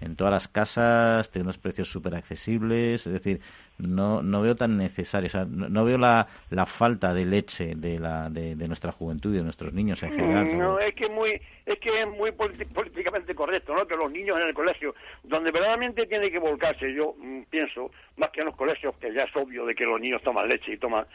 en 0.00 0.16
todas 0.16 0.32
las 0.32 0.48
casas, 0.48 1.30
tiene 1.30 1.44
unos 1.44 1.58
precios 1.58 1.90
súper 1.90 2.14
accesibles, 2.14 3.06
es 3.06 3.12
decir, 3.12 3.40
no, 3.78 4.22
no 4.22 4.42
veo 4.42 4.56
tan 4.56 4.76
necesario. 4.76 5.28
O 5.28 5.30
sea, 5.30 5.46
no, 5.48 5.84
veo 5.84 5.98
la, 5.98 6.26
la 6.50 6.66
falta 6.66 7.14
de 7.14 7.24
leche 7.24 7.74
de, 7.76 7.98
la, 7.98 8.28
de, 8.28 8.54
nuestra 8.66 8.92
juventud 8.92 9.32
y 9.32 9.38
de 9.38 9.44
nuestros 9.44 9.72
niños 9.72 10.02
en 10.02 10.12
general. 10.12 10.46
Mm, 10.46 10.58
no, 10.58 10.78
es 10.80 10.94
que 10.94 11.08
muy, 11.08 11.40
es 11.64 11.78
que 11.78 12.02
es 12.02 12.08
muy 12.08 12.32
políticamente 12.32 13.34
correcto, 13.34 13.74
¿no? 13.74 13.86
Que 13.86 13.96
los 13.96 14.10
niños 14.10 14.36
en 14.38 14.48
el 14.48 14.54
colegio, 14.54 14.94
donde 15.22 15.50
verdaderamente 15.50 16.06
tiene 16.06 16.30
que 16.30 16.38
volcarse, 16.38 16.92
yo 16.92 17.14
mm, 17.18 17.42
pienso, 17.50 17.90
más 18.16 18.30
que 18.30 18.40
en 18.40 18.46
los 18.46 18.56
colegios, 18.56 18.96
que 18.96 19.12
ya 19.12 19.22
es 19.24 19.36
obvio 19.36 19.64
de 19.64 19.74
que 19.74 19.84
los 19.84 20.00
niños 20.00 20.22
toman 20.22 20.48
leche 20.48 20.72
y 20.72 20.76
toman, 20.78 21.06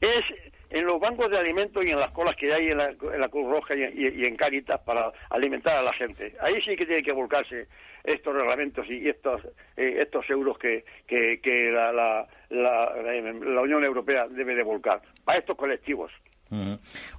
es 0.00 0.24
en 0.72 0.86
los 0.86 0.98
bancos 0.98 1.30
de 1.30 1.38
alimentos 1.38 1.84
y 1.84 1.90
en 1.90 2.00
las 2.00 2.10
colas 2.12 2.34
que 2.34 2.52
hay 2.52 2.68
en 2.68 2.78
la, 2.78 3.28
Cruz 3.28 3.50
Roja 3.50 3.74
y, 3.74 4.24
en 4.24 4.36
Caritas 4.36 4.80
para 4.80 5.12
alimentar 5.30 5.76
a 5.76 5.82
la 5.82 5.92
gente. 5.92 6.34
Ahí 6.40 6.60
sí 6.62 6.76
que 6.76 6.86
tiene 6.86 7.02
que 7.02 7.12
volcarse 7.12 7.68
estos 8.04 8.34
reglamentos 8.34 8.88
y 8.88 9.08
estos, 9.08 9.44
eh, 9.76 9.96
estos 9.98 10.28
euros 10.30 10.58
que, 10.58 10.84
que, 11.06 11.70
la, 11.70 11.92
la, 11.92 12.26
la 12.50 13.60
Unión 13.60 13.84
Europea 13.84 14.26
debe 14.28 14.54
de 14.54 14.62
volcar 14.62 15.02
para 15.24 15.38
estos 15.38 15.56
colectivos. 15.56 16.10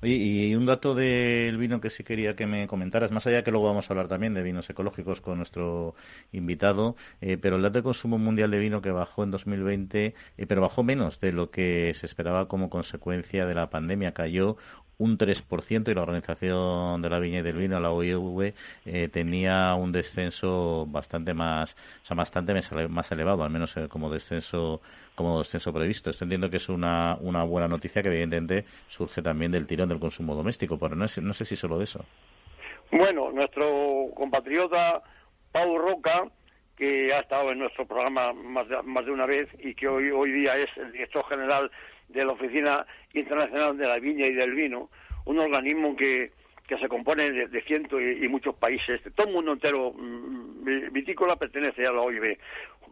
Oye, 0.02 0.14
y 0.14 0.56
un 0.56 0.66
dato 0.68 0.94
del 0.94 1.58
vino 1.58 1.82
que 1.82 1.90
sí 1.90 2.04
quería 2.04 2.36
que 2.36 2.46
me 2.46 2.68
comentaras, 2.68 3.12
más 3.12 3.26
allá 3.26 3.44
que 3.44 3.52
luego 3.52 3.66
vamos 3.66 3.90
a 3.90 3.94
hablar 3.94 4.08
también 4.08 4.34
de 4.36 4.44
vinos 4.44 4.70
ecológicos 4.70 5.22
con 5.22 5.38
nuestro 5.38 5.96
invitado, 6.32 6.96
eh, 7.20 7.38
pero 7.38 7.56
el 7.56 7.64
dato 7.64 7.80
de 7.80 7.84
consumo 7.84 8.20
mundial 8.20 8.52
de 8.52 8.60
vino 8.60 8.82
que 8.82 8.92
bajó 8.92 9.24
en 9.24 9.32
2020, 9.32 10.14
eh, 10.38 10.46
pero 10.46 10.62
bajó 10.62 10.84
menos 10.84 11.20
de 11.20 11.32
lo 11.32 11.50
que 11.50 11.94
se 11.96 12.06
esperaba 12.06 12.48
como 12.48 12.70
consecuencia 12.70 13.48
de 13.48 13.56
la 13.56 13.70
pandemia, 13.72 14.14
cayó 14.14 14.58
un 14.98 15.18
3% 15.18 15.92
y 15.92 15.94
la 15.94 16.02
Organización 16.02 17.02
de 17.02 17.10
la 17.10 17.20
Viña 17.20 17.40
y 17.40 17.42
del 17.42 17.58
Vino, 17.58 17.80
la 17.80 17.92
OIV, 17.92 18.54
eh, 18.86 19.10
tenía 19.10 19.74
un 19.76 19.92
descenso 19.92 20.86
bastante 20.88 21.34
más, 21.34 21.74
o 22.04 22.06
sea, 22.06 22.16
bastante 22.16 22.54
más 22.90 23.12
elevado, 23.12 23.44
al 23.44 23.50
menos 23.50 23.76
como 23.90 24.12
descenso 24.12 24.82
como 25.16 25.40
descenso 25.40 25.74
previsto. 25.74 26.10
Estoy 26.10 26.26
entendiendo 26.26 26.50
que 26.50 26.58
es 26.58 26.70
una, 26.70 27.18
una 27.22 27.44
buena 27.44 27.68
noticia 27.68 28.02
que 28.02 28.10
evidentemente 28.10 28.66
surge 28.88 29.22
también 29.22 29.52
del 29.52 29.68
tirón 29.68 29.90
del 29.90 30.00
consumo 30.00 30.36
doméstico, 30.36 30.78
pero 30.78 30.96
no, 30.96 31.06
no 31.22 31.34
sé 31.34 31.46
si 31.46 31.56
solo 31.56 31.78
de 31.78 31.84
eso. 31.84 32.04
Bueno, 32.92 33.32
nuestro 33.32 34.08
compatriota 34.16 35.02
Pau 35.52 35.78
Roca, 35.78 36.26
que 36.76 37.14
ha 37.14 37.20
estado 37.20 37.52
en 37.52 37.60
nuestro 37.60 37.86
programa 37.86 38.34
más 38.34 38.68
de, 38.68 38.82
más 38.84 39.06
de 39.06 39.12
una 39.12 39.26
vez 39.26 39.48
y 39.60 39.76
que 39.76 39.88
hoy, 39.88 40.10
hoy 40.10 40.32
día 40.32 40.58
es 40.58 40.70
el 40.78 40.92
director 40.92 41.24
general 41.28 41.72
de 42.14 42.26
la 42.26 42.34
Oficina 42.34 42.86
Internacional 43.14 43.78
de 43.78 43.88
la 43.88 44.00
Viña 44.00 44.28
y 44.28 44.34
del 44.34 44.54
Vino, 44.54 44.90
un 45.26 45.40
organismo 45.40 45.96
que, 45.96 46.32
que 46.68 46.78
se 46.78 46.88
compone 46.88 47.32
de, 47.32 47.48
de 47.48 47.62
cientos 47.62 48.02
y, 48.02 48.28
muchos 48.28 48.56
países. 48.56 49.02
Todo 49.16 49.28
el 49.28 49.34
mundo 49.34 49.54
entero 49.54 49.94
mm, 49.94 50.92
vitícola 50.92 51.36
pertenece 51.36 51.86
a 51.86 51.92
la 51.92 52.02
OIB 52.02 52.38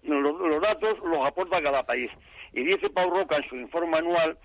los, 0.03 0.61
datos 0.61 0.97
los 0.99 1.26
aporta 1.26 1.61
cada 1.61 1.84
país. 1.84 2.11
Y 2.53 2.63
dice 2.63 2.89
Pau 2.89 3.09
Roca 3.09 3.38
en 3.38 3.47
su 3.47 3.55
informe 3.55 3.97
anual 3.97 4.38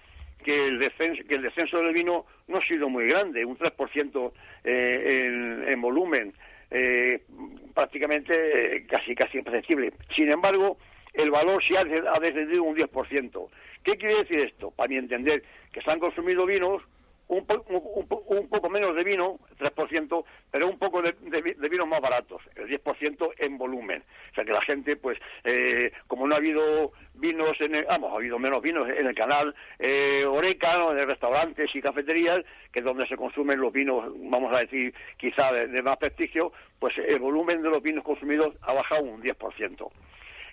que 0.44 0.66
el, 0.68 0.78
descenso, 0.78 1.22
que 1.28 1.34
el 1.36 1.42
descenso 1.42 1.78
del 1.78 1.92
vino 1.92 2.26
no 2.46 2.58
ha 2.58 2.66
sido 2.66 2.88
muy 2.88 3.08
grande, 3.08 3.44
un 3.44 3.58
3% 3.58 4.32
eh, 4.64 5.64
en, 5.68 5.80
volumen, 5.80 6.32
eh, 6.70 7.22
prácticamente 7.74 8.76
eh, 8.76 8.86
casi 8.86 9.14
casi 9.14 9.38
imperceptible. 9.38 9.92
Sin 10.14 10.30
embargo, 10.30 10.78
el 11.14 11.30
valor 11.30 11.62
sí 11.64 11.74
ha, 11.76 11.80
ha 11.80 12.20
descendido 12.20 12.62
un 12.62 12.76
10%. 12.76 13.48
¿Qué 13.86 13.96
quiere 13.96 14.16
decir 14.16 14.40
esto? 14.40 14.72
Para 14.72 14.88
mi 14.88 14.96
entender, 14.96 15.44
que 15.72 15.80
se 15.80 15.88
han 15.88 16.00
consumido 16.00 16.44
vinos 16.44 16.82
un, 17.28 17.46
un, 17.48 18.48
poco 18.48 18.68
menos 18.68 18.96
de 18.96 19.04
vino, 19.04 19.38
3%, 19.60 20.24
pero 20.50 20.68
un 20.68 20.76
poco 20.76 21.00
de, 21.02 21.12
vinos 21.70 21.86
más 21.86 22.00
baratos, 22.00 22.42
el 22.56 22.66
10% 22.66 23.34
en 23.38 23.56
volumen. 23.56 24.02
O 24.32 24.34
sea 24.34 24.44
que 24.44 24.50
la 24.50 24.60
gente, 24.62 24.96
pues, 24.96 25.20
eh, 25.44 25.92
como 26.08 26.26
no 26.26 26.34
ha 26.34 26.38
habido 26.38 26.94
vinos, 27.14 27.60
en 27.60 27.76
el, 27.76 27.84
vamos, 27.84 28.12
ha 28.12 28.16
habido 28.16 28.40
menos 28.40 28.60
vinos 28.60 28.88
en 28.88 29.06
el 29.06 29.14
canal 29.14 29.54
eh, 29.78 30.24
Oreca, 30.24 30.90
en 30.90 31.06
restaurantes 31.06 31.72
y 31.72 31.80
cafeterías, 31.80 32.44
que 32.72 32.80
es 32.80 32.84
donde 32.84 33.06
se 33.06 33.16
consumen 33.16 33.60
los 33.60 33.72
vinos, 33.72 34.12
vamos 34.16 34.52
a 34.52 34.62
decir, 34.62 34.92
quizá 35.16 35.52
de 35.52 35.82
más 35.82 35.96
prestigio, 35.98 36.50
pues 36.80 36.98
el 36.98 37.20
volumen 37.20 37.62
de 37.62 37.70
los 37.70 37.84
vinos 37.84 38.02
consumidos 38.02 38.52
ha 38.62 38.72
bajado 38.72 39.04
un 39.04 39.22
10%. 39.22 39.92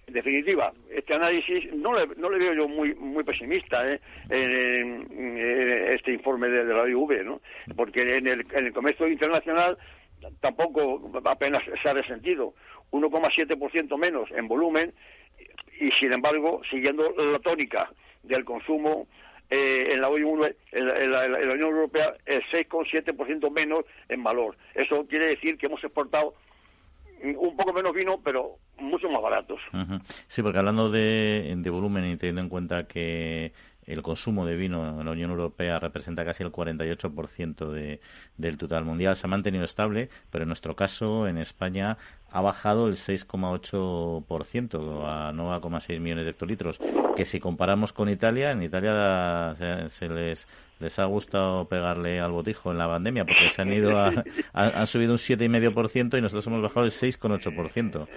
En 0.05 0.13
definitiva, 0.13 0.73
este 0.89 1.13
análisis 1.13 1.73
no 1.73 1.93
le, 1.93 2.07
no 2.17 2.29
le 2.29 2.37
veo 2.37 2.53
yo 2.53 2.67
muy 2.67 2.93
muy 2.95 3.23
pesimista 3.23 3.89
¿eh? 3.89 3.99
en, 4.29 5.37
este 5.93 6.11
informe 6.11 6.49
de, 6.49 6.65
la 6.65 6.87
IV, 6.87 7.23
¿no? 7.23 7.41
porque 7.75 8.17
en 8.17 8.27
el, 8.27 8.45
en 8.51 8.65
el 8.65 8.73
comercio 8.73 9.07
internacional 9.07 9.77
tampoco 10.41 11.11
apenas 11.25 11.63
se 11.81 11.89
ha 11.89 11.93
resentido, 11.93 12.53
1,7% 12.91 13.97
menos 13.97 14.29
en 14.31 14.47
volumen 14.47 14.93
y 15.79 15.91
sin 15.91 16.13
embargo, 16.13 16.61
siguiendo 16.69 17.13
la 17.17 17.39
tónica 17.39 17.89
del 18.23 18.45
consumo 18.45 19.07
eh, 19.49 19.89
en, 19.91 20.01
la 20.01 20.07
en, 20.07 21.11
la, 21.11 21.53
Unión 21.53 21.71
Europea, 21.71 22.13
el 22.25 22.41
6,7% 22.43 23.51
menos 23.51 23.85
en 24.09 24.23
valor. 24.23 24.55
Eso 24.73 25.05
quiere 25.07 25.27
decir 25.27 25.57
que 25.57 25.65
hemos 25.67 25.83
exportado 25.83 26.35
un 27.23 27.55
poco 27.55 27.73
menos 27.73 27.93
vino, 27.93 28.19
pero 28.23 28.57
mucho 28.77 29.09
más 29.09 29.21
baratos. 29.21 29.59
Sí, 30.27 30.41
porque 30.41 30.59
hablando 30.59 30.89
de, 30.91 31.53
de 31.57 31.69
volumen 31.69 32.05
y 32.05 32.17
teniendo 32.17 32.41
en 32.41 32.49
cuenta 32.49 32.87
que 32.87 33.53
el 33.85 34.01
consumo 34.01 34.45
de 34.45 34.55
vino 34.55 34.99
en 34.99 35.05
la 35.05 35.11
Unión 35.11 35.31
Europea 35.31 35.79
representa 35.79 36.25
casi 36.25 36.43
el 36.43 36.51
48% 36.51 37.69
de, 37.69 37.99
del 38.37 38.57
total 38.57 38.85
mundial. 38.85 39.15
Se 39.15 39.27
ha 39.27 39.29
mantenido 39.29 39.65
estable, 39.65 40.09
pero 40.29 40.43
en 40.43 40.49
nuestro 40.49 40.75
caso, 40.75 41.27
en 41.27 41.37
España, 41.37 41.97
ha 42.33 42.41
bajado 42.41 42.87
el 42.87 42.95
6,8% 42.95 45.05
a 45.05 45.31
9,6 45.31 45.99
millones 45.99 46.25
de 46.25 46.31
hectolitros. 46.31 46.79
Que 47.15 47.25
si 47.25 47.39
comparamos 47.39 47.93
con 47.93 48.09
Italia, 48.09 48.49
en 48.51 48.63
Italia 48.63 49.55
se 49.89 50.09
les 50.09 50.47
les 50.79 50.99
ha 50.99 51.05
gustado 51.05 51.67
pegarle 51.69 52.19
al 52.19 52.31
botijo 52.31 52.71
en 52.71 52.77
la 52.77 52.87
pandemia 52.87 53.23
porque 53.23 53.49
se 53.49 53.61
han 53.61 53.71
ido 53.71 53.97
a, 53.97 54.11
han 54.53 54.87
subido 54.87 55.13
un 55.13 55.17
7,5% 55.17 56.17
y 56.17 56.21
nosotros 56.21 56.47
hemos 56.47 56.61
bajado 56.61 56.85
el 56.85 56.91
6,8%. 56.91 58.07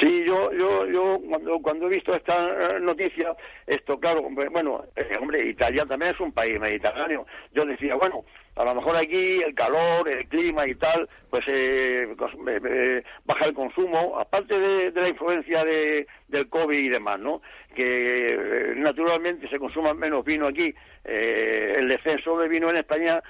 Sí, 0.00 0.24
yo, 0.26 0.52
yo, 0.52 0.86
yo 0.86 1.20
cuando, 1.28 1.58
cuando 1.60 1.86
he 1.86 1.90
visto 1.90 2.14
esta 2.14 2.78
noticia, 2.80 3.34
esto, 3.66 3.98
claro, 3.98 4.28
bueno, 4.50 4.84
eh, 4.96 5.16
hombre, 5.20 5.48
Italia 5.48 5.86
también 5.86 6.12
es 6.12 6.20
un 6.20 6.32
país 6.32 6.60
mediterráneo. 6.60 7.26
Yo 7.52 7.64
decía, 7.64 7.94
bueno, 7.94 8.24
a 8.58 8.64
lo 8.64 8.74
mejor 8.74 8.96
aquí 8.96 9.40
el 9.40 9.54
calor, 9.54 10.08
el 10.08 10.26
clima 10.26 10.66
y 10.66 10.74
tal, 10.74 11.08
pues 11.30 11.44
eh, 11.46 12.08
eh, 12.48 13.02
baja 13.24 13.44
el 13.44 13.54
consumo, 13.54 14.18
aparte 14.18 14.58
de, 14.58 14.90
la 15.00 15.08
influencia 15.08 15.64
de, 15.64 16.08
del 16.26 16.48
COVID 16.48 16.76
y 16.76 16.88
demás, 16.88 17.20
¿no? 17.20 17.40
Que 17.76 18.34
eh, 18.34 18.74
naturalmente 18.74 19.48
se 19.48 19.60
consuma 19.60 19.94
menos 19.94 20.24
vino 20.24 20.48
aquí. 20.48 20.74
el 21.04 21.88
descenso 21.88 22.36
de 22.38 22.48
vino 22.48 22.68
en 22.68 22.78
España 22.78 23.22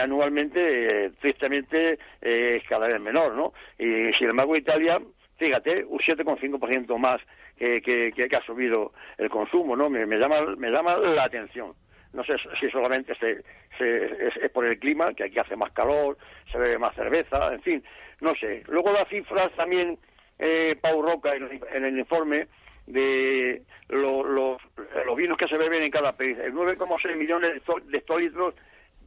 anualmente, 0.00 1.10
tristemente, 1.20 1.98
es 2.20 2.62
cada 2.68 2.86
vez 2.86 3.00
menor, 3.00 3.34
¿no? 3.34 3.52
Y 3.78 4.12
sin 4.14 4.30
embargo 4.30 4.56
Italia 4.56 5.00
fíjate, 5.36 5.84
un 5.84 5.98
7,5% 5.98 6.96
más 6.98 7.20
que, 7.58 7.82
que, 7.82 8.12
que, 8.12 8.36
ha 8.36 8.42
subido 8.42 8.92
el 9.18 9.28
consumo, 9.28 9.76
¿no? 9.76 9.90
Me, 9.90 10.06
llama, 10.16 10.54
me 10.56 10.70
llama 10.70 10.96
la 10.96 11.24
atención. 11.24 11.74
No 12.16 12.24
sé 12.24 12.36
si 12.58 12.70
solamente 12.70 13.14
se, 13.16 13.44
es, 13.78 14.50
por 14.50 14.64
el 14.64 14.78
clima, 14.78 15.12
que 15.12 15.24
aquí 15.24 15.38
hace 15.38 15.54
más 15.54 15.70
calor, 15.72 16.16
se 16.50 16.56
bebe 16.56 16.78
más 16.78 16.94
cerveza, 16.94 17.52
en 17.52 17.60
fin, 17.60 17.84
no 18.22 18.34
sé. 18.34 18.62
Luego 18.68 18.90
las 18.90 19.06
cifras 19.08 19.52
también, 19.52 19.98
eh, 20.38 20.74
Pau 20.80 21.02
Roca, 21.02 21.34
en, 21.34 21.84
el 21.84 21.98
informe 21.98 22.46
de 22.86 23.62
los 23.88 25.16
vinos 25.16 25.36
que 25.36 25.46
se 25.46 25.58
beben 25.58 25.82
en 25.82 25.90
cada 25.90 26.16
país, 26.16 26.38
el 26.38 26.54
9,6 26.54 27.16
millones 27.16 27.62
de 27.84 27.98
hectolitros 27.98 28.54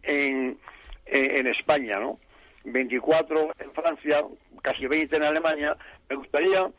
en, 0.04 0.60
en, 1.08 1.48
España, 1.48 2.00
¿no? 2.00 2.20
24 2.66 3.54
en 3.58 3.72
Francia, 3.72 4.24
casi 4.62 4.86
20 4.86 5.16
en 5.16 5.24
Alemania. 5.24 5.76
Me 6.10 6.16
gustaría 6.16 6.70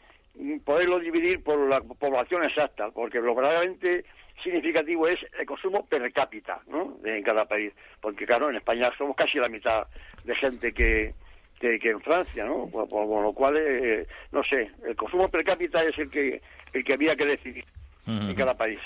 poderlo 0.64 1.00
dividir 1.00 1.42
por 1.42 1.58
la 1.68 1.80
población 1.80 2.44
exacta, 2.44 2.90
porque 2.92 3.20
probablemente 3.20 4.04
significativo 4.42 5.08
es 5.08 5.20
el 5.38 5.46
consumo 5.46 5.86
per 5.86 6.12
cápita 6.12 6.60
¿no? 6.68 6.96
en 7.04 7.22
cada 7.22 7.44
país, 7.46 7.72
porque 8.00 8.26
claro, 8.26 8.50
en 8.50 8.56
España 8.56 8.90
somos 8.96 9.16
casi 9.16 9.38
la 9.38 9.48
mitad 9.48 9.86
de 10.24 10.34
gente 10.34 10.72
que, 10.72 11.14
que, 11.58 11.78
en 11.82 12.00
Francia, 12.00 12.44
¿no? 12.44 12.70
Con, 12.70 13.22
lo 13.22 13.32
cual, 13.32 13.56
eh, 13.58 14.06
no 14.32 14.42
sé, 14.42 14.70
el 14.86 14.96
consumo 14.96 15.28
per 15.28 15.44
cápita 15.44 15.82
es 15.84 15.98
el 15.98 16.10
que, 16.10 16.40
el 16.72 16.84
que 16.84 16.92
había 16.92 17.16
que 17.16 17.26
decidir 17.26 17.64
en 18.06 18.34
cada 18.34 18.54
país. 18.54 18.80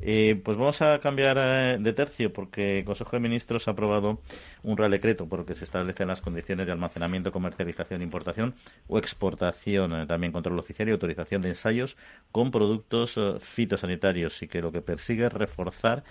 Eh, 0.00 0.40
pues 0.44 0.56
vamos 0.56 0.82
a 0.82 0.98
cambiar 0.98 1.36
eh, 1.38 1.78
de 1.80 1.92
tercio 1.92 2.32
porque 2.32 2.80
el 2.80 2.84
Consejo 2.84 3.12
de 3.12 3.20
Ministros 3.20 3.68
ha 3.68 3.72
aprobado 3.72 4.20
un 4.62 4.76
Real 4.76 4.90
Decreto 4.90 5.26
por 5.26 5.40
el 5.40 5.46
que 5.46 5.54
se 5.54 5.64
establecen 5.64 6.08
las 6.08 6.20
condiciones 6.20 6.66
de 6.66 6.72
almacenamiento, 6.72 7.32
comercialización, 7.32 8.02
importación 8.02 8.54
o 8.88 8.98
exportación, 8.98 9.92
eh, 9.94 10.06
también 10.06 10.32
control 10.32 10.58
oficial 10.58 10.88
y 10.88 10.92
autorización 10.92 11.42
de 11.42 11.50
ensayos 11.50 11.96
con 12.32 12.50
productos 12.50 13.18
fitosanitarios 13.40 14.42
y 14.42 14.48
que 14.48 14.60
lo 14.60 14.72
que 14.72 14.80
persigue 14.80 15.26
es 15.26 15.32
reforzar 15.32 16.04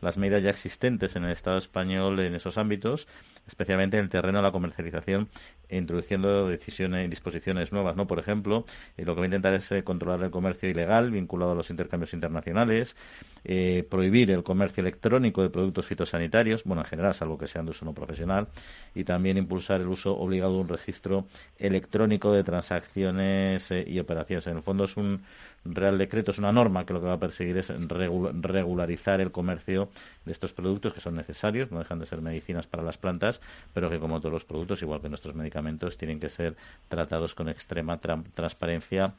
las 0.00 0.16
medidas 0.16 0.42
ya 0.42 0.50
existentes 0.50 1.16
en 1.16 1.24
el 1.24 1.32
Estado 1.32 1.58
español 1.58 2.20
en 2.20 2.34
esos 2.34 2.58
ámbitos, 2.58 3.06
especialmente 3.46 3.98
en 3.98 4.04
el 4.04 4.10
terreno 4.10 4.38
de 4.38 4.44
la 4.44 4.52
comercialización, 4.52 5.28
introduciendo 5.70 6.48
decisiones 6.48 7.06
y 7.06 7.08
disposiciones 7.08 7.72
nuevas, 7.72 7.96
¿no? 7.96 8.06
Por 8.06 8.18
ejemplo, 8.18 8.64
eh, 8.96 9.04
lo 9.04 9.14
que 9.14 9.20
va 9.20 9.24
a 9.24 9.26
intentar 9.26 9.54
es 9.54 9.70
eh, 9.72 9.84
controlar 9.84 10.22
el 10.22 10.30
comercio 10.30 10.68
ilegal 10.68 11.10
vinculado 11.10 11.52
a 11.52 11.54
los 11.54 11.70
intercambios 11.70 12.12
internacionales, 12.14 12.96
eh, 13.44 13.86
prohibir 13.88 14.30
el 14.30 14.42
comercio 14.42 14.80
electrónico 14.80 15.42
de 15.42 15.50
productos 15.50 15.86
fitosanitarios, 15.86 16.64
bueno, 16.64 16.82
en 16.82 16.88
general, 16.88 17.14
salvo 17.14 17.38
que 17.38 17.46
sean 17.46 17.64
de 17.64 17.72
uso 17.72 17.84
no 17.84 17.92
profesional, 17.92 18.48
y 18.94 19.04
también 19.04 19.36
impulsar 19.36 19.80
el 19.80 19.88
uso 19.88 20.16
obligado 20.16 20.54
de 20.54 20.60
un 20.60 20.68
registro 20.68 21.26
electrónico 21.58 22.32
de 22.32 22.44
transacciones 22.44 23.70
y 23.70 23.98
operaciones. 23.98 24.46
En 24.46 24.56
el 24.56 24.62
fondo 24.62 24.84
es 24.84 24.96
un 24.96 25.20
Real 25.64 25.98
Decreto, 25.98 26.30
es 26.30 26.38
una 26.38 26.52
norma 26.52 26.86
que 26.86 26.94
lo 26.94 27.00
que 27.00 27.06
va 27.06 27.14
a 27.14 27.20
perseguir 27.20 27.58
es 27.58 27.68
regularizar 27.68 29.20
el 29.20 29.30
comercio 29.30 29.90
de 30.24 30.32
estos 30.32 30.52
productos 30.54 30.94
que 30.94 31.00
son 31.00 31.14
necesarios, 31.14 31.70
no 31.70 31.78
dejan 31.78 31.98
de 31.98 32.06
ser 32.06 32.22
medicinas 32.22 32.66
para 32.66 32.82
las 32.82 32.96
plantas, 32.96 33.40
pero 33.74 33.90
que 33.90 33.98
como 33.98 34.20
todos 34.20 34.32
los 34.32 34.44
productos, 34.44 34.80
igual 34.80 35.02
que 35.02 35.10
nuestros 35.10 35.34
medicamentos, 35.34 35.98
tienen 35.98 36.18
que 36.18 36.30
ser 36.30 36.56
tratados 36.88 37.34
con 37.34 37.48
extrema 37.48 37.98
transparencia 37.98 39.12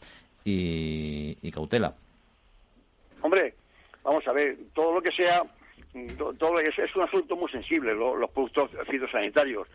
y, 0.44 1.52
cautela. 1.52 1.94
Hombre, 3.22 3.54
vamos 4.04 4.28
a 4.28 4.32
ver, 4.32 4.58
todo 4.74 4.93
lo 4.93 5.02
que 5.02 5.12
sea, 5.12 5.43
todo 6.38 6.60
es, 6.60 6.95
un 6.95 7.04
asunto 7.04 7.36
muy 7.36 7.49
sensible, 7.52 7.93
los 7.93 8.30
productos 8.32 8.72
fitosanitarios 8.89 9.68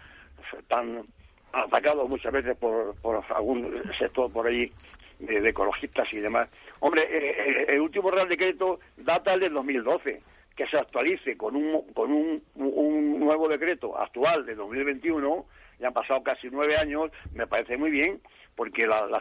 están 0.58 1.04
atacados 1.52 2.08
muchas 2.08 2.32
veces 2.32 2.56
por, 2.56 2.94
por 2.96 3.22
algún 3.34 3.82
sector 3.98 4.32
por 4.32 4.46
ahí 4.46 4.70
de, 5.18 5.48
ecologistas 5.48 6.12
y 6.12 6.18
demás. 6.18 6.48
Hombre, 6.80 7.02
eh, 7.02 7.34
eh, 7.38 7.64
el 7.68 7.80
último 7.80 8.10
Real 8.10 8.28
Decreto 8.28 8.80
data 8.96 9.36
del 9.36 9.52
2012. 9.52 10.22
Que 10.56 10.66
se 10.68 10.78
actualice 10.78 11.36
con 11.36 11.54
un, 11.54 11.82
con 11.92 12.10
un 12.10 13.20
nuevo 13.20 13.46
decreto 13.46 13.98
actual 13.98 14.46
de 14.46 14.54
2021, 14.54 15.44
ya 15.78 15.88
han 15.88 15.94
pasado 15.94 16.22
casi 16.22 16.48
nueve 16.50 16.76
años, 16.76 17.10
me 17.34 17.46
parece 17.46 17.76
muy 17.76 17.90
bien, 17.90 18.20
porque 18.54 18.86
la, 18.86 19.06
la, 19.06 19.20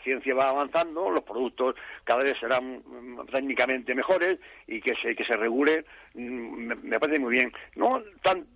ciencia, 0.00 0.34
va 0.34 0.50
avanzando, 0.50 1.08
los 1.10 1.22
productos 1.22 1.76
cada 2.04 2.22
vez 2.22 2.38
serán 2.38 2.82
mm, 2.84 3.26
técnicamente 3.30 3.94
mejores 3.94 4.40
y 4.66 4.80
que 4.80 4.94
se, 4.96 5.14
que 5.14 5.24
se 5.24 5.36
regule, 5.36 5.84
mm, 6.14 6.72
me, 6.82 6.98
parece 6.98 7.18
muy 7.18 7.32
bien. 7.32 7.52
No, 7.76 8.02
tan, 8.22 8.46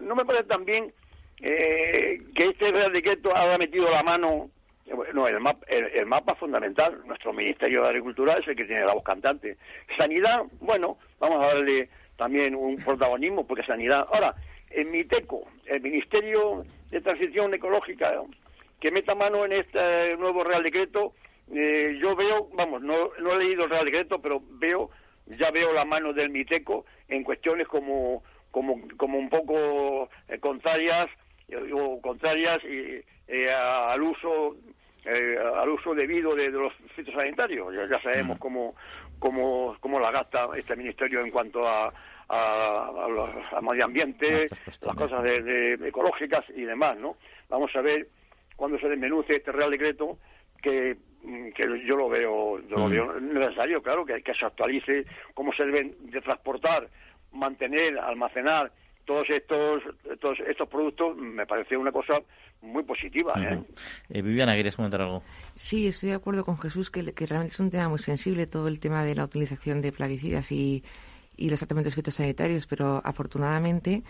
no 0.00 0.14
me 0.14 0.24
parece 0.24 0.44
tan 0.44 0.64
bien 0.64 0.92
eh, 1.40 2.20
que 2.34 2.48
este 2.50 2.70
Real 2.70 2.92
Decreto 2.92 3.34
haya 3.34 3.56
metido 3.56 3.90
la 3.90 4.02
mano 4.02 4.50
no, 5.14 5.26
el, 5.26 5.40
mapa, 5.40 5.64
el, 5.68 6.06
mapa 6.06 6.34
fundamental, 6.34 7.00
nuestro 7.06 7.32
Ministerio 7.32 7.82
de 7.82 7.88
Agricultura 7.88 8.34
es 8.34 8.46
el 8.46 8.54
que 8.54 8.66
tiene 8.66 8.84
la 8.84 8.92
voz 8.92 9.02
cantante. 9.02 9.56
Sanidad, 9.96 10.42
bueno, 10.60 10.98
vamos 11.18 11.42
a 11.42 11.46
darle 11.46 11.88
también 12.16 12.54
un 12.54 12.76
protagonismo, 12.76 13.46
porque 13.46 13.64
sanidad. 13.64 14.06
Ahora, 14.12 14.34
en 14.74 14.90
MITECO, 14.90 15.42
el 15.66 15.80
Ministerio 15.80 16.64
de 16.90 17.00
Transición 17.00 17.54
Ecológica, 17.54 18.12
que 18.80 18.90
meta 18.90 19.14
mano 19.14 19.44
en 19.44 19.52
este 19.52 20.16
nuevo 20.16 20.44
Real 20.44 20.62
Decreto, 20.62 21.14
eh, 21.52 21.98
yo 22.00 22.16
veo, 22.16 22.48
vamos, 22.54 22.82
no, 22.82 23.10
no 23.20 23.32
he 23.32 23.44
leído 23.44 23.64
el 23.64 23.70
Real 23.70 23.84
Decreto, 23.84 24.20
pero 24.20 24.42
veo, 24.58 24.90
ya 25.26 25.50
veo 25.50 25.72
la 25.72 25.84
mano 25.84 26.12
del 26.12 26.30
MITECO 26.30 26.84
en 27.08 27.22
cuestiones 27.22 27.68
como, 27.68 28.22
como, 28.50 28.80
como 28.96 29.18
un 29.18 29.28
poco 29.28 30.08
eh, 30.28 30.38
contrarias 30.38 31.08
o 31.72 32.00
contrarias 32.00 32.62
y, 32.64 33.04
eh, 33.28 33.52
al 33.52 34.02
uso 34.02 34.56
eh, 35.04 35.36
al 35.38 35.68
uso 35.68 35.94
debido 35.94 36.34
de, 36.34 36.50
los 36.50 36.72
fitosanitarios. 36.96 37.74
Ya, 37.74 37.86
ya 37.86 38.00
sabemos 38.02 38.38
cómo, 38.38 38.74
cómo, 39.18 39.76
cómo 39.80 40.00
la 40.00 40.10
gasta 40.10 40.48
este 40.56 40.76
ministerio 40.76 41.20
en 41.20 41.30
cuanto 41.30 41.68
a, 41.68 41.92
a, 42.34 43.60
medio 43.60 43.84
ambiente, 43.84 44.48
las 44.82 44.96
cosas 44.96 45.22
de, 45.22 45.74
ecológicas 45.86 46.44
y 46.54 46.62
demás, 46.62 46.96
¿no? 46.98 47.16
Vamos 47.48 47.70
a 47.74 47.80
ver 47.80 48.08
cuando 48.56 48.78
se 48.78 48.88
desmenuce 48.88 49.36
este 49.36 49.52
Real 49.52 49.70
Decreto 49.70 50.18
que 50.62 50.96
mm, 51.22 51.50
que 51.50 51.84
yo 51.86 51.96
lo 51.96 52.08
veo, 52.08 52.60
yo 52.68 52.76
lo 52.76 52.88
veo 52.88 53.20
necesario, 53.20 53.82
claro, 53.82 54.04
que, 54.04 54.22
que 54.22 54.34
se 54.34 54.44
actualice 54.44 55.04
cómo 55.34 55.52
se 55.52 55.64
deben 55.64 55.94
de 56.10 56.20
transportar, 56.20 56.88
mantener, 57.32 57.98
almacenar 57.98 58.72
todos 59.04 59.28
estos 59.28 59.82
todos 60.20 60.38
estos 60.46 60.68
productos 60.68 61.16
me 61.16 61.46
parece 61.46 61.76
una 61.76 61.92
cosa 61.92 62.20
muy 62.62 62.82
positiva. 62.82 63.34
¿eh? 63.36 63.60
eh 64.08 64.22
Viviana, 64.22 64.54
¿quieres 64.54 64.76
comentar 64.76 65.02
algo? 65.02 65.22
Sí, 65.54 65.86
estoy 65.86 66.10
de 66.10 66.14
acuerdo 66.14 66.44
con 66.44 66.58
Jesús 66.58 66.90
que, 66.90 67.12
que, 67.12 67.26
realmente 67.26 67.52
es 67.52 67.60
un 67.60 67.70
tema 67.70 67.90
muy 67.90 67.98
sensible 67.98 68.46
todo 68.46 68.68
el 68.68 68.80
tema 68.80 69.04
de 69.04 69.14
la 69.14 69.24
utilización 69.24 69.82
de 69.82 69.92
plaguicidas 69.92 70.50
y, 70.50 70.82
y 71.36 71.50
los 71.50 71.58
tratamientos 71.58 71.94
fitosanitarios, 71.94 72.66
pero 72.66 73.00
afortunadamente 73.04 74.02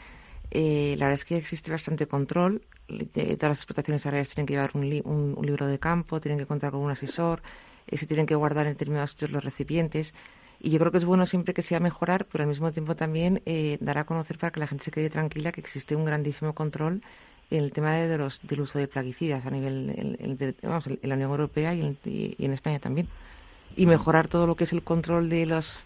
eh, 0.50 0.94
la 0.98 1.06
verdad 1.06 1.20
es 1.20 1.24
que 1.24 1.36
existe 1.36 1.70
bastante 1.70 2.06
control. 2.06 2.62
todas 2.86 3.42
las 3.42 3.58
explotaciones 3.58 4.04
agrarias 4.06 4.28
tienen 4.28 4.46
que 4.46 4.54
llevar 4.54 4.70
un, 4.74 5.34
un, 5.36 5.46
libro 5.46 5.66
de 5.66 5.78
campo, 5.78 6.20
tienen 6.20 6.38
que 6.38 6.46
contar 6.46 6.70
con 6.70 6.80
un 6.80 6.90
asesor, 6.90 7.42
eh, 7.86 7.96
se 7.96 8.06
tienen 8.06 8.26
que 8.26 8.34
guardar 8.34 8.66
en 8.66 8.74
determinados 8.74 9.10
sitios 9.10 9.30
los 9.30 9.44
recipientes. 9.44 10.14
Y 10.60 10.70
yo 10.70 10.78
creo 10.78 10.92
que 10.92 10.98
es 10.98 11.04
bueno 11.04 11.26
siempre 11.26 11.52
que 11.54 11.62
sea 11.62 11.80
mejorar, 11.80 12.26
pero 12.26 12.42
al 12.42 12.48
mismo 12.48 12.72
tiempo 12.72 12.94
también 12.94 13.42
eh, 13.46 13.78
dar 13.80 13.98
a 13.98 14.04
conocer 14.04 14.38
para 14.38 14.50
que 14.52 14.60
la 14.60 14.66
gente 14.66 14.84
se 14.84 14.90
quede 14.90 15.10
tranquila 15.10 15.52
que 15.52 15.60
existe 15.60 15.96
un 15.96 16.04
grandísimo 16.04 16.54
control 16.54 17.02
en 17.50 17.64
el 17.64 17.72
tema 17.72 17.92
de 17.94 18.16
los, 18.16 18.40
del 18.42 18.62
uso 18.62 18.78
de 18.78 18.88
plaguicidas 18.88 19.44
a 19.44 19.50
nivel 19.50 19.90
en, 19.90 20.56
la 21.02 21.14
Unión 21.14 21.30
Europea 21.30 21.74
y 21.74 21.80
en, 22.38 22.52
España 22.52 22.78
también. 22.78 23.08
Y 23.76 23.86
mejorar 23.86 24.28
todo 24.28 24.46
lo 24.46 24.54
que 24.54 24.64
es 24.64 24.72
el 24.72 24.82
control 24.82 25.28
de 25.28 25.46
los 25.46 25.84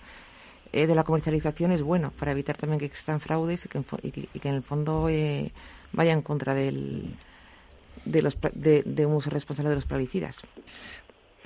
eh, 0.73 0.87
de 0.87 0.95
la 0.95 1.05
comercialización 1.05 1.73
es 1.73 1.83
bueno 1.83 2.13
para 2.19 2.33
evitar 2.33 2.57
también 2.57 2.79
que 2.79 2.87
existan 2.87 3.21
fraudes 3.21 3.65
y 3.65 3.69
que, 3.69 3.83
y 4.03 4.39
que, 4.39 4.49
en 4.49 4.55
el 4.55 4.63
fondo 4.63 5.09
eh, 5.09 5.53
vaya 5.93 6.13
en 6.13 6.23
contra 6.23 6.55
del, 6.55 7.15
de, 8.05 8.23
los, 8.23 8.37
de, 8.53 8.83
de 8.83 9.07
un 9.07 9.15
uso 9.15 9.31
responsable 9.31 9.71
de 9.71 9.77
los 9.77 9.87
plaguicidas. 9.87 10.37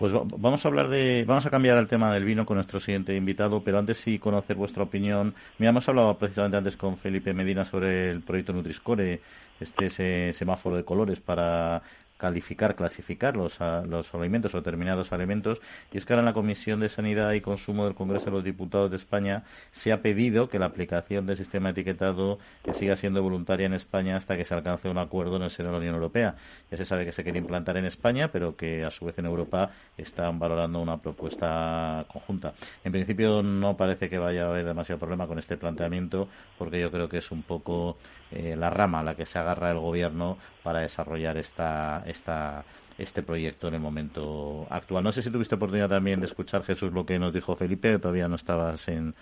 Pues 0.02 0.12
vamos 0.12 0.64
a 0.64 0.68
hablar 0.68 0.88
de, 0.88 1.24
vamos 1.24 1.46
a 1.46 1.50
cambiar 1.50 1.78
el 1.78 1.86
tema 1.86 2.12
del 2.12 2.24
vino 2.24 2.44
con 2.44 2.56
nuestro 2.56 2.80
siguiente 2.80 3.14
invitado, 3.14 3.62
pero 3.62 3.78
antes 3.78 3.98
sí 3.98 4.18
conocer 4.18 4.56
vuestra 4.56 4.82
opinión. 4.82 5.34
Me 5.58 5.68
hemos 5.68 5.88
hablado 5.88 6.18
precisamente 6.18 6.56
antes 6.56 6.76
con 6.76 6.96
Felipe 6.96 7.32
Medina 7.32 7.64
sobre 7.64 8.10
el 8.10 8.20
proyecto 8.22 8.52
Nutriscore, 8.52 9.20
este 9.60 10.32
semáforo 10.32 10.76
de 10.76 10.84
colores 10.84 11.20
para 11.20 11.82
calificar, 12.22 12.76
clasificar 12.76 13.36
los, 13.36 13.58
los 13.88 14.14
alimentos 14.14 14.54
o 14.54 14.58
determinados 14.58 15.12
alimentos. 15.12 15.60
Y 15.90 15.98
es 15.98 16.06
que 16.06 16.12
ahora 16.12 16.20
en 16.20 16.26
la 16.26 16.32
Comisión 16.32 16.78
de 16.78 16.88
Sanidad 16.88 17.32
y 17.32 17.40
Consumo 17.40 17.84
del 17.84 17.96
Congreso 17.96 18.26
de 18.26 18.30
los 18.30 18.44
Diputados 18.44 18.92
de 18.92 18.96
España 18.96 19.42
se 19.72 19.90
ha 19.90 20.02
pedido 20.02 20.48
que 20.48 20.60
la 20.60 20.66
aplicación 20.66 21.26
del 21.26 21.36
sistema 21.36 21.70
etiquetado 21.70 22.38
siga 22.74 22.94
siendo 22.94 23.24
voluntaria 23.24 23.66
en 23.66 23.72
España 23.72 24.16
hasta 24.16 24.36
que 24.36 24.44
se 24.44 24.54
alcance 24.54 24.88
un 24.88 24.98
acuerdo 24.98 25.34
en 25.34 25.42
el 25.42 25.50
seno 25.50 25.70
de 25.70 25.72
la 25.72 25.78
Unión 25.78 25.96
Europea. 25.96 26.36
Ya 26.70 26.76
se 26.76 26.84
sabe 26.84 27.04
que 27.04 27.10
se 27.10 27.24
quiere 27.24 27.40
implantar 27.40 27.76
en 27.76 27.86
España, 27.86 28.30
pero 28.30 28.54
que 28.54 28.84
a 28.84 28.92
su 28.92 29.04
vez 29.04 29.18
en 29.18 29.26
Europa 29.26 29.72
están 29.96 30.38
valorando 30.38 30.80
una 30.80 30.98
propuesta 30.98 32.06
conjunta. 32.06 32.54
En 32.84 32.92
principio 32.92 33.42
no 33.42 33.76
parece 33.76 34.08
que 34.08 34.18
vaya 34.18 34.44
a 34.44 34.50
haber 34.50 34.64
demasiado 34.64 35.00
problema 35.00 35.26
con 35.26 35.40
este 35.40 35.56
planteamiento, 35.56 36.28
porque 36.56 36.80
yo 36.80 36.92
creo 36.92 37.08
que 37.08 37.18
es 37.18 37.32
un 37.32 37.42
poco 37.42 37.96
eh, 38.30 38.54
la 38.56 38.70
rama 38.70 39.00
a 39.00 39.02
la 39.02 39.16
que 39.16 39.26
se 39.26 39.40
agarra 39.40 39.72
el 39.72 39.80
gobierno 39.80 40.38
para 40.62 40.80
desarrollar 40.80 41.36
esta, 41.36 42.02
esta, 42.06 42.64
este 42.98 43.22
proyecto 43.22 43.68
en 43.68 43.74
el 43.74 43.80
momento 43.80 44.66
actual. 44.70 45.04
No 45.04 45.12
sé 45.12 45.22
si 45.22 45.30
tuviste 45.30 45.54
oportunidad 45.54 45.88
también 45.88 46.20
de 46.20 46.26
escuchar, 46.26 46.64
Jesús, 46.64 46.92
lo 46.92 47.06
que 47.06 47.18
nos 47.18 47.32
dijo 47.32 47.56
Felipe, 47.56 47.98
todavía 47.98 48.28
no 48.28 48.36
estabas 48.36 48.88
en, 48.88 49.14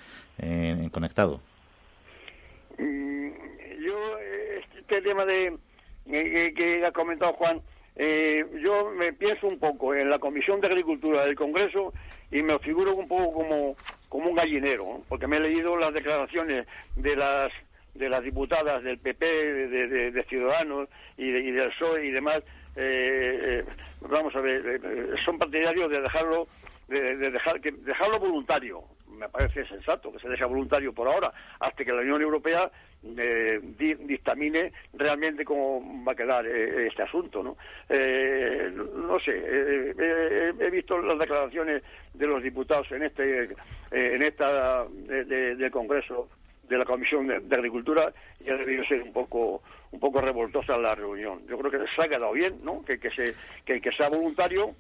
conectado. 0.91 1.41
Mm, 2.79 3.31
yo, 3.85 4.19
este 4.79 5.03
tema 5.03 5.25
de 5.25 5.59
que 6.07 6.85
ha 6.85 6.93
comentado 6.93 7.33
Juan, 7.35 7.61
eh, 7.97 8.45
yo 8.63 8.91
me 8.91 9.13
pienso 9.13 9.47
un 9.47 9.59
poco 9.59 9.95
en 9.95 10.09
la 10.09 10.19
Comisión 10.19 10.61
de 10.61 10.69
Agricultura 10.69 11.25
del 11.25 11.35
Congreso 11.35 11.93
y 12.31 12.43
me 12.43 12.59
figuro 12.61 12.95
un 12.95 13.09
poco 13.09 13.33
como, 13.33 13.77
como 14.09 14.31
un 14.31 14.37
gallinero, 14.37 15.03
porque 15.09 15.27
me 15.27 15.37
he 15.37 15.41
leído 15.41 15.77
las 15.77 15.93
declaraciones 15.93 16.67
de 16.97 17.17
las 17.17 17.53
de 17.95 18.09
las 18.09 18.23
diputadas 18.23 18.83
del 18.83 18.99
PP, 18.99 19.27
de, 19.27 20.25
Ciudadanos 20.29 20.89
y, 21.17 21.31
del 21.31 21.71
PSOE 21.71 22.07
y 22.07 22.11
demás, 22.11 22.43
eh, 22.77 23.65
eh, 23.65 23.65
vamos 24.01 24.35
a 24.35 24.41
ver, 24.41 24.65
eh, 24.67 25.15
son 25.25 25.39
partidarios 25.39 25.91
de 25.91 26.01
dejarlo, 26.01 26.47
de, 26.89 27.17
dejar, 27.17 27.61
que, 27.61 27.73
dejarlo 27.73 28.19
voluntario. 28.19 28.83
Me 29.09 29.29
parece 29.29 29.67
sensato 29.67 30.13
que 30.13 30.19
se 30.21 30.29
deje 30.29 30.45
voluntario 30.45 30.95
por 30.95 31.09
ahora, 31.09 31.33
hasta 31.59 31.85
que 31.85 31.93
la 31.93 32.01
Unión 32.01 32.23
Europea 32.23 32.71
dictamine 33.03 34.73
realmente 34.93 35.45
cómo 35.45 36.05
va 36.05 36.13
a 36.13 36.15
quedar 36.15 36.47
este 36.47 37.03
asunto, 37.03 37.43
¿no? 37.43 37.57
no 37.89 39.21
sé, 39.21 39.95
he 40.59 40.71
visto 40.71 41.01
las 41.01 41.19
declaraciones 41.19 41.83
de 42.13 42.27
los 42.27 42.43
diputados 42.43 42.91
en 42.93 43.03
este, 43.05 43.49
en 43.91 44.23
esta 44.23 44.85
del 44.87 45.71
Congreso 45.71 46.29
de 46.71 46.79
la 46.79 46.85
Comisión 46.85 47.27
de, 47.27 47.55
Agricultura 47.55 48.13
y 48.43 48.49
ha 48.49 48.57
debido 48.57 48.85
ser 48.85 49.03
un 49.03 49.13
poco 49.13 49.63
un 49.91 49.99
poco 49.99 50.21
revoltosa 50.21 50.79
la 50.79 50.95
reunión. 50.95 51.45
Yo 51.49 51.59
creo 51.59 51.71
que 51.71 51.91
se 51.95 52.03
ha 52.03 52.09
quedado 52.09 52.33
bien, 52.33 52.61
¿no? 52.63 52.85
Que, 52.85 52.99
que, 52.99 53.11
se, 53.11 53.35
que, 53.65 53.81
que 53.81 53.91
sea 53.91 54.09
voluntario 54.09 54.75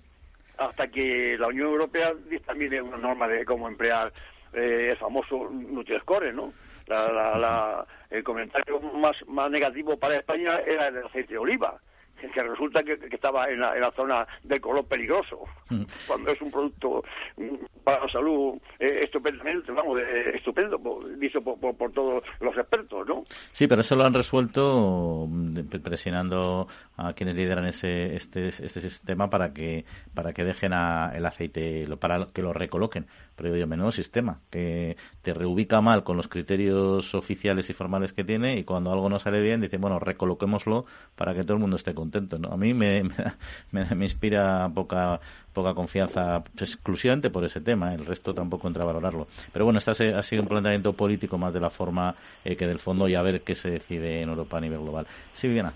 hasta 0.56 0.86
que 0.88 1.36
la 1.36 1.48
Unión 1.48 1.68
Europea 1.68 2.14
dictamine 2.28 2.80
una 2.80 2.96
norma 2.96 3.26
de 3.26 3.44
cómo 3.44 3.66
emplear 3.66 4.12
el 4.52 4.96
famoso 4.96 5.50
Nutri-Score, 5.50 6.32
¿no? 6.32 6.52
La, 6.86 7.84
el 8.08 8.22
comentario 8.22 8.80
más, 8.80 9.16
más 9.26 9.50
negativo 9.50 9.96
para 9.96 10.16
España 10.16 10.60
era 10.60 10.88
el 10.88 10.98
aceite 10.98 11.34
de 11.34 11.38
oliva 11.38 11.80
que 12.28 12.42
resulta 12.42 12.82
que, 12.82 12.98
estaba 13.10 13.48
en 13.48 13.60
la, 13.60 13.74
en 13.74 13.80
la, 13.80 13.90
zona 13.92 14.26
de 14.42 14.60
color 14.60 14.84
peligroso, 14.86 15.44
mm. 15.68 15.82
cuando 16.06 16.30
es 16.30 16.40
un 16.40 16.50
producto 16.50 17.02
mm, 17.36 17.82
para 17.84 18.00
la 18.00 18.08
salud 18.08 18.54
eh, 18.78 19.00
estupendamente, 19.02 19.72
vamos, 19.72 20.00
eh, 20.00 20.32
estupendo, 20.34 20.78
dicho 21.16 21.40
por, 21.40 21.58
por, 21.58 21.92
todos 21.92 22.22
los 22.40 22.56
expertos, 22.56 23.06
¿no? 23.08 23.24
Sí, 23.52 23.66
pero 23.66 23.80
eso 23.80 23.96
lo 23.96 24.04
han 24.04 24.14
resuelto 24.14 25.26
mm, 25.28 25.60
presionando 25.82 26.68
a 26.96 27.12
quienes 27.14 27.36
lideran 27.36 27.66
ese 27.66 28.14
este, 28.14 28.48
este 28.48 28.80
sistema 28.80 29.28
para 29.28 29.52
que 29.52 29.84
para 30.14 30.32
que 30.32 30.44
dejen 30.44 30.72
a 30.72 31.12
el 31.14 31.26
aceite, 31.26 31.86
para 31.98 32.26
que 32.32 32.42
lo 32.42 32.52
recoloquen 32.52 33.06
pero 33.40 33.56
yo, 33.56 33.66
menudo 33.66 33.90
sistema, 33.90 34.40
que 34.50 34.98
te 35.22 35.32
reubica 35.32 35.80
mal 35.80 36.04
con 36.04 36.18
los 36.18 36.28
criterios 36.28 37.14
oficiales 37.14 37.70
y 37.70 37.72
formales 37.72 38.12
que 38.12 38.22
tiene 38.22 38.58
y 38.58 38.64
cuando 38.64 38.92
algo 38.92 39.08
no 39.08 39.18
sale 39.18 39.40
bien 39.40 39.62
dice, 39.62 39.78
bueno, 39.78 39.98
recoloquémoslo 39.98 40.84
para 41.16 41.32
que 41.34 41.42
todo 41.42 41.54
el 41.54 41.60
mundo 41.60 41.76
esté 41.76 41.94
contento. 41.94 42.38
¿no? 42.38 42.48
A 42.52 42.58
mí 42.58 42.74
me, 42.74 43.02
me, 43.70 44.04
inspira 44.04 44.70
poca 44.74 45.20
poca 45.54 45.72
confianza 45.72 46.44
exclusivamente 46.58 47.30
por 47.30 47.44
ese 47.46 47.62
tema, 47.62 47.94
el 47.94 48.04
resto 48.04 48.34
tampoco 48.34 48.68
entra 48.68 48.82
a 48.82 48.86
valorarlo. 48.86 49.26
Pero 49.54 49.64
bueno, 49.64 49.78
este 49.78 50.14
ha 50.14 50.22
sido 50.22 50.42
un 50.42 50.48
planteamiento 50.48 50.92
político 50.92 51.38
más 51.38 51.54
de 51.54 51.60
la 51.60 51.70
forma 51.70 52.14
eh, 52.44 52.56
que 52.56 52.66
del 52.66 52.78
fondo 52.78 53.08
y 53.08 53.14
a 53.14 53.22
ver 53.22 53.40
qué 53.40 53.56
se 53.56 53.70
decide 53.70 54.20
en 54.20 54.28
Europa 54.28 54.58
a 54.58 54.60
nivel 54.60 54.80
global. 54.80 55.06
Sí, 55.32 55.48
Viviana. 55.48 55.72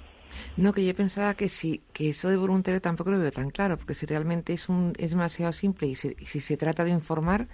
No, 0.56 0.72
que 0.72 0.84
yo 0.84 0.94
pensaba 0.94 1.34
que 1.34 1.48
sí, 1.48 1.84
que 1.92 2.10
eso 2.10 2.28
de 2.28 2.36
voluntario 2.36 2.80
tampoco 2.80 3.10
lo 3.10 3.18
veo 3.18 3.32
tan 3.32 3.50
claro, 3.50 3.76
porque 3.78 3.94
si 3.94 4.06
realmente 4.06 4.52
es, 4.52 4.68
un, 4.68 4.92
es 4.98 5.10
demasiado 5.12 5.52
simple 5.52 5.88
y 5.88 5.94
si, 5.94 6.14
si 6.26 6.40
se 6.40 6.56
trata 6.56 6.84
de 6.84 6.90
informar, 6.90 7.48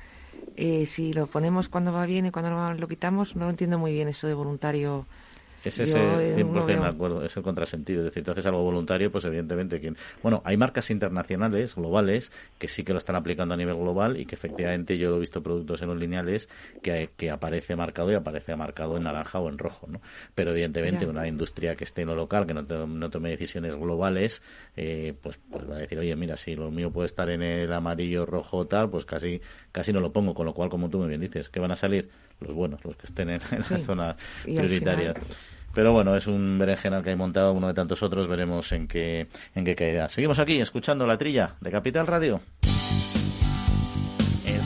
eh, 0.56 0.86
si 0.86 1.12
lo 1.12 1.28
ponemos 1.28 1.68
cuando 1.68 1.92
va 1.92 2.06
bien 2.06 2.26
y 2.26 2.30
cuando 2.32 2.50
lo, 2.50 2.74
lo 2.74 2.88
quitamos, 2.88 3.36
no 3.36 3.50
entiendo 3.50 3.78
muy 3.78 3.92
bien 3.92 4.08
eso 4.08 4.26
de 4.28 4.34
voluntario 4.34 5.06
es 5.64 5.78
ese 5.78 5.98
100% 5.98 6.64
de 6.64 6.86
acuerdo, 6.86 7.24
es 7.24 7.36
el 7.36 7.42
contrasentido. 7.42 8.00
Es 8.00 8.06
decir, 8.06 8.24
tú 8.24 8.30
haces 8.30 8.46
algo 8.46 8.62
voluntario, 8.62 9.10
pues 9.10 9.24
evidentemente 9.24 9.80
quien... 9.80 9.96
Bueno, 10.22 10.42
hay 10.44 10.56
marcas 10.56 10.90
internacionales, 10.90 11.74
globales, 11.74 12.32
que 12.58 12.68
sí 12.68 12.84
que 12.84 12.92
lo 12.92 12.98
están 12.98 13.16
aplicando 13.16 13.54
a 13.54 13.56
nivel 13.56 13.76
global 13.76 14.16
y 14.16 14.26
que 14.26 14.34
efectivamente 14.34 14.98
yo 14.98 15.16
he 15.16 15.20
visto 15.20 15.42
productos 15.42 15.82
en 15.82 15.88
los 15.88 15.98
lineales 15.98 16.48
que, 16.82 17.10
que 17.16 17.30
aparece 17.30 17.76
marcado 17.76 18.10
y 18.12 18.14
aparece 18.14 18.56
marcado 18.56 18.96
en 18.96 19.04
naranja 19.04 19.38
o 19.38 19.48
en 19.48 19.58
rojo, 19.58 19.86
¿no? 19.88 20.00
Pero 20.34 20.52
evidentemente 20.52 21.06
una 21.06 21.26
industria 21.26 21.76
que 21.76 21.84
esté 21.84 22.02
en 22.02 22.08
lo 22.08 22.14
local, 22.14 22.46
que 22.46 22.54
no, 22.54 22.62
no 22.62 23.10
tome 23.10 23.30
decisiones 23.30 23.74
globales, 23.76 24.42
eh, 24.76 25.14
pues, 25.22 25.38
pues 25.50 25.68
va 25.68 25.76
a 25.76 25.78
decir, 25.78 25.98
oye, 25.98 26.14
mira, 26.16 26.36
si 26.36 26.54
lo 26.54 26.70
mío 26.70 26.90
puede 26.90 27.06
estar 27.06 27.28
en 27.30 27.42
el 27.42 27.72
amarillo, 27.72 28.26
rojo 28.26 28.58
o 28.58 28.66
tal, 28.66 28.90
pues 28.90 29.04
casi, 29.04 29.40
casi 29.72 29.92
no 29.92 30.00
lo 30.00 30.12
pongo. 30.12 30.34
Con 30.34 30.46
lo 30.46 30.54
cual, 30.54 30.70
como 30.70 30.88
tú 30.88 30.98
me 30.98 31.08
bien 31.08 31.20
dices, 31.20 31.48
que 31.48 31.60
van 31.60 31.72
a 31.72 31.76
salir 31.76 32.08
los 32.40 32.54
buenos, 32.54 32.84
los 32.84 32.96
que 32.96 33.06
estén 33.06 33.30
en, 33.30 33.40
la 33.70 33.78
zona 33.78 34.16
prioritaria. 34.44 35.14
Pero 35.74 35.92
bueno, 35.92 36.16
es 36.16 36.26
un 36.26 36.58
berenjenal 36.58 37.02
que 37.04 37.10
hay 37.10 37.16
montado, 37.16 37.52
uno 37.52 37.68
de 37.68 37.74
tantos 37.74 38.02
otros, 38.02 38.26
veremos 38.26 38.72
en 38.72 38.88
qué, 38.88 39.28
en 39.54 39.64
qué 39.64 39.76
caerá. 39.76 40.08
Seguimos 40.08 40.38
aquí 40.38 40.60
escuchando 40.60 41.06
la 41.06 41.16
trilla 41.16 41.54
de 41.60 41.70
Capital 41.70 42.06
Radio. 42.06 42.40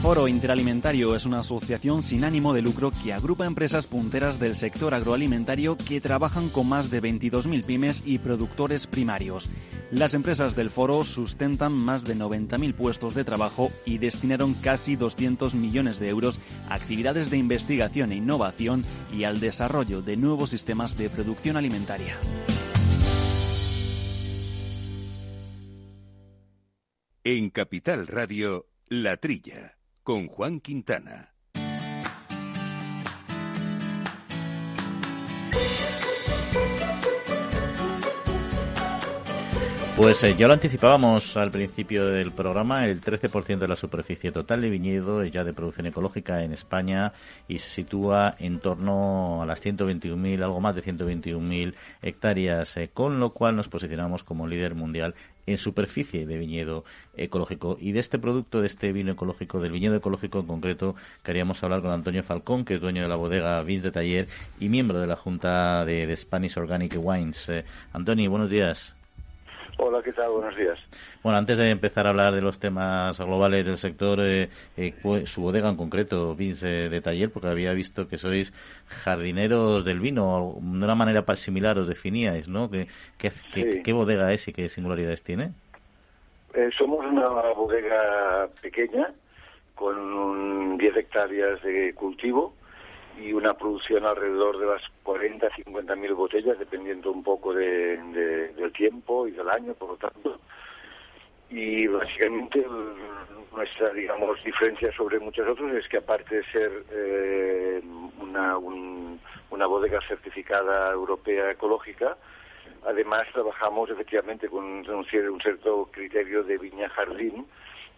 Foro 0.05 0.29
Interalimentario 0.29 1.17
es 1.17 1.25
una 1.25 1.39
asociación 1.39 2.03
sin 2.03 2.25
ánimo 2.25 2.53
de 2.53 2.61
lucro 2.61 2.93
que 3.03 3.15
agrupa 3.15 3.47
empresas 3.47 3.87
punteras 3.87 4.39
del 4.39 4.55
sector 4.55 4.93
agroalimentario 4.93 5.79
que 5.79 6.03
trabajan 6.03 6.51
con 6.51 6.69
más 6.69 6.91
de 6.91 7.01
22.000 7.01 7.65
pymes 7.65 8.03
y 8.05 8.19
productores 8.19 8.87
primarios. 8.87 9.49
Las 9.91 10.13
empresas 10.13 10.55
del 10.55 10.69
foro 10.69 11.05
sustentan 11.05 11.73
más 11.73 12.05
de 12.05 12.17
90.000 12.17 12.75
puestos 12.75 13.15
de 13.15 13.25
trabajo 13.25 13.71
y 13.87 13.97
destinaron 13.97 14.53
casi 14.53 14.95
200 14.95 15.55
millones 15.55 15.99
de 15.99 16.11
euros 16.11 16.39
a 16.69 16.75
actividades 16.75 17.31
de 17.31 17.39
investigación 17.39 18.13
e 18.13 18.17
innovación 18.17 18.85
y 19.11 19.25
al 19.25 19.41
desarrollo 19.41 20.03
de 20.03 20.19
nuevos 20.19 20.51
sistemas 20.51 20.99
de 20.99 21.09
producción 21.09 21.57
alimentaria. 21.57 22.15
En 27.25 27.49
Capital 27.49 28.07
Radio, 28.07 28.67
La 28.91 29.17
Trilla 29.17 29.79
con 30.05 30.29
Juan 30.29 30.61
Quintana. 30.61 31.34
Pues 39.97 40.25
eh, 40.25 40.35
ya 40.37 40.49
lo 40.49 40.55
anticipábamos 40.55 41.37
al 41.37 41.53
principio 41.53 42.05
del 42.07 42.33
programa, 42.33 42.85
el 42.87 43.01
13% 43.01 43.59
de 43.59 43.69
la 43.69 43.77
superficie 43.77 44.33
total 44.33 44.61
de 44.61 44.69
viñedo 44.69 45.23
es 45.23 45.31
ya 45.31 45.45
de 45.45 45.53
producción 45.53 45.87
ecológica 45.87 46.43
en 46.43 46.53
España 46.53 47.13
y 47.47 47.61
se 47.61 47.71
sitúa 47.71 48.35
en 48.41 48.59
torno 48.59 49.41
a 49.41 49.47
las 49.47 49.65
121.000, 49.65 50.43
algo 50.43 50.61
más 50.61 50.75
de 50.75 50.83
121.000 50.83 51.75
hectáreas, 52.03 52.77
eh, 52.77 52.91
con 52.93 53.21
lo 53.21 53.31
cual 53.31 53.55
nos 53.55 53.69
posicionamos 53.69 54.25
como 54.25 54.49
líder 54.49 54.75
mundial 54.75 55.15
en 55.47 55.59
superficie 55.59 56.27
de 56.27 56.39
viñedo 56.39 56.85
ecológico. 57.17 57.77
Y 57.81 57.93
de 57.93 58.01
este 58.01 58.19
producto, 58.19 58.63
de 58.63 58.67
este 58.67 58.93
vino 58.93 59.13
ecológico, 59.13 59.61
del 59.61 59.71
viñedo 59.71 59.95
ecológico 59.95 60.41
en 60.41 60.47
concreto, 60.47 60.97
queríamos 61.23 61.63
hablar 61.63 61.83
con 61.83 61.93
Antonio 61.93 62.25
Falcón, 62.25 62.65
que 62.65 62.75
es 62.75 62.81
dueño 62.81 63.03
de 63.03 63.09
la 63.09 63.17
bodega 63.17 63.63
Vins 63.63 63.85
de 63.85 63.93
Taller 63.93 64.27
y 64.59 64.69
miembro 64.69 64.99
de 64.99 65.07
la 65.07 65.15
Junta 65.15 65.85
de, 65.85 66.17
Spanish 66.17 66.59
Organic 66.59 66.97
Wines. 66.99 67.49
Eh, 67.49 67.65
Antonio, 67.93 68.29
buenos 68.29 68.51
días. 68.51 68.97
Hola, 69.77 70.03
¿qué 70.03 70.13
tal? 70.13 70.31
Buenos 70.31 70.57
días. 70.57 70.79
Bueno, 71.23 71.39
antes 71.39 71.59
de 71.59 71.71
empezar 71.71 72.07
a 72.07 72.11
hablar 72.11 72.33
de 72.33 72.41
los 72.41 72.61
temas 72.61 73.19
globales 73.19 73.67
del 73.67 73.77
sector, 73.77 74.21
eh, 74.21 74.49
eh, 74.77 74.95
su 75.27 75.43
bodega 75.43 75.69
en 75.69 75.77
concreto, 75.77 76.35
Vins 76.37 76.61
de 76.61 77.01
Taller, 77.01 77.31
porque 77.31 77.49
había 77.49 77.73
visto 77.73 78.07
que 78.09 78.17
sois 78.17 78.53
jardineros 78.87 79.85
del 79.85 79.99
vino, 79.99 80.55
de 80.61 80.85
una 80.85 80.95
manera 80.95 81.25
similar 81.37 81.79
os 81.79 81.89
definíais, 81.89 82.47
¿no? 82.47 82.71
¿Qué, 82.71 82.87
qué, 83.83 83.93
bodega 83.93 84.33
es 84.33 84.47
y 84.47 84.53
qué 84.53 84.69
singularidades 84.69 85.25
tiene? 85.25 85.53
Eh, 86.55 86.71
somos 86.79 87.05
una 87.05 87.29
bodega 87.29 88.49
pequeña, 88.63 89.13
con 89.75 90.79
10 90.79 90.97
hectáreas 90.97 91.61
de 91.63 91.93
cultivo, 91.95 92.55
y 93.21 93.33
una 93.33 93.55
producción 93.55 94.05
alrededor 94.05 94.59
de 94.59 94.67
las 94.67 94.83
40, 95.03 95.49
50 95.55 95.97
mil 95.97 96.15
botellas, 96.15 96.59
dependiendo 96.59 97.11
un 97.13 97.23
poco 97.23 97.53
de, 97.55 97.97
del 98.57 98.73
tiempo 98.73 99.27
y 99.27 99.33
del 99.33 99.49
año, 99.49 99.75
por 99.75 99.91
lo 99.91 99.97
tanto. 99.97 100.39
Y 101.51 101.87
básicamente 101.87 102.65
nuestra, 103.55 103.93
digamos, 103.93 104.43
diferencia 104.43 104.93
sobre 104.97 105.21
muchos 105.21 105.49
otros 105.49 105.73
es 105.75 105.87
que 105.89 105.99
aparte 105.99 106.37
de 106.37 106.45
ser 106.51 106.85
eh, 106.91 107.83
una, 108.21 108.59
una 108.59 109.67
bodega 109.67 110.01
certificada 110.09 110.91
europea 110.93 111.53
ecológica, 111.53 112.17
además 112.85 113.27
trabajamos 113.33 113.91
efectivamente 113.91 114.49
con 114.49 114.65
un, 114.65 114.91
un 114.91 115.41
cierto 115.41 115.89
criterio 115.93 116.43
de 116.43 116.59
viña 116.59 116.89
jardín, 116.89 117.47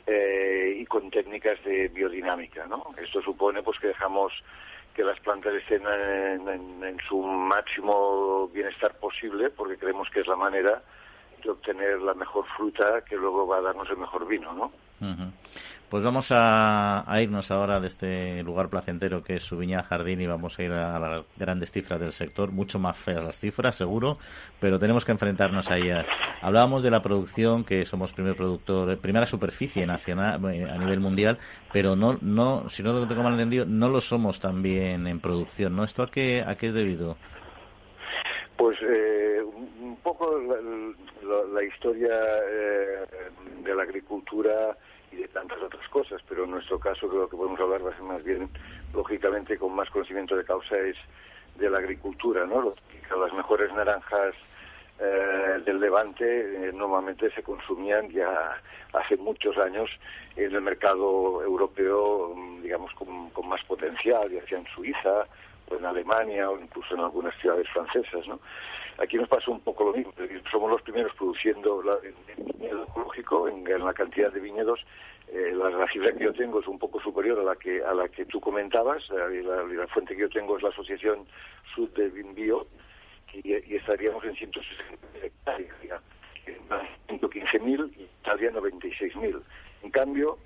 eh, 0.07 0.77
y 0.79 0.87
con 0.87 1.11
técnicas 1.11 1.63
de 1.65 1.89
biodinámica, 1.89 2.67
¿no? 2.67 2.85
Esto 2.97 3.21
supone 3.23 3.63
pues 3.63 3.79
que 3.81 3.89
dejamos 3.89 4.33
que 4.95 5.05
las 5.05 5.21
plantas 5.21 5.55
estén 5.55 5.83
en, 5.87 6.99
su 7.07 7.21
máximo 7.21 8.49
bienestar 8.49 8.97
posible, 8.99 9.51
porque 9.51 9.77
creemos 9.77 10.09
que 10.11 10.21
es 10.21 10.27
la 10.27 10.37
manera 10.37 10.83
de 11.43 11.51
obtener 11.51 12.01
la 12.01 12.15
mejor 12.15 12.47
fruta 12.57 13.03
que 13.05 13.17
luego 13.17 13.47
va 13.47 13.59
a 13.59 13.63
darnos 13.63 13.91
el 13.91 13.99
mejor 13.99 14.27
vino, 14.27 14.53
¿no? 14.55 14.73
Pues 15.89 16.03
vamos 16.03 16.29
a, 16.31 17.05
irnos 17.23 17.53
ahora 17.53 17.79
de 17.79 17.87
este 17.87 18.43
lugar 18.43 18.69
placentero 18.69 19.23
que 19.23 19.37
es 19.37 19.45
su 19.45 19.57
viña 19.57 19.85
jardín 19.85 20.21
y 20.21 20.27
vamos 20.27 20.59
a 20.59 20.63
ir 20.65 20.73
a 20.73 20.99
las 20.99 21.23
grandes 21.37 21.71
cifras 21.71 22.01
del 22.01 22.13
sector, 22.13 22.51
mucho 22.51 22.81
más 22.81 22.97
feas 22.97 23.23
las 23.23 23.39
cifras, 23.39 23.77
seguro, 23.77 24.19
pero 24.59 24.81
tenemos 24.81 25.05
que 25.05 25.13
enfrentarnos 25.13 25.71
a 25.71 25.79
ellas. 25.79 26.09
Hablábamos 26.43 26.83
de 26.83 26.91
la 26.91 27.03
producción, 27.03 27.65
que 27.65 27.87
somos 27.87 28.13
primer 28.13 28.35
productor, 28.35 28.99
primera 28.99 29.27
superficie 29.27 29.87
nacional 29.87 30.41
eh, 30.53 30.69
a 30.69 30.77
nivel 30.77 30.99
mundial, 30.99 31.39
pero 31.73 31.95
no, 31.95 32.19
no, 32.21 32.69
si 32.69 32.83
no 32.83 32.93
lo 32.93 33.07
tengo 33.07 33.23
mal 33.23 33.35
entendido, 33.35 33.65
no 33.65 33.89
lo 33.89 34.01
somos 34.01 34.41
también 34.41 35.07
en 35.07 35.21
producción, 35.21 35.77
¿no? 35.77 35.85
¿Esto 35.85 36.03
a 36.03 36.11
qué, 36.11 36.43
a 36.45 36.57
qué 36.57 36.67
es 36.67 36.75
debido? 36.75 37.17
Pues 38.57 38.77
eh, 38.83 39.41
un 39.45 39.97
poco 40.03 40.37
la, 40.41 41.63
historia 41.63 42.11
eh, 42.51 43.07
de 43.63 43.75
la 43.75 43.85
agricultura 43.85 44.77
y 45.17 45.23
de 45.23 45.29
tantas 45.29 45.61
otras 45.63 45.89
cosas, 45.89 46.23
pero 46.29 46.45
en 46.45 46.51
nuestro 46.51 46.79
caso 46.79 47.09
creo 47.09 47.29
que 47.29 47.37
podemos 47.37 47.61
hablar 47.61 47.81
más 48.03 48.23
bien, 48.25 48.49
lógicamente, 48.93 49.57
con 49.59 49.75
más 49.75 49.89
conocimiento 49.91 50.37
de 50.37 50.45
causa 50.45 50.77
es 50.79 50.97
de 51.57 51.71
la 51.71 51.79
agricultura, 51.79 52.47
¿no? 52.47 52.75
Las 53.19 53.33
mejores 53.33 53.73
naranjas 53.73 54.35
eh, 54.99 55.61
del 55.65 55.81
Levante 55.81 56.25
eh, 56.25 56.73
normalmente 56.73 57.31
se 57.31 57.43
consumían 57.43 58.09
ya 58.11 58.61
hace 58.93 59.17
muchos 59.17 59.57
años 59.59 59.91
en 60.37 60.55
el 60.55 60.61
mercado 60.61 61.43
europeo, 61.43 62.35
digamos, 62.63 62.93
con, 62.95 63.31
con 63.31 63.49
más 63.49 63.63
potencial, 63.65 64.31
ya 64.31 64.47
sea 64.47 64.59
en 64.59 64.67
Suiza 64.67 65.27
o 65.69 65.77
en 65.77 65.85
Alemania 65.85 66.51
o 66.51 66.59
incluso 66.59 66.95
en 66.95 67.01
algunas 67.01 67.35
ciudades 67.41 67.69
francesas, 67.71 68.27
¿no? 68.27 68.39
Aquí 68.99 69.17
nos 69.17 69.29
pasa 69.29 69.51
un 69.51 69.61
poco 69.61 69.85
lo 69.85 69.93
mismo. 69.93 70.13
Somos 70.51 70.71
los 70.71 70.83
primeros 70.83 71.15
produciendo 71.15 71.83
el 72.03 72.15
viñedo 72.45 72.85
ecológico 72.85 73.49
en, 73.49 73.65
la 73.65 73.93
cantidad 73.93 74.33
de 74.33 74.41
viñedos 74.41 74.81
eh, 75.29 75.53
la, 75.55 75.87
cifra 75.89 76.13
que 76.13 76.25
yo 76.25 76.33
tengo 76.33 76.61
es 76.61 76.69
un 76.69 76.79
poco 76.79 77.01
superior 77.01 77.41
a 77.41 77.43
la 77.43 77.57
que 77.57 77.83
a 77.83 77.93
la 77.93 78.09
que 78.09 78.25
tú 78.27 78.41
comentabas. 78.41 79.09
La, 79.11 79.29
la, 79.29 79.87
fuente 79.89 80.15
que 80.15 80.23
yo 80.23 80.31
tengo 80.31 80.57
es 80.57 80.63
la 80.63 80.69
Asociación 80.69 81.27
Sud 81.75 81.91
de 81.91 82.09
Bimbio 82.09 82.67
y, 83.33 83.75
estaríamos 83.75 84.25
en 84.25 84.35
160 84.37 85.27
hectáreas, 85.27 86.03
115.000 87.09 87.93
y 87.97 88.03
Italia 88.03 88.53
96.000. 88.53 89.43
En 89.83 89.91
cambio, 89.91 90.39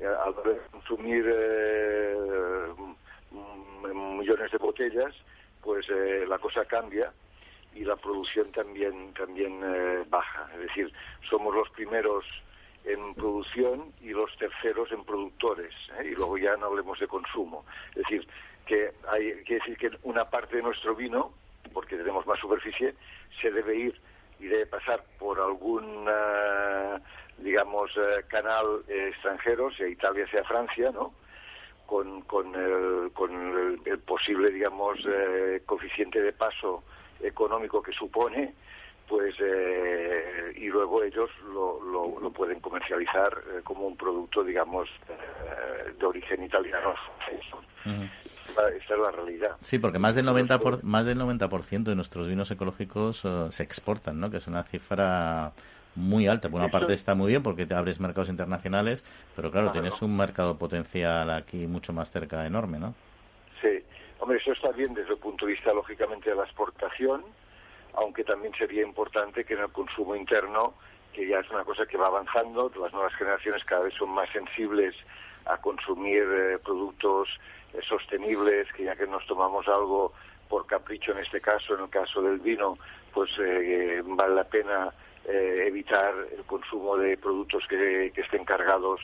eh, 0.00 0.06
al 0.06 0.34
consumir 0.70 1.24
eh, 1.26 2.14
millones 3.82 4.52
de 4.52 4.58
botellas, 4.58 5.14
pues 5.62 5.86
eh, 5.90 6.24
la 6.28 6.38
cosa 6.38 6.64
cambia 6.64 7.12
y 7.74 7.84
la 7.84 7.96
producción 7.96 8.50
también 8.52 9.12
también 9.14 9.60
baja. 10.08 10.48
Es 10.54 10.60
decir, 10.60 10.92
somos 11.28 11.54
los 11.54 11.68
primeros 11.70 12.24
en 12.84 13.14
producción 13.14 13.92
y 14.00 14.10
los 14.10 14.34
terceros 14.38 14.90
en 14.92 15.04
productores. 15.04 15.74
Y 16.04 16.14
luego 16.14 16.38
ya 16.38 16.56
no 16.56 16.66
hablemos 16.66 16.98
de 16.98 17.06
consumo. 17.06 17.64
Es 17.90 18.02
decir, 18.02 18.26
que 18.66 18.92
hay 19.10 19.42
que 19.44 19.54
decir 19.54 19.76
que 19.76 19.90
una 20.02 20.28
parte 20.28 20.56
de 20.56 20.62
nuestro 20.62 20.94
vino, 20.94 21.32
porque 21.72 21.96
tenemos 21.96 22.26
más 22.26 22.38
superficie, 22.38 22.94
se 23.40 23.50
debe 23.50 23.76
ir 23.76 24.00
y 24.40 24.46
debe 24.46 24.66
pasar 24.66 25.04
por 25.18 25.40
algún, 25.40 26.06
digamos, 27.38 27.90
eh, 27.96 28.24
canal 28.28 28.84
extranjero, 28.88 29.70
sea 29.72 29.88
Italia, 29.88 30.26
sea 30.30 30.44
Francia, 30.44 30.90
¿no? 30.92 31.12
Con, 31.86 32.20
con, 32.22 32.54
el, 32.54 33.10
con 33.12 33.80
el, 33.84 33.98
posible, 34.00 34.50
digamos, 34.50 34.98
eh, 35.06 35.62
coeficiente 35.64 36.20
de 36.20 36.32
paso 36.32 36.84
económico 37.20 37.82
que 37.82 37.92
supone, 37.92 38.54
pues 39.08 39.34
eh, 39.40 40.52
y 40.56 40.66
luego 40.68 41.02
ellos 41.02 41.30
lo, 41.52 41.80
lo, 42.20 42.30
pueden 42.30 42.60
comercializar 42.60 43.32
como 43.64 43.86
un 43.86 43.96
producto, 43.96 44.44
digamos, 44.44 44.88
de 45.98 46.06
origen 46.06 46.44
italiano. 46.44 46.94
Esta 48.48 48.94
es 48.94 49.00
la 49.00 49.10
realidad. 49.10 49.56
Sí, 49.60 49.78
porque 49.78 49.98
más 49.98 50.14
del 50.14 50.26
90%, 50.26 50.60
por, 50.60 50.84
más 50.84 51.06
del 51.06 51.18
90 51.18 51.48
de 51.84 51.94
nuestros 51.94 52.28
vinos 52.28 52.50
ecológicos 52.50 53.24
se 53.50 53.62
exportan, 53.62 54.20
¿no? 54.20 54.30
Que 54.30 54.38
es 54.38 54.46
una 54.46 54.62
cifra 54.64 55.52
muy 55.94 56.26
alta. 56.26 56.48
Por 56.48 56.60
una 56.60 56.70
parte 56.70 56.94
está 56.94 57.14
muy 57.14 57.28
bien 57.28 57.42
porque 57.42 57.66
te 57.66 57.74
abres 57.74 58.00
mercados 58.00 58.28
internacionales, 58.28 59.04
pero 59.36 59.50
claro, 59.50 59.72
tienes 59.72 60.00
un 60.02 60.16
mercado 60.16 60.56
potencial 60.58 61.30
aquí 61.30 61.66
mucho 61.66 61.92
más 61.92 62.10
cerca, 62.10 62.46
enorme, 62.46 62.78
¿no? 62.78 62.94
Sí, 63.60 63.82
hombre, 64.18 64.38
eso 64.38 64.52
está 64.52 64.70
bien 64.72 64.94
desde 64.94 65.12
el 65.12 65.18
punto 65.18 65.46
de 65.46 65.52
vista, 65.52 65.72
lógicamente, 65.72 66.30
de 66.30 66.36
la 66.36 66.44
exportación, 66.44 67.24
aunque 67.94 68.24
también 68.24 68.52
sería 68.54 68.82
importante 68.82 69.44
que 69.44 69.54
en 69.54 69.60
el 69.60 69.70
consumo 69.70 70.14
interno, 70.14 70.74
que 71.12 71.26
ya 71.26 71.40
es 71.40 71.50
una 71.50 71.64
cosa 71.64 71.86
que 71.86 71.96
va 71.96 72.06
avanzando, 72.06 72.70
las 72.80 72.92
nuevas 72.92 73.14
generaciones 73.14 73.64
cada 73.64 73.84
vez 73.84 73.94
son 73.94 74.10
más 74.10 74.28
sensibles 74.30 74.94
a 75.46 75.56
consumir 75.58 76.22
eh, 76.22 76.58
productos 76.58 77.28
eh, 77.74 77.80
sostenibles, 77.86 78.72
que 78.72 78.84
ya 78.84 78.96
que 78.96 79.06
nos 79.06 79.26
tomamos 79.26 79.68
algo 79.68 80.12
por 80.48 80.66
capricho 80.66 81.12
en 81.12 81.18
este 81.18 81.40
caso, 81.40 81.74
en 81.74 81.82
el 81.82 81.90
caso 81.90 82.22
del 82.22 82.38
vino, 82.38 82.78
pues 83.12 83.30
eh, 83.38 84.02
vale 84.04 84.34
la 84.34 84.44
pena 84.44 84.90
eh, 85.26 85.64
evitar 85.66 86.14
el 86.34 86.44
consumo 86.44 86.96
de 86.96 87.18
productos 87.18 87.66
que, 87.68 88.12
estén 88.16 88.44
cargados 88.46 89.00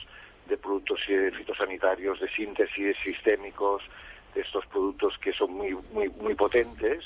de 0.47 0.57
productos 0.57 0.99
fitosanitarios, 1.37 2.19
de 2.19 2.29
síntesis 2.29 2.97
sistémicos, 3.03 3.83
de 4.35 4.41
estos 4.41 4.65
productos 4.67 5.17
que 5.19 5.33
son 5.33 5.53
muy, 5.53 5.75
muy, 5.91 6.09
muy 6.09 6.35
potentes, 6.35 7.03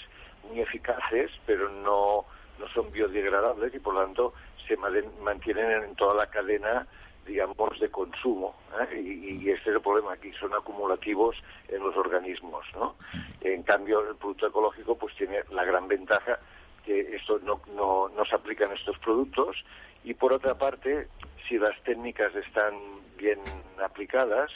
muy 0.49 0.59
eficaces, 0.59 1.32
pero 1.45 1.69
no, 1.69 2.25
no 2.59 2.67
son 2.73 2.91
biodegradables 2.91 3.73
y 3.73 3.80
por 3.80 3.93
lo 3.93 4.01
tanto 4.01 4.34
se 4.67 4.75
mantienen 4.77 5.84
en 5.84 5.95
toda 5.95 6.13
la 6.15 6.27
cadena 6.27 6.86
digamos, 7.25 7.80
de 7.80 7.89
consumo. 7.89 8.55
¿eh? 8.82 8.99
Y, 8.99 9.49
este 9.49 9.69
es 9.69 9.75
el 9.75 9.82
problema, 9.82 10.13
aquí 10.13 10.32
son 10.34 10.53
acumulativos 10.53 11.36
en 11.67 11.84
los 11.84 11.95
organismos. 11.95 12.65
¿no? 12.73 12.95
En 13.41 13.63
cambio, 13.63 14.01
el 14.09 14.15
producto 14.15 14.47
ecológico 14.47 14.97
pues 14.97 15.15
tiene 15.15 15.41
la 15.51 15.63
gran 15.63 15.88
ventaja 15.88 16.39
que 16.84 17.15
esto 17.15 17.39
no, 17.43 17.61
no, 17.75 18.09
no 18.09 18.25
se 18.25 18.36
aplica 18.36 18.65
en 18.65 18.71
estos 18.71 18.97
productos 18.99 19.63
y 20.03 20.13
por 20.13 20.34
otra 20.34 20.57
parte, 20.57 21.07
si 21.47 21.57
las 21.57 21.80
técnicas 21.84 22.34
están 22.36 22.73
bien 23.17 23.39
aplicadas 23.84 24.49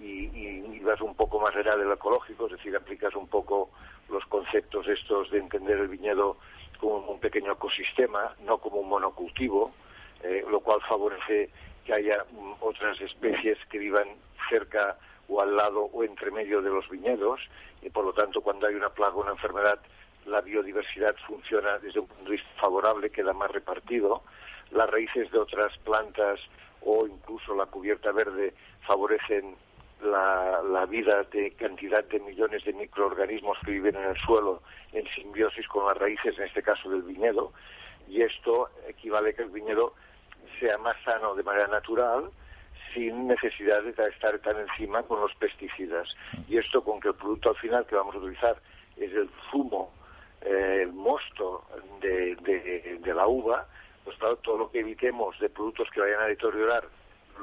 y, 0.00 0.28
y, 0.34 0.80
vas 0.80 1.00
un 1.00 1.14
poco 1.14 1.40
más 1.40 1.56
allá 1.56 1.76
del 1.76 1.90
ecológico, 1.90 2.46
es 2.46 2.52
decir, 2.52 2.76
aplicas 2.76 3.14
un 3.14 3.26
poco 3.26 3.70
los 4.10 4.24
conceptos 4.26 4.86
estos 4.86 5.30
de 5.30 5.38
entender 5.38 5.78
el 5.78 5.88
viñedo 5.88 6.36
como 6.78 7.12
un 7.12 7.20
pequeño 7.20 7.52
ecosistema, 7.52 8.34
no 8.44 8.58
como 8.58 8.80
un 8.80 8.88
monocultivo, 8.88 9.72
eh, 10.22 10.44
lo 10.50 10.60
cual 10.60 10.80
favorece 10.82 11.50
que 11.84 11.94
haya 11.94 12.24
mm, 12.30 12.52
otras 12.60 13.00
especies 13.00 13.58
que 13.70 13.78
vivan 13.78 14.08
cerca 14.48 14.98
o 15.28 15.40
al 15.40 15.56
lado 15.56 15.84
o 15.84 16.04
entre 16.04 16.30
medio 16.30 16.60
de 16.60 16.70
los 16.70 16.88
viñedos 16.90 17.40
y 17.82 17.90
por 17.90 18.04
lo 18.04 18.12
tanto 18.12 18.42
cuando 18.42 18.66
hay 18.66 18.74
una 18.74 18.90
plaga 18.90 19.14
o 19.14 19.22
una 19.22 19.32
enfermedad 19.32 19.78
la 20.26 20.40
biodiversidad 20.40 21.14
funciona 21.26 21.78
desde 21.78 22.00
un 22.00 22.06
punto 22.06 22.24
de 22.24 22.36
vista 22.36 22.48
favorable, 22.60 23.10
queda 23.10 23.32
más 23.32 23.50
repartido, 23.50 24.22
las 24.70 24.88
raíces 24.88 25.30
de 25.30 25.38
otras 25.38 25.76
plantas 25.78 26.40
o 26.80 27.06
incluso 27.06 27.54
la 27.54 27.66
cubierta 27.66 28.12
verde 28.12 28.54
favorecen 28.86 29.56
la, 30.04 30.62
la, 30.62 30.86
vida 30.86 31.22
de 31.24 31.52
cantidad 31.52 32.04
de 32.04 32.20
millones 32.20 32.64
de 32.64 32.72
microorganismos 32.72 33.58
que 33.64 33.72
viven 33.72 33.96
en 33.96 34.10
el 34.10 34.16
suelo 34.18 34.62
en 34.92 35.06
simbiosis 35.14 35.66
con 35.68 35.86
las 35.86 35.96
raíces, 35.96 36.38
en 36.38 36.44
este 36.44 36.62
caso 36.62 36.90
del 36.90 37.02
viñedo, 37.02 37.52
y 38.08 38.22
esto 38.22 38.68
equivale 38.86 39.30
a 39.30 39.32
que 39.32 39.42
el 39.42 39.50
viñedo 39.50 39.94
sea 40.60 40.78
más 40.78 40.96
sano 41.04 41.34
de 41.34 41.42
manera 41.42 41.66
natural 41.66 42.30
sin 42.92 43.26
necesidad 43.26 43.82
de 43.82 43.90
estar 43.90 44.38
tan 44.38 44.56
encima 44.60 45.02
con 45.02 45.20
los 45.20 45.34
pesticidas. 45.34 46.08
Y 46.48 46.58
esto 46.58 46.84
con 46.84 47.00
que 47.00 47.08
el 47.08 47.14
producto 47.14 47.50
al 47.50 47.56
final 47.56 47.86
que 47.86 47.96
vamos 47.96 48.14
a 48.14 48.18
utilizar 48.18 48.56
es 48.96 49.12
el 49.12 49.28
zumo 49.50 49.90
eh, 50.44 50.80
el 50.82 50.92
mosto 50.92 51.64
de, 52.00 52.36
de, 52.36 53.14
la 53.14 53.26
uva, 53.26 53.66
pues 54.04 54.16
claro, 54.18 54.36
todo 54.36 54.58
lo 54.58 54.70
que 54.70 54.80
evitemos 54.80 55.38
de 55.40 55.48
productos 55.48 55.88
que 55.90 56.00
vayan 56.00 56.20
a 56.20 56.26
deteriorar 56.26 56.84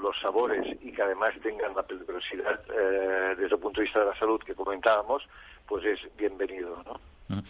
los 0.02 0.20
sabores 0.20 0.66
y 0.82 0.92
que 0.92 1.02
además 1.02 1.34
tengan 1.42 1.76
la 1.76 1.84
peligrosidad 1.84 2.62
eh, 2.70 3.36
desde 3.38 3.56
el 3.56 3.62
punto 3.62 3.80
de 3.80 3.86
vista 3.86 4.00
de 4.00 4.06
la 4.06 4.20
salud 4.20 4.42
que 4.42 4.56
comentábamos, 4.56 5.24
pues 5.68 5.86
es 5.86 6.00
bienvenido, 6.18 6.82
¿no? 6.86 7.00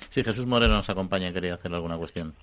Sí, 0.09 0.23
Jesús 0.23 0.45
Moreno 0.45 0.75
nos 0.75 0.89
acompaña, 0.89 1.33
quería 1.33 1.55
hacer 1.55 1.73
alguna 1.73 1.97
cuestión. 1.97 2.33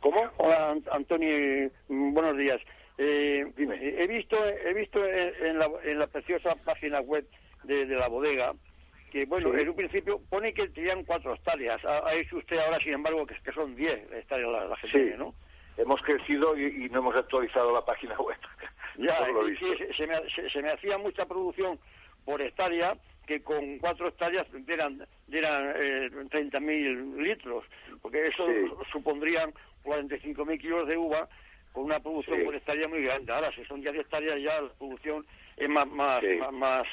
¿Cómo? 0.00 0.22
Hola, 0.38 0.76
Antonio, 0.92 1.70
buenos 1.88 2.36
días. 2.36 2.60
Eh, 2.98 3.44
Dime. 3.56 3.76
He 3.82 4.06
visto, 4.06 4.36
he 4.42 4.72
visto 4.72 5.04
en, 5.04 5.58
la, 5.58 5.68
en 5.84 5.98
la 5.98 6.06
preciosa 6.06 6.54
página 6.64 7.00
web 7.00 7.26
de, 7.64 7.84
de 7.84 7.96
la 7.96 8.08
bodega 8.08 8.54
que 9.10 9.24
bueno, 9.24 9.56
en 9.56 9.68
un 9.68 9.76
principio 9.76 10.20
pone 10.28 10.52
que 10.52 10.68
tenían 10.68 11.04
cuatro 11.04 11.34
hectáreas. 11.34 11.80
Ha, 11.84 12.10
dicho 12.12 12.36
usted 12.36 12.58
ahora, 12.58 12.78
sin 12.80 12.94
embargo, 12.94 13.26
que, 13.26 13.34
que 13.36 13.52
son 13.52 13.74
diez 13.76 14.00
hectáreas 14.12 14.50
la, 14.50 14.64
la 14.66 14.76
gente, 14.76 15.12
sí. 15.12 15.18
¿no? 15.18 15.34
Hemos 15.76 16.00
crecido 16.02 16.56
y, 16.56 16.88
no 16.90 17.00
hemos 17.00 17.16
actualizado 17.16 17.72
la 17.72 17.84
página 17.84 18.16
web. 18.20 18.36
Ya, 18.96 19.26
se, 19.96 20.06
me, 20.06 20.50
se, 20.50 20.62
me, 20.62 20.70
hacía 20.70 20.96
mucha 20.98 21.26
producción 21.26 21.78
por 22.24 22.40
hectárea 22.40 22.96
que 23.26 23.42
con 23.42 23.78
cuatro 23.78 24.08
hectáreas 24.08 24.46
dieran, 24.66 25.06
dieran 25.26 25.72
eh, 25.76 26.10
30.000 26.12 27.16
litros, 27.16 27.64
porque 28.00 28.28
eso 28.28 28.46
supondrían 28.90 29.52
45.000 29.84 30.60
kilos 30.60 30.88
de 30.88 30.96
uva 30.96 31.28
con 31.72 31.84
una 31.84 32.00
producción 32.00 32.44
por 32.44 32.54
hectárea 32.54 32.88
muy 32.88 33.02
grande. 33.02 33.32
Ahora, 33.32 33.52
si 33.52 33.64
son 33.64 33.82
ya 33.82 33.92
10 33.92 34.04
hectáreas, 34.04 34.40
ya 34.40 34.62
la 34.62 34.68
producción 34.70 35.26
es 35.56 35.68
más, 35.68 35.86
más, 35.88 36.22
más 36.52 36.86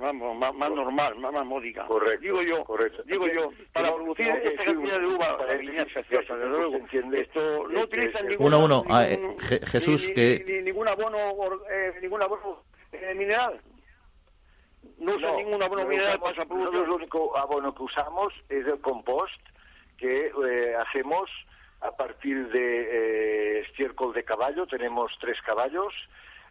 vamos, 0.00 0.36
más, 0.36 0.54
más 0.54 0.70
normal, 0.70 1.16
más, 1.16 1.32
más 1.32 1.46
módica. 1.46 1.86
Correcto. 1.86 2.20
Digo 2.20 2.42
yo, 2.42 2.64
correcto. 2.64 3.02
digo 3.04 3.26
yo, 3.26 3.50
para 3.72 3.94
producir 3.94 4.28
esta 4.28 4.64
cantidad 4.64 5.00
de 5.00 5.06
uva, 5.06 5.38
para 5.38 5.54
líneas 5.54 5.88
preciosas, 5.92 6.38
desde 6.38 6.50
luego, 6.50 6.76
esto 7.14 7.68
no 7.68 7.82
utilizan 7.82 8.26
ningún, 8.28 8.46
uno, 8.46 8.64
uno. 8.64 8.84
Ah, 8.88 9.06
eh, 9.06 9.20
Jesús, 9.66 10.06
ni, 10.08 10.14
que... 10.14 10.44
Ni, 10.46 10.62
ningún 10.62 10.88
abono, 10.88 11.18
eh, 11.70 11.94
ningún 12.00 12.22
abono 12.22 12.62
eh, 12.92 13.14
mineral. 13.14 13.60
No 14.98 15.14
usan 15.14 15.36
ningún 15.36 15.62
abono 15.62 15.86
mineral 15.86 16.18
para 16.18 16.32
esa 16.32 16.44
producción. 16.44 16.84
el 16.84 16.90
único 16.90 17.36
abono 17.36 17.74
que 17.74 17.82
usamos 17.82 18.32
es 18.48 18.66
el 18.66 18.80
compost 18.80 19.40
que 19.96 20.26
eh, 20.26 20.74
hacemos 20.76 21.28
a 21.80 21.92
partir 21.92 22.48
de 22.48 22.82
eh, 22.82 23.60
estiércol 23.60 24.12
de 24.12 24.24
caballo. 24.24 24.66
Tenemos 24.66 25.12
tres 25.20 25.40
caballos. 25.42 25.92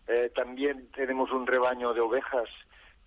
Eh, 0.07 0.31
también 0.35 0.89
tenemos 0.91 1.31
un 1.31 1.47
rebaño 1.47 1.93
de 1.93 2.01
ovejas 2.01 2.49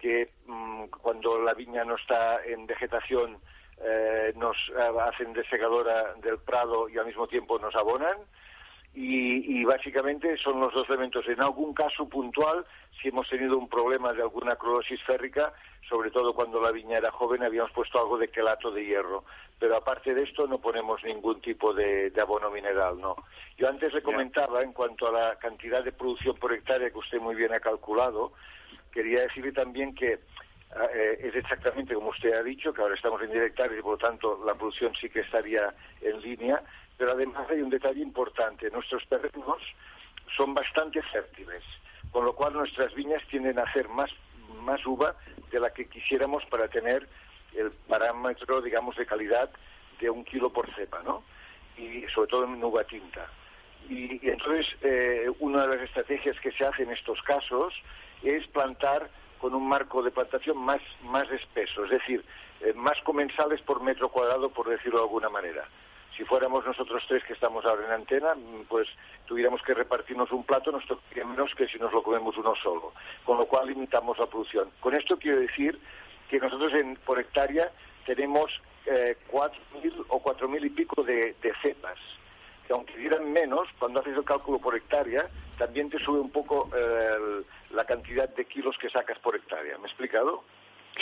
que 0.00 0.30
mm, 0.46 0.84
cuando 1.00 1.40
la 1.40 1.54
viña 1.54 1.84
no 1.84 1.96
está 1.96 2.44
en 2.44 2.66
vegetación 2.66 3.38
eh, 3.82 4.32
nos 4.36 4.56
eh, 4.70 5.00
hacen 5.02 5.32
de 5.32 5.44
segadora 5.48 6.14
del 6.14 6.38
prado 6.38 6.88
y 6.88 6.98
al 6.98 7.06
mismo 7.06 7.26
tiempo 7.26 7.58
nos 7.58 7.74
abonan 7.74 8.18
y, 8.94 9.64
básicamente 9.64 10.36
son 10.38 10.60
los 10.60 10.72
dos 10.72 10.88
elementos. 10.88 11.26
En 11.28 11.40
algún 11.40 11.72
caso 11.74 12.08
puntual, 12.08 12.66
si 13.00 13.08
hemos 13.08 13.28
tenido 13.28 13.56
un 13.56 13.68
problema 13.68 14.12
de 14.12 14.22
alguna 14.22 14.56
clorosis 14.56 15.00
férrica, 15.04 15.52
sobre 15.88 16.10
todo 16.10 16.34
cuando 16.34 16.60
la 16.60 16.72
viña 16.72 16.98
era 16.98 17.12
joven, 17.12 17.42
habíamos 17.42 17.70
puesto 17.72 18.00
algo 18.00 18.18
de 18.18 18.28
quelato 18.28 18.70
de 18.70 18.84
hierro. 18.84 19.24
Pero 19.58 19.76
aparte 19.76 20.14
de 20.14 20.24
esto, 20.24 20.46
no 20.46 20.58
ponemos 20.58 21.02
ningún 21.04 21.40
tipo 21.40 21.72
de, 21.72 22.12
abono 22.20 22.50
mineral, 22.50 23.00
no. 23.00 23.14
Yo 23.56 23.68
antes 23.68 23.92
le 23.92 24.02
comentaba, 24.02 24.62
en 24.62 24.72
cuanto 24.72 25.06
a 25.06 25.12
la 25.12 25.36
cantidad 25.36 25.84
de 25.84 25.92
producción 25.92 26.36
por 26.36 26.52
hectárea 26.52 26.90
que 26.90 26.98
usted 26.98 27.20
muy 27.20 27.36
bien 27.36 27.52
ha 27.52 27.60
calculado, 27.60 28.32
quería 28.92 29.22
decirle 29.22 29.52
también 29.52 29.94
que 29.94 30.20
eh, 30.94 31.18
es 31.20 31.34
exactamente 31.34 31.94
como 31.94 32.10
usted 32.10 32.32
ha 32.32 32.42
dicho, 32.42 32.72
que 32.72 32.80
ahora 32.80 32.94
estamos 32.94 33.20
en 33.22 33.32
10 33.32 33.44
hectáreas 33.46 33.78
y 33.78 33.82
por 33.82 33.92
lo 33.92 34.08
tanto 34.08 34.40
la 34.44 34.54
producción 34.54 34.92
sí 35.00 35.08
que 35.08 35.20
estaría 35.20 35.74
en 36.00 36.20
línea, 36.20 36.62
pero 36.96 37.12
además 37.12 37.48
hay 37.50 37.60
un 37.60 37.70
detalle 37.70 38.00
importante. 38.00 38.70
Nuestros 38.70 39.06
terrenos 39.08 39.62
son 40.36 40.54
bastante 40.54 41.02
fértiles, 41.02 41.64
con 42.12 42.24
lo 42.24 42.34
cual 42.34 42.52
nuestras 42.52 42.94
viñas 42.94 43.22
tienden 43.28 43.58
a 43.58 43.62
hacer 43.62 43.88
más, 43.88 44.10
más 44.62 44.84
uva 44.86 45.16
de 45.50 45.58
la 45.58 45.70
que 45.72 45.88
quisiéramos 45.88 46.44
para 46.46 46.68
tener 46.68 47.08
el 47.54 47.70
parámetro, 47.88 48.60
digamos, 48.62 48.96
de 48.96 49.06
calidad 49.06 49.50
de 50.00 50.08
un 50.08 50.24
kilo 50.24 50.52
por 50.52 50.72
cepa, 50.74 51.02
¿no? 51.02 51.24
Y 51.76 52.02
sobre 52.14 52.28
todo 52.28 52.44
en 52.44 52.62
uva 52.62 52.84
tinta. 52.84 53.28
Y, 53.88 54.20
entonces, 54.28 54.66
eh, 54.82 55.30
una 55.40 55.66
de 55.66 55.76
las 55.76 55.84
estrategias 55.86 56.38
que 56.40 56.52
se 56.52 56.64
hace 56.64 56.82
en 56.82 56.90
estos 56.90 57.20
casos 57.22 57.74
es 58.22 58.46
plantar 58.48 59.08
con 59.38 59.54
un 59.54 59.66
marco 59.68 60.02
de 60.02 60.10
plantación 60.10 60.58
más, 60.58 60.82
más 61.02 61.30
espeso, 61.30 61.84
es 61.84 61.90
decir, 61.90 62.24
eh, 62.60 62.72
más 62.74 63.00
comensales 63.02 63.60
por 63.62 63.82
metro 63.82 64.10
cuadrado, 64.10 64.50
por 64.50 64.68
decirlo 64.68 64.98
de 64.98 65.04
alguna 65.04 65.30
manera 65.30 65.66
si 66.20 66.26
fuéramos 66.26 66.66
nosotros 66.66 67.02
tres 67.08 67.24
que 67.24 67.32
estamos 67.32 67.64
ahora 67.64 67.86
en 67.86 67.92
antena, 67.92 68.34
mm, 68.34 68.64
pues 68.68 68.86
tuviéramos 69.24 69.62
que 69.62 69.72
repartirnos 69.72 70.30
un 70.32 70.44
plato, 70.44 70.70
nos 70.70 70.86
tocaría 70.86 71.24
menos 71.24 71.54
que 71.54 71.66
si 71.66 71.78
nos 71.78 71.94
lo 71.94 72.02
comemos 72.02 72.36
uno 72.36 72.54
solo, 72.62 72.92
con 73.24 73.38
lo 73.38 73.46
cual 73.46 73.68
limitamos 73.68 74.18
la 74.18 74.26
producción. 74.26 74.68
Con 74.80 74.94
esto 74.94 75.16
quiero 75.16 75.40
decir 75.40 75.80
que 76.28 76.38
nosotros 76.38 76.74
en, 76.74 76.96
por 76.96 77.18
hectárea 77.18 77.70
tenemos 78.04 78.50
eh, 78.84 79.16
4.000 79.30 80.04
o 80.08 80.22
4.000 80.22 80.66
y 80.66 80.68
pico 80.68 81.02
de, 81.02 81.34
cepas, 81.62 81.98
que 82.70 82.74
aunque 82.74 82.96
dieran 82.98 83.32
menos, 83.32 83.66
cuando 83.80 83.98
haces 83.98 84.16
el 84.16 84.22
cálculo 84.22 84.60
por 84.60 84.76
hectárea, 84.76 85.28
también 85.58 85.90
te 85.90 85.98
sube 85.98 86.20
un 86.20 86.30
poco 86.30 86.70
eh, 86.72 87.42
la 87.72 87.84
cantidad 87.84 88.28
de 88.28 88.44
kilos 88.44 88.78
que 88.78 88.88
sacas 88.88 89.18
por 89.18 89.34
hectárea. 89.34 89.76
¿Me 89.78 89.84
he 89.84 89.86
explicado? 89.88 90.44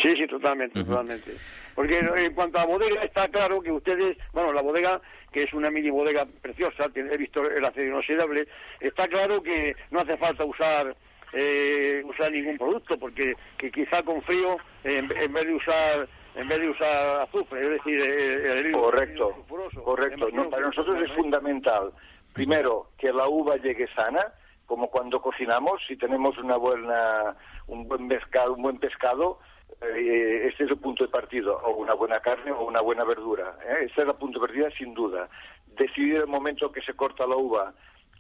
Sí, 0.01 0.17
sí, 0.17 0.27
totalmente, 0.27 0.83
totalmente. 0.83 1.35
Porque 1.75 1.99
en 1.99 2.33
cuanto 2.33 2.59
a 2.59 2.65
bodega, 2.65 3.03
está 3.03 3.29
claro 3.29 3.61
que 3.61 3.71
ustedes, 3.71 4.17
bueno, 4.33 4.51
la 4.55 4.63
bodega, 4.63 5.03
que 5.31 5.43
es 5.43 5.53
una 5.53 5.71
mini 5.71 5.91
bodega 5.91 6.27
preciosa, 6.41 6.87
he 6.95 7.17
visto 7.19 7.43
el 7.43 7.63
acero 7.63 7.89
inoxidable, 7.89 8.49
está 8.81 9.07
claro 9.07 9.43
que 9.43 9.77
no 9.91 10.01
hace 10.01 10.17
falta 10.17 10.47
usar 10.47 10.97
eh, 11.35 12.03
usar 12.07 12.33
ningún 12.33 12.57
producto, 12.57 12.99
porque 12.99 13.35
que 13.59 13.71
quizá 13.71 14.03
con 14.03 14.23
frío, 14.23 14.57
en, 14.85 15.09
vez 15.09 15.47
de 15.47 15.55
usar 15.55 16.09
en 16.35 16.49
vez 16.49 16.61
de 16.61 16.69
usar 16.71 17.21
azufre, 17.23 17.63
es 17.63 17.71
decir, 17.71 18.01
el, 18.01 18.73
correcto, 18.73 19.45
correcto. 19.85 20.29
para 20.51 20.67
nosotros 20.67 21.03
es 21.03 21.13
fundamental, 21.13 21.93
primero, 22.33 22.89
que 22.99 23.13
la 23.13 23.29
uva 23.29 23.57
llegue 23.57 23.89
sana, 23.95 24.33
como 24.67 24.89
cuando 24.89 25.21
cocinamos, 25.21 25.81
si 25.87 25.97
tenemos 25.97 26.37
una 26.39 26.57
buena 26.57 27.37
un 27.67 27.89
buen 27.89 28.09
pescado, 28.09 28.55
un 28.55 28.63
buen 28.63 28.79
pescado 28.79 29.39
eh, 29.81 30.49
este 30.49 30.65
es 30.65 30.71
el 30.71 30.79
punto 30.79 31.05
de 31.05 31.11
partido, 31.11 31.57
o 31.59 31.77
una 31.77 31.95
buena 31.95 32.21
carne 32.21 32.51
o 32.51 32.65
una 32.65 32.81
buena 32.81 33.05
verdura. 33.05 33.57
¿eh? 33.65 33.85
Este 33.87 34.03
es 34.03 34.09
el 34.09 34.15
punto 34.15 34.41
de 34.41 34.47
partida 34.47 34.71
sin 34.77 34.95
duda. 34.95 35.29
Decidir 35.77 36.17
el 36.17 36.27
momento 36.27 36.73
que 36.73 36.83
se 36.83 36.95
corta 36.95 37.27
la 37.27 37.37
uva, 37.37 37.73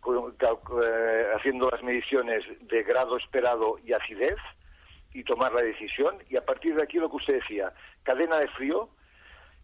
eh, 0.06 1.26
haciendo 1.34 1.68
las 1.70 1.82
mediciones 1.82 2.44
de 2.60 2.82
grado 2.84 3.16
esperado 3.16 3.78
y 3.84 3.92
acidez, 3.92 4.36
y 5.12 5.24
tomar 5.24 5.52
la 5.52 5.62
decisión. 5.62 6.16
Y 6.28 6.36
a 6.36 6.44
partir 6.44 6.74
de 6.74 6.82
aquí 6.82 6.98
lo 6.98 7.10
que 7.10 7.16
usted 7.16 7.34
decía, 7.34 7.72
cadena 8.02 8.38
de 8.38 8.48
frío, 8.48 8.88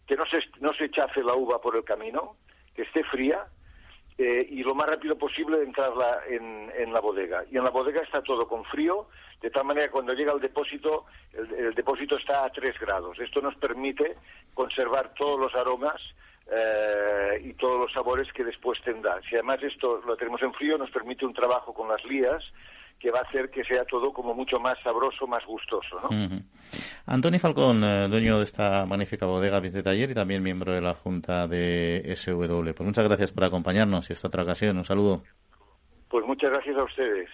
que 0.07 0.17
no 0.17 0.27
se, 0.27 0.39
no 0.61 0.73
se 0.75 0.87
echace 0.87 1.23
la 1.23 1.35
uva 1.35 1.61
por 1.61 1.77
el 1.77 1.85
camino, 1.85 2.37
que 2.75 2.83
esté 2.83 3.05
fría, 3.05 3.47
eh, 4.17 4.47
y 4.49 4.63
lo 4.63 4.75
más 4.77 4.89
rápido 4.89 5.19
posible 5.19 5.61
entrarla 5.63 6.21
en, 6.29 6.71
en, 6.77 6.93
la 6.93 7.01
bodega. 7.01 7.45
Y 7.51 7.57
en 7.57 7.65
la 7.65 7.71
bodega 7.71 8.01
está 8.03 8.23
todo 8.23 8.47
con 8.47 8.65
frío, 8.65 9.09
de 9.41 9.51
tal 9.51 9.65
manera 9.65 9.87
que 9.87 9.93
cuando 9.93 10.13
llega 10.15 10.33
al 10.33 10.41
depósito, 10.41 11.07
el, 11.33 11.75
depósito 11.75 12.17
está 12.17 12.45
a 12.45 12.51
3 12.51 12.79
grados. 12.79 13.19
Esto 13.19 13.41
nos 13.41 13.57
permite 13.57 14.17
conservar 14.55 15.15
todos 15.15 15.41
los 15.41 15.55
aromas 15.55 16.01
eh, 16.49 17.43
y 17.43 17.55
todos 17.55 17.81
los 17.81 17.93
sabores 17.93 18.33
que 18.33 18.45
después 18.45 18.81
tendrá. 18.83 19.21
Si 19.23 19.35
además 19.35 19.61
esto 19.65 20.01
lo 20.07 20.17
tenemos 20.17 20.43
en 20.43 20.55
frío, 20.55 20.79
nos 20.79 20.91
permite 20.91 21.27
un 21.27 21.35
trabajo 21.35 21.75
con 21.75 21.89
las 21.89 22.05
lías 22.05 22.45
que 23.05 23.11
va 23.11 23.19
a 23.19 23.23
hacer 23.23 23.51
que 23.51 23.63
sea 23.65 23.85
todo 23.85 24.15
como 24.15 24.33
mucho 24.33 24.59
más 24.59 24.79
sabroso, 24.83 25.27
más 25.27 25.45
gustoso. 25.45 26.01
¿no? 26.01 26.41
Antoni 27.05 27.39
Falcón, 27.39 27.85
eh, 27.85 28.09
dueño 28.09 28.39
de 28.39 28.45
esta 28.45 28.87
magnífica 28.87 29.27
bodega 29.27 29.61
de 29.61 29.83
Taller 29.83 30.11
y 30.11 30.15
también 30.15 30.43
miembro 30.43 30.73
de 30.73 30.81
la 30.81 30.95
Junta 30.95 31.47
de 31.47 32.17
SW. 32.17 32.73
Pues 32.73 32.81
muchas 32.81 33.05
gracias 33.05 33.31
por 33.31 33.45
acompañarnos 33.45 34.09
y 34.09 34.15
esta 34.15 34.29
otra 34.29 34.45
ocasión. 34.45 34.79
Un 34.79 34.87
saludo. 34.87 35.23
Pues 36.09 36.25
muchas 36.25 36.51
gracias 36.51 36.79
a 36.79 36.85
ustedes. 36.85 37.29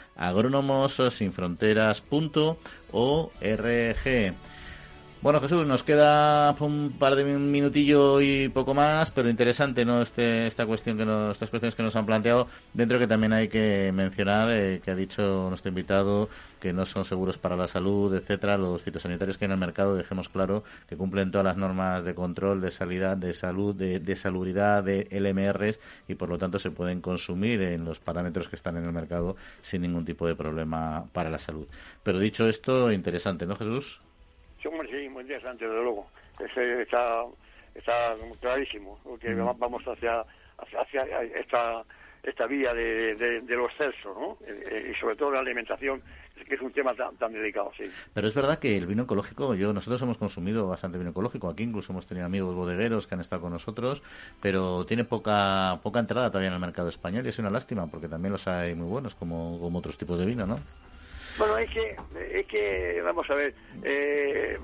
bueno, 5.20 5.40
Jesús, 5.40 5.66
nos 5.66 5.82
queda 5.82 6.54
un 6.60 6.94
par 6.98 7.16
de 7.16 7.24
minutillo 7.24 8.20
y 8.20 8.48
poco 8.48 8.72
más, 8.72 9.10
pero 9.10 9.28
interesante, 9.28 9.84
¿no? 9.84 10.00
Este, 10.00 10.46
esta 10.46 10.64
cuestión 10.64 10.96
que 10.96 11.04
nos, 11.04 11.32
estas 11.32 11.50
cuestiones 11.50 11.74
que 11.74 11.82
nos 11.82 11.96
han 11.96 12.06
planteado, 12.06 12.46
dentro 12.72 13.00
que 13.00 13.08
también 13.08 13.32
hay 13.32 13.48
que 13.48 13.90
mencionar 13.92 14.50
eh, 14.50 14.80
que 14.84 14.92
ha 14.92 14.94
dicho 14.94 15.46
nuestro 15.48 15.70
invitado 15.70 16.28
que 16.60 16.72
no 16.72 16.86
son 16.86 17.04
seguros 17.04 17.36
para 17.36 17.56
la 17.56 17.66
salud, 17.66 18.14
etcétera, 18.14 18.56
los 18.56 18.82
fitosanitarios 18.82 19.38
que 19.38 19.44
hay 19.44 19.46
en 19.46 19.52
el 19.52 19.58
mercado, 19.58 19.96
dejemos 19.96 20.28
claro 20.28 20.62
que 20.88 20.96
cumplen 20.96 21.30
todas 21.30 21.44
las 21.44 21.56
normas 21.56 22.04
de 22.04 22.14
control, 22.14 22.60
de 22.60 22.70
salida, 22.70 23.16
de 23.16 23.34
salud, 23.34 23.74
de, 23.74 24.00
de 24.00 24.16
salubridad, 24.16 24.84
de 24.84 25.08
LMRs 25.10 25.80
y 26.06 26.14
por 26.14 26.28
lo 26.28 26.38
tanto 26.38 26.58
se 26.58 26.70
pueden 26.70 27.00
consumir 27.00 27.62
en 27.62 27.84
los 27.84 27.98
parámetros 27.98 28.48
que 28.48 28.56
están 28.56 28.76
en 28.76 28.84
el 28.84 28.92
mercado 28.92 29.36
sin 29.62 29.82
ningún 29.82 30.04
tipo 30.04 30.26
de 30.26 30.36
problema 30.36 31.06
para 31.12 31.30
la 31.30 31.38
salud. 31.38 31.66
Pero 32.02 32.20
dicho 32.20 32.48
esto, 32.48 32.92
interesante, 32.92 33.46
¿no, 33.46 33.56
Jesús? 33.56 34.00
Sí, 34.62 34.68
muy 35.08 35.22
interesante, 35.22 35.66
desde 35.66 35.82
luego. 35.82 36.08
está, 36.54 37.24
está 37.74 38.16
clarísimo, 38.40 38.98
porque 39.04 39.34
vamos 39.34 39.82
hacia, 39.86 40.24
hacia, 40.58 41.22
esta, 41.22 41.84
esta 42.22 42.46
vía 42.46 42.74
de, 42.74 43.14
de, 43.14 43.56
los 43.56 43.70
excesos, 43.72 44.16
¿no? 44.16 44.36
y 44.44 44.94
sobre 45.00 45.16
todo 45.16 45.30
la 45.30 45.40
alimentación, 45.40 46.02
que 46.48 46.54
es 46.56 46.60
un 46.60 46.72
tema 46.72 46.92
tan, 46.94 47.32
delicado, 47.32 47.70
sí. 47.76 47.84
Pero 48.12 48.26
es 48.26 48.34
verdad 48.34 48.58
que 48.58 48.76
el 48.76 48.86
vino 48.86 49.04
ecológico, 49.04 49.54
yo 49.54 49.72
nosotros 49.72 50.02
hemos 50.02 50.18
consumido 50.18 50.66
bastante 50.66 50.98
vino 50.98 51.10
ecológico, 51.10 51.48
aquí 51.48 51.62
incluso 51.62 51.92
hemos 51.92 52.06
tenido 52.06 52.26
amigos 52.26 52.54
bodegueros 52.54 53.06
que 53.06 53.14
han 53.14 53.20
estado 53.20 53.42
con 53.42 53.52
nosotros, 53.52 54.02
pero 54.42 54.84
tiene 54.86 55.04
poca 55.04 55.78
poca 55.82 56.00
entrada 56.00 56.30
todavía 56.30 56.48
en 56.48 56.54
el 56.54 56.60
mercado 56.60 56.88
español 56.88 57.24
y 57.26 57.28
es 57.28 57.38
una 57.38 57.50
lástima 57.50 57.86
porque 57.86 58.08
también 58.08 58.32
los 58.32 58.48
hay 58.48 58.74
muy 58.74 58.88
buenos 58.88 59.14
como, 59.14 59.58
como 59.60 59.78
otros 59.78 59.96
tipos 59.96 60.18
de 60.18 60.26
vino, 60.26 60.46
¿no? 60.46 60.58
Bueno, 61.38 61.56
es 61.58 61.70
que, 61.70 61.96
es 62.32 62.46
que 62.46 63.00
vamos 63.04 63.28
a 63.30 63.34
ver, 63.34 63.54
eh, 63.84 64.58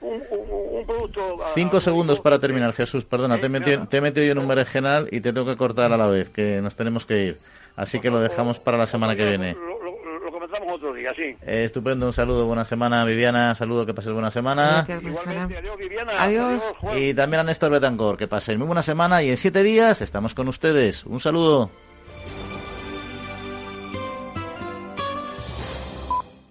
un, 0.00 0.84
producto... 0.86 1.36
Cinco 1.54 1.80
segundos 1.80 2.20
para 2.20 2.40
terminar, 2.40 2.72
Jesús, 2.72 3.04
perdona, 3.04 3.38
te, 3.38 3.46
he 3.46 3.48
metido, 3.48 3.86
te 3.86 3.98
he 3.98 4.00
metido 4.00 4.26
yo 4.26 4.32
en 4.32 4.38
un 4.38 4.48
berenjenal 4.48 5.08
y 5.10 5.20
te 5.20 5.32
tengo 5.32 5.46
que 5.46 5.56
cortar 5.56 5.92
a 5.92 5.96
la 5.96 6.08
vez, 6.08 6.28
que 6.28 6.60
nos 6.60 6.74
tenemos 6.74 7.06
que 7.06 7.24
ir. 7.24 7.38
Así 7.76 8.00
que 8.00 8.10
lo 8.10 8.20
dejamos 8.20 8.58
para 8.58 8.78
la 8.78 8.86
semana 8.86 9.14
que 9.14 9.26
viene. 9.26 9.54
Lo, 9.54 10.32
comenzamos 10.32 10.74
otro 10.74 10.92
día, 10.92 11.12
sí. 11.14 11.36
Eh, 11.42 11.64
estupendo, 11.64 12.06
un 12.06 12.12
saludo, 12.12 12.46
buena 12.46 12.64
semana, 12.64 13.04
Viviana, 13.04 13.54
saludo, 13.54 13.86
que 13.86 13.94
pases 13.94 14.12
buena 14.12 14.30
semana. 14.30 14.84
Igualmente, 14.88 15.58
adiós, 15.58 15.76
Viviana. 15.78 16.22
Adiós. 16.22 16.62
y 16.96 17.14
también 17.14 17.40
a 17.40 17.44
Néstor 17.44 17.70
Betancor, 17.70 18.16
que 18.16 18.26
pasen 18.26 18.58
muy 18.58 18.66
buena 18.66 18.82
semana 18.82 19.22
y 19.22 19.30
en 19.30 19.36
siete 19.36 19.62
días 19.62 20.02
estamos 20.02 20.34
con 20.34 20.48
ustedes. 20.48 21.04
Un 21.06 21.20
saludo. 21.20 21.70